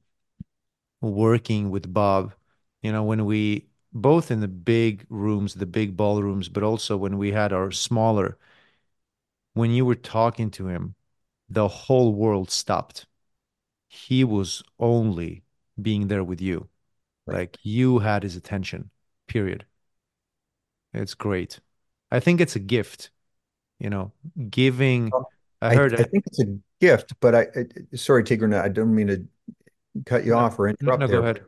[1.02, 2.34] working with Bob,
[2.82, 3.67] you know, when we
[4.02, 8.38] both in the big rooms, the big ballrooms, but also when we had our smaller,
[9.54, 10.96] when you were talking to him,
[11.50, 13.08] the whole world stopped.
[13.90, 15.44] He was only
[15.82, 16.70] being there with you.
[17.28, 17.42] Right.
[17.42, 18.92] Like you had his attention,
[19.28, 19.66] period.
[20.94, 21.60] It's great.
[22.12, 23.12] I think it's a gift,
[23.80, 24.14] you know,
[24.50, 25.16] giving.
[25.62, 28.94] I I, heard I think it's a gift, but I, I sorry, Tigran, I don't
[28.96, 29.28] mean to
[30.06, 31.24] cut you No, off or interrupt no, go there.
[31.24, 31.46] ahead.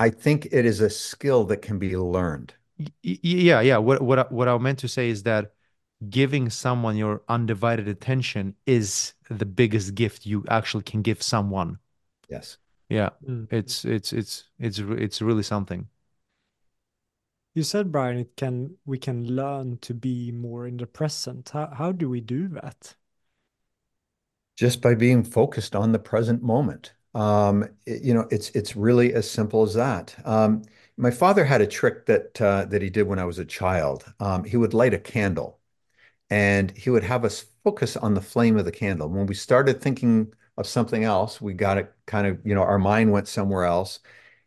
[0.00, 2.54] I think it is a skill that can be learned.
[2.78, 3.78] Y- y- Yeah, yeah.
[3.78, 5.54] What what I, what I meant to say is that
[6.10, 11.78] giving someone your undivided attention is the biggest gift you actually can give someone.
[12.28, 12.58] Yes.
[12.88, 13.44] Yeah, Hmm.
[13.50, 15.88] it's it's it's it's it's really something.
[17.54, 21.48] You said, Brian, it can we can learn to be more in the present.
[21.48, 22.94] How how do we do that?
[24.56, 26.92] just by being focused on the present moment.
[27.16, 30.14] Um, you know, it's it's really as simple as that.
[30.26, 30.62] Um,
[30.98, 34.12] my father had a trick that uh, that he did when I was a child.
[34.20, 35.60] Um, he would light a candle,
[36.30, 39.08] and he would have us focus on the flame of the candle.
[39.08, 42.78] When we started thinking of something else, we got it kind of, you know, our
[42.78, 44.00] mind went somewhere else.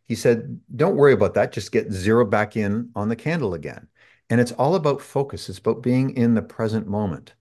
[0.06, 1.52] He said, "Don't worry about that.
[1.52, 3.88] Just get zero back in on the candle again."
[4.30, 5.48] And it's all about focus.
[5.48, 7.34] It's about being in the present moment.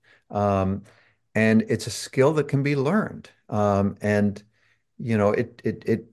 [1.35, 3.29] And it's a skill that can be learned.
[4.99, 6.05] You know, it it it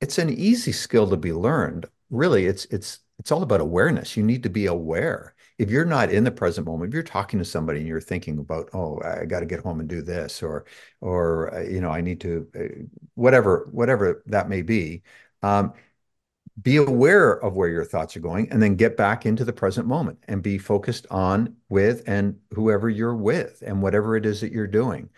[0.00, 1.86] it's an easy skill to be learned.
[2.10, 4.16] Really, it's it's it's all about awareness.
[4.16, 5.34] You need to be aware.
[5.58, 8.38] If you're not in the present moment, if you're talking to somebody and you're thinking
[8.38, 10.66] about, oh, I got to get home and do this, or
[11.00, 12.84] or uh, you know, I need to uh,
[13.14, 15.02] whatever whatever that may be.
[15.42, 15.72] Um,
[16.60, 19.86] be aware of where your thoughts are going and then get back into the present
[19.86, 24.50] moment and be focused on with and whoever you're with and whatever it is that
[24.52, 25.08] you're doing.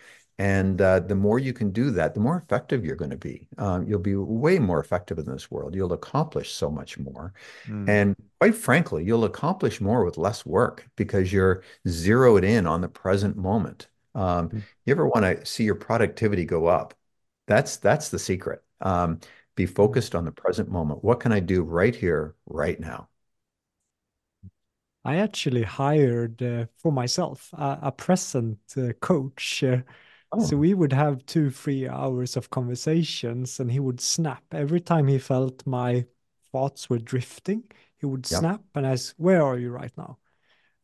[0.41, 3.47] And uh, the more you can do that, the more effective you're going to be.
[3.57, 5.75] Um, you'll be way more effective in this world.
[5.75, 7.33] You'll accomplish so much more.
[7.67, 7.87] Mm.
[7.89, 12.89] And quite frankly, you'll accomplish more with less work because you're zeroed in on the
[12.89, 13.87] present moment.
[14.15, 14.63] Um, Mm.
[14.85, 16.93] you ever want to see your productivity go up?
[17.47, 18.63] That's that's the secret.
[18.81, 19.19] Um,
[19.55, 21.03] be focused on the present moment.
[21.03, 23.09] What can I do right here, right now?
[25.03, 29.63] I actually hired uh, for myself a, a present uh, coach.
[30.31, 34.43] Uh, so Oh, we would have two, three hours of conversations, and he would snap
[34.51, 36.05] every time he felt my
[36.51, 37.63] thoughts were drifting.
[37.97, 40.17] He would snap, and I said, "Where are you right now?"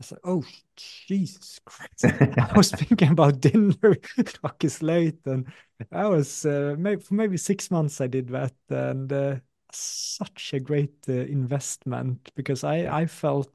[0.02, 0.44] I said, "Oh,
[0.76, 2.14] Jesus Christ!
[2.38, 3.95] I was thinking about dinner.
[4.26, 5.48] Clock is late, and
[5.91, 9.36] I was uh, maybe for maybe six months I did that, and uh,
[9.72, 13.52] such a great uh, investment because I I felt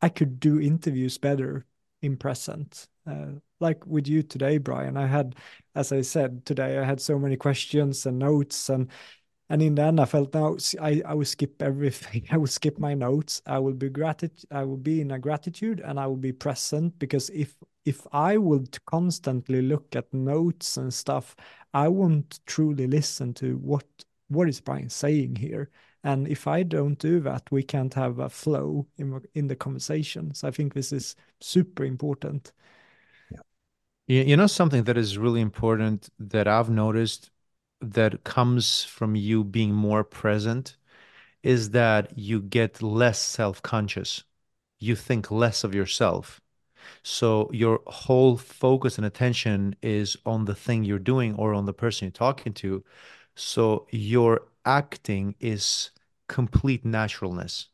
[0.00, 1.66] I could do interviews better
[2.02, 2.88] in present.
[3.06, 5.36] Uh, like with you today, Brian, I had,
[5.74, 8.90] as I said today, I had so many questions and notes, and
[9.48, 12.26] and in the end, I felt now I I will skip everything.
[12.30, 13.42] I will skip my notes.
[13.46, 14.46] I will be gratitude.
[14.50, 18.36] I will be in a gratitude, and I will be present because if if I
[18.36, 21.34] would constantly look at notes and stuff,
[21.74, 23.86] I won't truly listen to what
[24.28, 25.70] what is Brian saying here.
[26.04, 30.34] And if I don't do that, we can't have a flow in, in the conversation.
[30.34, 32.52] So I think this is super important.
[34.06, 37.30] You know, something that is really important that I've noticed
[37.80, 40.76] that comes from you being more present
[41.42, 44.24] is that you get less self conscious.
[44.80, 46.40] You think less of yourself.
[47.02, 51.74] So your whole focus and attention is on the thing you're doing or on the
[51.74, 52.84] person you're talking to.
[53.36, 55.90] So your acting is
[56.28, 57.68] complete naturalness.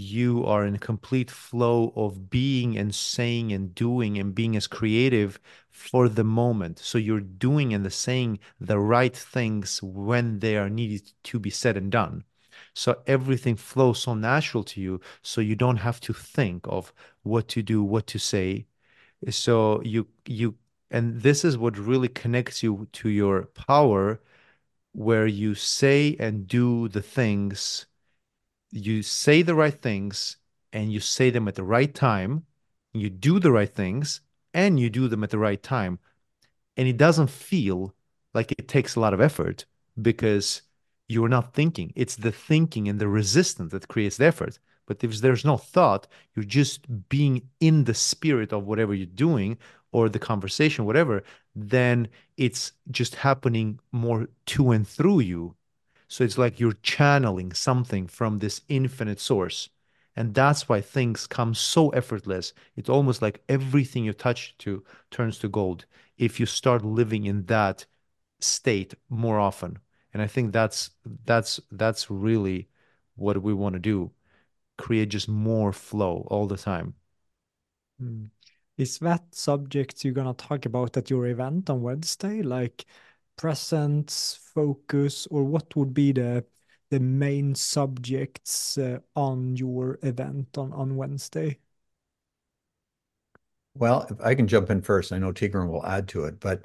[0.00, 4.66] You are in a complete flow of being and saying and doing and being as
[4.66, 5.38] creative
[5.70, 6.78] for the moment.
[6.78, 11.50] So you're doing and the saying the right things when they are needed to be
[11.50, 12.24] said and done.
[12.74, 15.00] So everything flows so natural to you.
[15.22, 18.66] So you don't have to think of what to do, what to say.
[19.28, 20.56] So you you
[20.90, 24.20] and this is what really connects you to your power
[24.92, 27.86] where you say and do the things,
[28.70, 30.36] you say the right things
[30.72, 32.44] and you say them at the right time,
[32.92, 34.20] you do the right things
[34.54, 35.98] and you do them at the right time.
[36.76, 37.94] And it doesn't feel
[38.34, 39.64] like it takes a lot of effort
[40.00, 40.62] because
[41.08, 41.92] you're not thinking.
[41.96, 44.58] It's the thinking and the resistance that creates the effort.
[44.86, 49.58] But if there's no thought, you're just being in the spirit of whatever you're doing
[49.92, 51.22] or the conversation, whatever,
[51.54, 55.54] then it's just happening more to and through you.
[56.10, 59.70] So it's like you're channeling something from this infinite source.
[60.16, 62.52] And that's why things come so effortless.
[62.76, 65.86] It's almost like everything you touch to turns to gold
[66.18, 67.86] if you start living in that
[68.40, 69.78] state more often.
[70.14, 70.90] And I think that's
[71.26, 72.68] that's that's really
[73.16, 74.12] what we want to do.
[74.78, 76.94] Create just more flow all the time.
[78.02, 78.30] Mm.
[78.76, 82.86] Is that subject you're gonna talk about at your event on Wednesday, like
[83.40, 86.44] presence, focus, or what would be the
[86.90, 91.58] the main subjects uh, on your event on on Wednesday?
[93.74, 96.64] Well, if I can jump in first, I know Tigran will add to it, but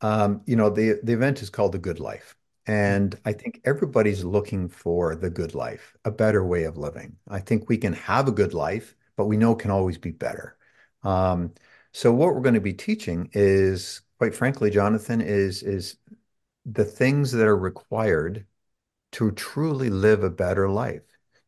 [0.00, 2.36] um, you know, the the event is called The Good Life.
[2.66, 7.16] And I think everybody's looking for the good life, a better way of living.
[7.28, 10.12] I think we can have a good life, but we know it can always be
[10.12, 10.56] better.
[11.02, 11.52] Um,
[11.92, 15.96] so what we're going to be teaching is, quite frankly, Jonathan, is is
[16.66, 18.46] the things that are required
[19.12, 21.02] to truly live a better life,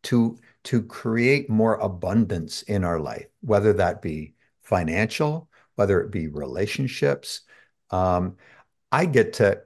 [0.05, 6.29] to to create more abundance in our life, whether that be financial, whether it be
[6.29, 7.43] relationships.
[7.91, 8.37] Um,
[8.93, 9.63] I get to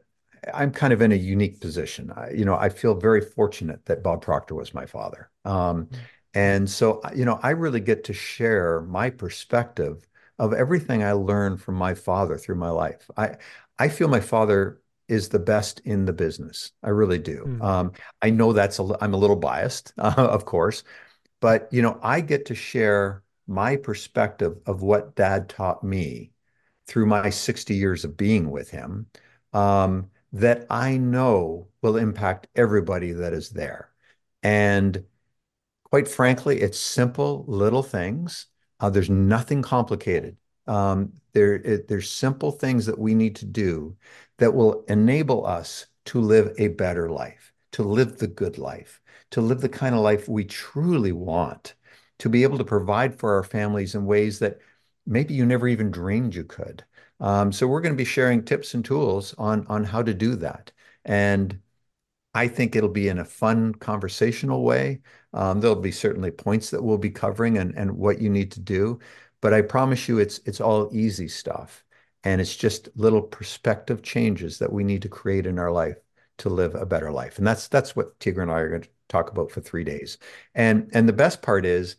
[0.55, 2.13] I'm kind of in a unique position.
[2.15, 5.31] I, you know, I feel very fortunate that Bob Proctor was my father.
[5.45, 5.97] Um, mm-hmm.
[6.33, 10.07] And so, you know, I really get to share my perspective
[10.39, 13.11] of everything I learned from my father through my life.
[13.17, 13.37] I,
[13.79, 14.81] I feel my father
[15.11, 16.73] is the best in the business.
[16.83, 17.45] I really do.
[17.47, 17.63] Mm.
[17.63, 17.93] Um,
[18.23, 20.85] I know that's a, I'm a little biased, uh, of course,
[21.41, 26.31] but you know, I get to share my perspective of what Dad taught me
[26.87, 29.07] through my 60 years of being with him,
[29.53, 33.91] um, that I know will impact everybody that is there.
[34.43, 35.05] And
[35.85, 38.47] quite frankly, it's simple little things.
[38.79, 40.37] Uh, there's nothing complicated.
[40.71, 43.97] Um, there, it, there's simple things that we need to do
[44.39, 49.01] that will enable us to live a better life, to live the good life,
[49.33, 51.75] to live the kind of life we truly want,
[52.19, 54.59] to be able to provide for our families in ways that
[55.07, 56.85] maybe you never even dreamed you could.
[57.21, 60.37] Um, so we're going to be sharing tips and tools on on how to do
[60.37, 60.73] that.
[61.05, 61.61] And
[62.35, 65.01] I think it'll be in a fun conversational way.
[65.33, 68.61] Um, there'll be certainly points that we'll be covering and, and what you need to
[68.61, 69.01] do.
[69.41, 71.85] But I promise you it's it's all easy stuff.
[72.25, 75.97] And it's just little perspective changes that we need to create in our life
[76.39, 77.39] to live a better life.
[77.39, 80.19] And that's that's what Tigran and I are going to talk about for three days.
[80.55, 81.97] And and the best part is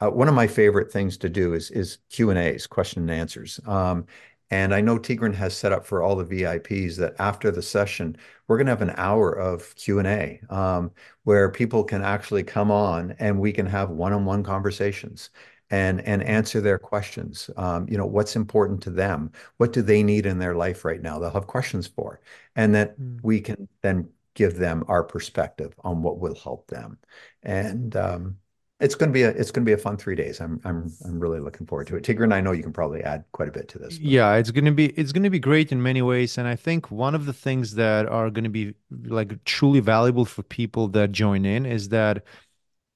[0.00, 3.10] uh, one of my favorite things to do is is Q and A's, question and
[3.10, 3.60] answers.
[3.66, 4.06] Um,
[4.50, 8.16] and I know Tigran has set up for all the VIPs that after the session,
[8.46, 10.90] we're going to have an hour of Q&A um,
[11.24, 15.30] where people can actually come on and we can have one-on-one conversations
[15.74, 17.50] and and answer their questions.
[17.56, 19.32] Um, you know, what's important to them?
[19.56, 21.18] What do they need in their life right now?
[21.18, 22.20] They'll have questions for,
[22.54, 23.18] and that mm.
[23.22, 26.98] we can then give them our perspective on what will help them.
[27.42, 28.36] And um,
[28.80, 30.40] it's going to be a it's going to be a fun three days.
[30.40, 32.04] I'm I'm I'm really looking forward to it.
[32.04, 33.98] Tigran, I know you can probably add quite a bit to this.
[33.98, 34.06] But.
[34.06, 36.54] Yeah, it's going to be it's going to be great in many ways, and I
[36.54, 38.74] think one of the things that are going to be
[39.06, 42.24] like truly valuable for people that join in is that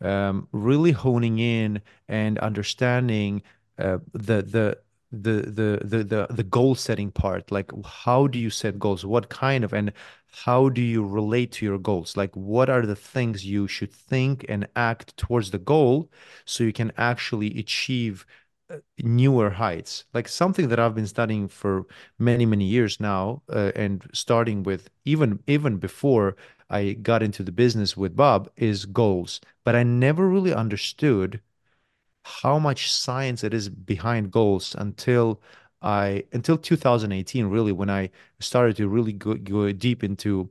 [0.00, 3.42] um, really honing in and understanding
[3.78, 4.78] uh, the the
[5.10, 7.50] the the the the goal setting part.
[7.50, 9.04] Like how do you set goals?
[9.04, 9.92] What kind of and
[10.44, 12.16] how do you relate to your goals?
[12.16, 16.10] Like what are the things you should think and act towards the goal
[16.44, 18.26] so you can actually achieve
[18.70, 20.04] uh, newer heights?
[20.14, 21.86] Like something that i've been studying for
[22.18, 26.36] many many years now uh, and starting with even even before
[26.70, 31.40] i got into the business with bob is goals but i never really understood
[32.24, 35.40] how much science it is behind goals until
[35.82, 40.50] I until 2018 really when I started to really go, go deep into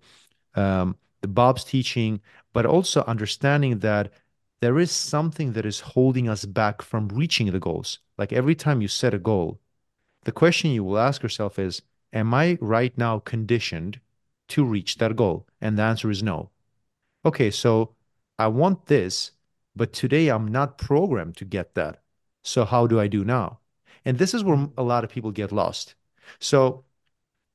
[0.55, 2.21] um, the Bob's teaching,
[2.53, 4.11] but also understanding that
[4.61, 7.99] there is something that is holding us back from reaching the goals.
[8.17, 9.59] Like every time you set a goal,
[10.23, 11.81] the question you will ask yourself is,
[12.13, 13.99] Am I right now conditioned
[14.49, 15.47] to reach that goal?
[15.61, 16.49] And the answer is no.
[17.25, 17.95] Okay, so
[18.37, 19.31] I want this,
[19.75, 22.01] but today I'm not programmed to get that.
[22.43, 23.59] So how do I do now?
[24.05, 25.95] And this is where a lot of people get lost.
[26.39, 26.85] So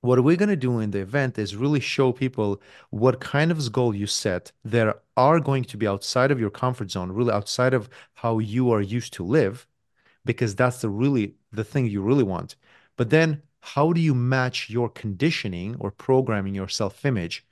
[0.02, 2.60] what we're going to do in the event is really show people
[2.90, 6.90] what kind of goal you set that are going to be outside of your comfort
[6.90, 9.66] zone, really outside of how you are used to live,
[10.24, 12.56] because that's the really the thing you really want.
[12.96, 17.46] But then how do you match your conditioning or programming your self-image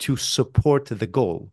[0.00, 1.50] to support the goal?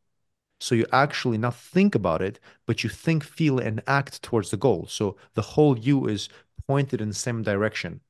[0.59, 4.57] So you actually not think about it, but you think, feel, and act towards the
[4.57, 4.85] goal.
[4.87, 6.29] So the whole you is
[6.67, 8.01] pointed in the same direction.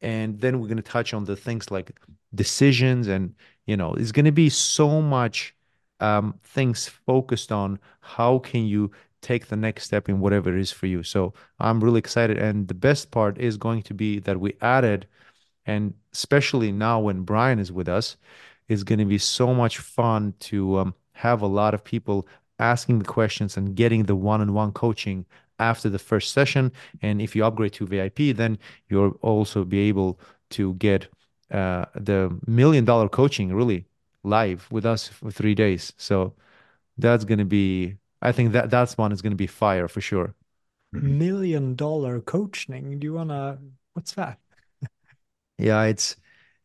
[0.00, 1.98] And then we're going to touch on the things like
[2.34, 3.34] decisions, and
[3.66, 5.54] you know, it's going to be so much
[6.00, 8.90] um, things focused on how can you
[9.22, 11.02] take the next step in whatever it is for you.
[11.02, 15.06] So I'm really excited, and the best part is going to be that we added,
[15.64, 18.16] and especially now when Brian is with us,
[18.68, 22.26] is going to be so much fun to um, have a lot of people
[22.58, 25.26] asking the questions and getting the one-on-one coaching
[25.58, 26.72] after the first session.
[27.00, 28.58] And if you upgrade to VIP, then
[28.88, 30.20] you'll also be able
[30.50, 31.08] to get
[31.50, 33.86] uh, the million dollar coaching really
[34.24, 35.92] live with us for three days.
[35.96, 36.34] So
[36.98, 40.00] that's going to be, I think that that's one is going to be fire for
[40.00, 40.34] sure.
[40.94, 41.18] Mm-hmm.
[41.18, 42.98] Million dollar coaching.
[42.98, 43.58] Do you want to,
[43.94, 44.38] what's that?
[45.58, 46.16] yeah, it's,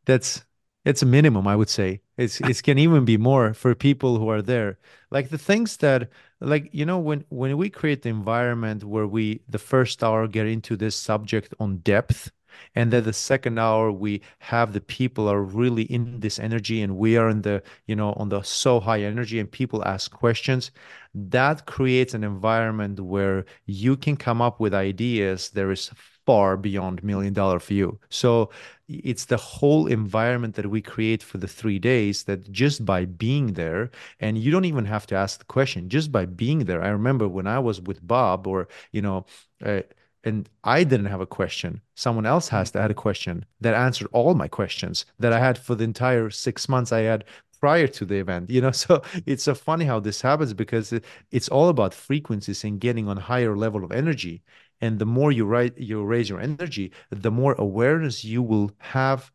[0.06, 0.46] that's,
[0.86, 2.02] it's a minimum, I would say.
[2.18, 4.78] It's it can even be more for people who are there.
[5.12, 6.10] Like the things that
[6.40, 10.48] like you know when when we create the environment where we the first hour get
[10.48, 12.32] into this subject on depth
[12.76, 16.98] and then the second hour we have the people are really in this energy and
[16.98, 20.72] we are in the you know on the so high energy and people ask questions
[21.14, 25.92] that creates an environment where you can come up with ideas there is
[26.28, 27.98] far beyond million dollar for you.
[28.10, 28.52] So
[28.90, 33.54] it's the whole environment that we create for the three days that just by being
[33.54, 33.90] there,
[34.20, 36.84] and you don't even have to ask the question, just by being there.
[36.84, 39.26] I remember when I was with Bob, or, you know,
[39.66, 39.82] uh,
[40.24, 41.82] and I didn't have a question.
[41.96, 45.58] Someone else has to had a question that answered all my questions that I had
[45.58, 47.26] for the entire six months I had
[47.60, 48.72] prior to the event you know?
[48.84, 53.08] So it's so funny how this happens because it, it's all about frequencies and getting
[53.08, 54.44] on higher level of energy.
[54.82, 59.32] And the more you write you raise your energy the more awareness you will have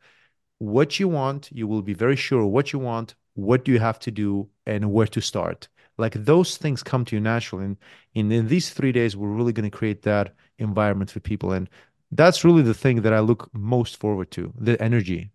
[0.59, 1.51] what you want.
[1.51, 4.93] You will be very sure what you want what do you have to do and
[4.93, 5.69] where to start.
[5.99, 7.65] Like those things come to you naturally.
[7.65, 7.77] And
[8.15, 11.69] in, in these three days we're really going to create that environment for people and
[12.13, 15.31] that's really the thing that i look most forward to the energy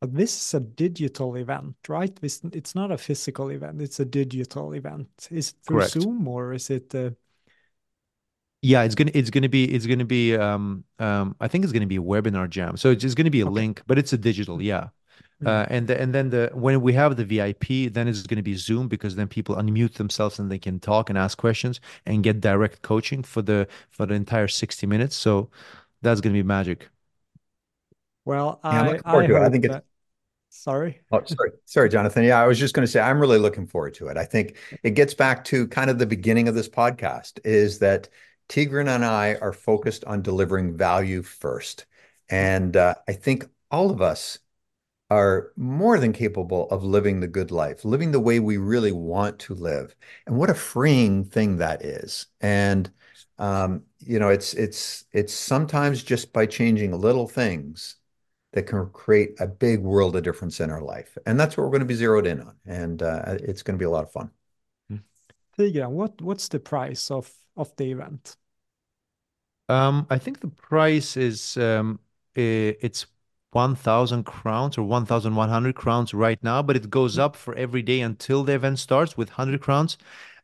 [0.00, 4.04] But this is a digital event right This, it's not a physical event it's a
[4.04, 5.82] digital event is it through Correct.
[5.82, 7.10] zoom or is it uh,
[8.62, 11.86] yeah, it's gonna it's gonna be it's gonna be um um I think it's gonna
[11.86, 12.78] be a WebinarJam.
[12.78, 13.46] So it's just gonna be a okay.
[13.46, 14.88] link, but it's a digital, yeah.
[15.42, 15.46] Mm-hmm.
[15.46, 18.42] Uh, and the, and then the when we have the VIP, then it's going to
[18.42, 22.22] be Zoom because then people unmute themselves and they can talk and ask questions and
[22.22, 25.14] get direct coaching for the for the entire sixty minutes.
[25.14, 25.50] So
[26.00, 26.88] that's going to be magic.
[28.24, 29.84] Well, yeah, I, I, I think that,
[30.56, 31.00] Sorry.
[31.12, 31.50] Oh, sorry.
[31.66, 32.24] Sorry, Jonathan.
[32.24, 34.16] Yeah, I was just going to say I'm really looking forward to it.
[34.16, 38.08] I think it gets back to kind of the beginning of this podcast is that
[38.48, 41.84] Tigran and I are focused on delivering value first.
[42.30, 44.38] And uh, I think all of us
[45.08, 49.38] are more than capable of living the good life, living the way we really want
[49.38, 49.94] to live.
[50.26, 52.26] And what a freeing thing that is.
[52.40, 52.90] And
[53.38, 57.96] um, you know, it's it's it's sometimes just by changing little things
[58.52, 61.18] that can create a big world of difference in our life.
[61.26, 62.56] And that's what we're going to be zeroed in on.
[62.64, 64.30] And uh, it's going to be a lot of fun.
[65.58, 68.36] Tigran, what what's the price of of the event?
[69.68, 71.98] Um, I think the price is um,
[72.34, 73.06] it's
[73.52, 78.44] 1,000 crowns or 1,100 crowns right now, but it goes up for every day until
[78.44, 79.96] the event starts with 100 crowns.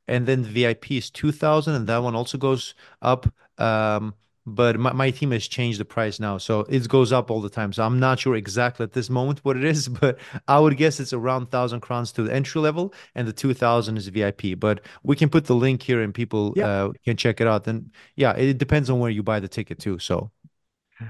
[0.09, 3.33] And then VIP is 2,000, and that one also goes up.
[3.59, 4.15] Um,
[4.45, 6.37] but my, my team has changed the price now.
[6.39, 7.73] So it goes up all the time.
[7.73, 10.19] So I'm not sure exactly at this moment what it is, but
[10.49, 14.09] I would guess it's around 1,000 crowns to the entry level and the 2,000 is
[14.09, 14.59] VIP.
[14.59, 16.67] But we can put the link here and people Yeah.
[16.67, 17.67] uh, can check it out.
[17.69, 20.01] And yeah, it depends on where you buy the ticket too.
[20.01, 20.33] So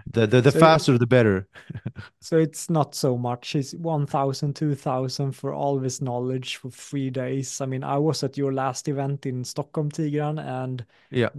[0.07, 1.49] the the, the So- faster, the better.
[2.21, 3.55] So it's not so much.
[3.57, 7.61] It's 1,000, 2,000 for all this knowledge for three days.
[7.61, 11.31] I mean, I was at your last event in Stockholm, Tigran, and Yeah.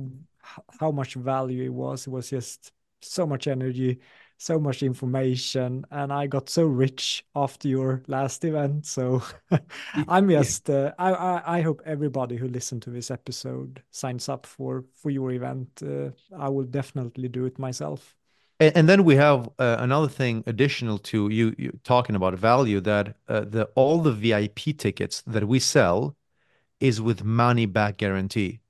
[0.79, 2.07] how much value it was.
[2.07, 2.71] It was just
[3.01, 3.99] so much energy,
[4.37, 8.85] so much information, and I got so rich after your last event.
[8.85, 9.21] So
[10.07, 14.45] I'm just, uh, I, I, I hope everybody who listened to this episode signs up
[14.45, 15.69] for for your event.
[15.81, 18.15] Uh, I will definitely do it myself.
[18.63, 22.79] And, and then we have uh, another thing additional to you, you talking about value
[22.81, 26.15] that uh, the all the VIP tickets that we sell
[26.79, 28.61] is with money back guarantee.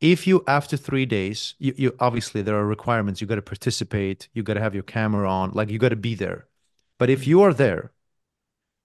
[0.00, 3.20] If you after three days, you, you obviously there are requirements.
[3.20, 4.28] You got to participate.
[4.32, 5.50] You got to have your camera on.
[5.52, 6.46] Like you got to be there.
[6.96, 7.92] But if you are there,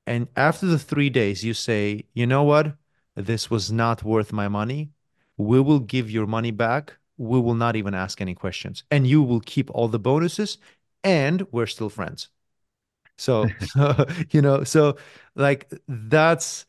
[0.05, 2.75] and after the three days you say, you know what,
[3.15, 4.91] this was not worth my money,
[5.37, 6.97] we will give your money back.
[7.17, 10.57] We will not even ask any questions, and you will keep all the bonuses,
[11.03, 12.29] and we're still friends.
[13.17, 13.55] So,
[14.31, 14.97] you know, so
[15.35, 16.65] like that's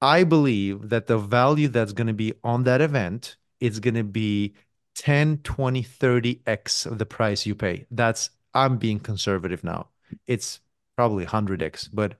[0.00, 4.04] I believe that the value that's going to be on that event is going to
[4.04, 4.54] be
[4.94, 7.86] 10, 20, 30x of the price you pay.
[7.90, 9.88] That's, I'm being conservative now.
[10.26, 10.60] It's
[10.96, 12.16] probably 100x, but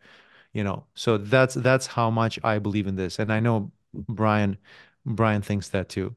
[0.52, 3.19] you know, so that's that's how much I believe in this.
[3.19, 4.59] And I know Brian
[5.06, 6.14] Brian thinks that too.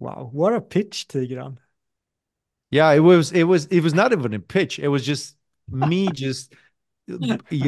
[0.00, 1.58] Wow, what a pitch, Tigran.
[2.70, 4.78] Yeah, it was it was it was not even a pitch.
[4.78, 5.36] It was just
[5.70, 6.54] me just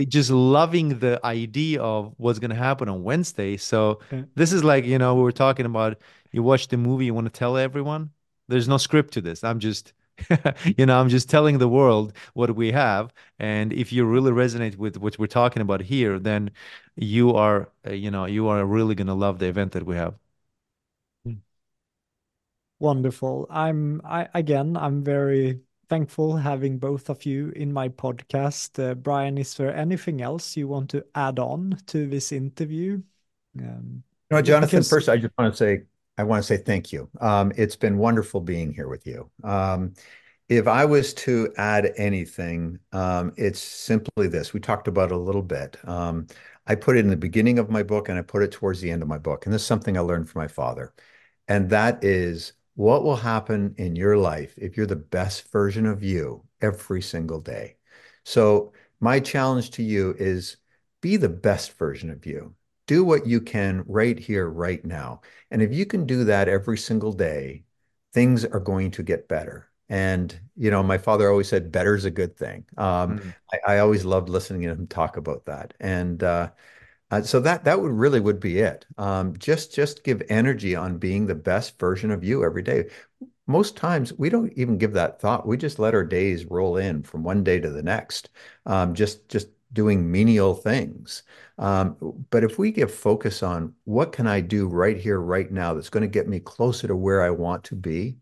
[0.08, 3.56] just loving the idea of what's going to happen on Wednesday.
[3.56, 4.24] So Yeah.
[4.36, 5.98] this is like, you know, we were talking about
[6.32, 8.10] you watch the movie, you want to tell everyone.
[8.48, 9.42] There's no script to this.
[9.44, 9.92] I'm just,
[10.78, 13.12] you know, I'm just telling the world what we have.
[13.38, 16.50] And if you really resonate with what we're talking about here, then
[16.96, 20.14] you are, you know, you are really going to love the event that we have.
[22.82, 23.46] Wonderful.
[23.48, 28.82] I'm I again, I'm very thankful having both of you in my podcast.
[28.82, 33.00] Uh, Brian, is there anything else you want to add on to this interview?
[33.56, 34.02] Um,
[34.32, 35.82] No, Jonathan, because- first, I just want to say,
[36.18, 37.08] I want to say thank you.
[37.20, 39.30] Um, it's been wonderful being here with you.
[39.44, 39.94] Um,
[40.48, 44.52] if I was to add anything, um, it's simply this.
[44.52, 45.76] We talked about it a little bit.
[45.84, 46.26] Um,
[46.66, 48.90] I put it in the beginning of my book and I put it towards the
[48.90, 49.46] end of my book.
[49.46, 50.92] And this is something I learned from my father.
[51.46, 56.02] And that is what will happen in your life if you're the best version of
[56.02, 57.76] you every single day.
[58.24, 60.56] So, my challenge to you is
[61.00, 62.54] be the best version of you
[62.86, 65.20] do what you can right here, right now.
[65.50, 67.64] And if you can do that every single day,
[68.12, 69.68] things are going to get better.
[69.88, 72.64] And, you know, my father always said, better is a good thing.
[72.76, 73.34] Um, Mm.
[73.52, 75.74] I, I always loved listening to him talk about that.
[75.80, 76.50] And uh,
[77.12, 78.86] uh, so that that would really would be it.
[78.98, 82.88] Um, just just give energy on being the best version of you every day.
[83.46, 85.46] Most times we don't even give that thought.
[85.46, 88.30] We just let our days roll in from one day to the next,
[88.66, 91.24] um, just just doing menial things.
[91.58, 91.96] Um,
[92.30, 95.90] but if we give focus on what can I do right here, right now, that's
[95.90, 98.16] going to get me closer to where I want to be,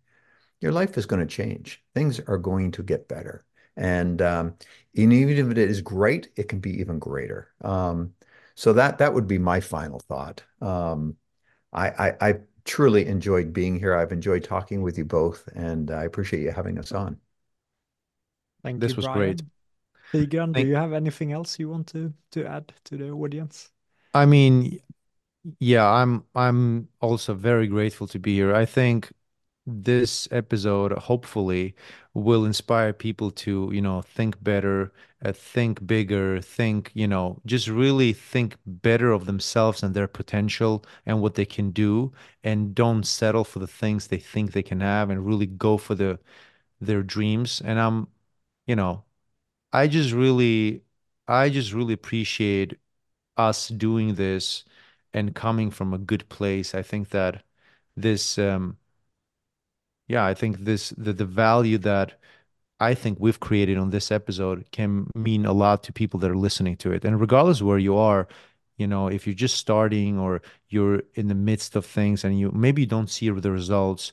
[0.61, 1.83] your life is going to change.
[1.95, 3.45] Things are going to get better.
[3.77, 4.55] And, um,
[4.97, 7.53] and even if it is great, it can be even greater.
[7.63, 8.15] Um,
[8.55, 10.43] so that that would be my final thought.
[10.61, 11.17] Um,
[11.73, 13.95] I, I, I truly enjoyed being here.
[13.95, 17.19] I've enjoyed talking with you both, and I appreciate you having us on.
[18.63, 18.81] Thank you.
[18.81, 19.19] This you, was Brian.
[19.19, 19.43] great.
[20.13, 23.71] Tigran, do you have anything else you want to to add to the audience?
[24.13, 24.81] I mean,
[25.61, 28.55] yeah, I'm I'm also very grateful to be here.
[28.55, 29.13] I think
[29.73, 31.75] this episode hopefully
[32.15, 34.93] will inspire people to, you know, think better,
[35.25, 40.85] uh, think bigger, think, you know, just really think better of themselves and their potential
[41.07, 42.13] and what they can do
[42.45, 45.95] and don't settle for the things they think they can have and really go for
[45.95, 46.19] the
[46.81, 47.63] their dreams.
[47.65, 48.09] And I'm,
[48.67, 49.05] you know,
[49.73, 50.85] I just really
[51.29, 52.79] I just really appreciate
[53.39, 54.65] us doing this
[55.15, 56.75] and coming from a good place.
[56.75, 57.45] I think that
[57.97, 58.79] this um
[60.11, 62.19] yeah, I think this the, the value that
[62.81, 66.37] I think we've created on this episode can mean a lot to people that are
[66.37, 67.05] listening to it.
[67.05, 68.27] And regardless where you are,
[68.77, 72.51] you know, if you're just starting or you're in the midst of things and you
[72.53, 74.13] maybe you don't see the results,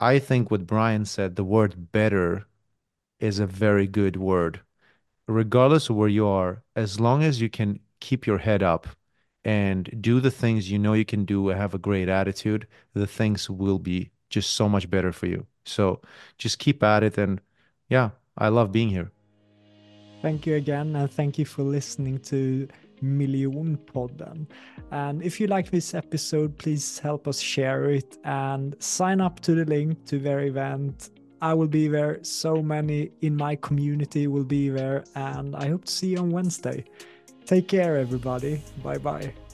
[0.00, 2.46] I think what Brian said, the word better
[3.20, 4.60] is a very good word.
[5.28, 8.86] Regardless of where you are, as long as you can keep your head up
[9.44, 13.06] and do the things you know you can do and have a great attitude, the
[13.06, 15.46] things will be just so much better for you.
[15.64, 16.00] So
[16.38, 17.18] just keep at it.
[17.18, 17.40] And
[17.88, 19.10] yeah, I love being here.
[20.22, 22.66] Thank you again, and thank you for listening to
[23.02, 24.46] Miljonpodden.
[24.90, 29.54] And if you like this episode, please help us share it and sign up to
[29.54, 31.10] the link to their event.
[31.42, 32.18] I will be there.
[32.22, 36.30] So many in my community will be there, and I hope to see you on
[36.30, 36.84] Wednesday.
[37.44, 38.62] Take care, everybody.
[38.82, 39.45] Bye bye.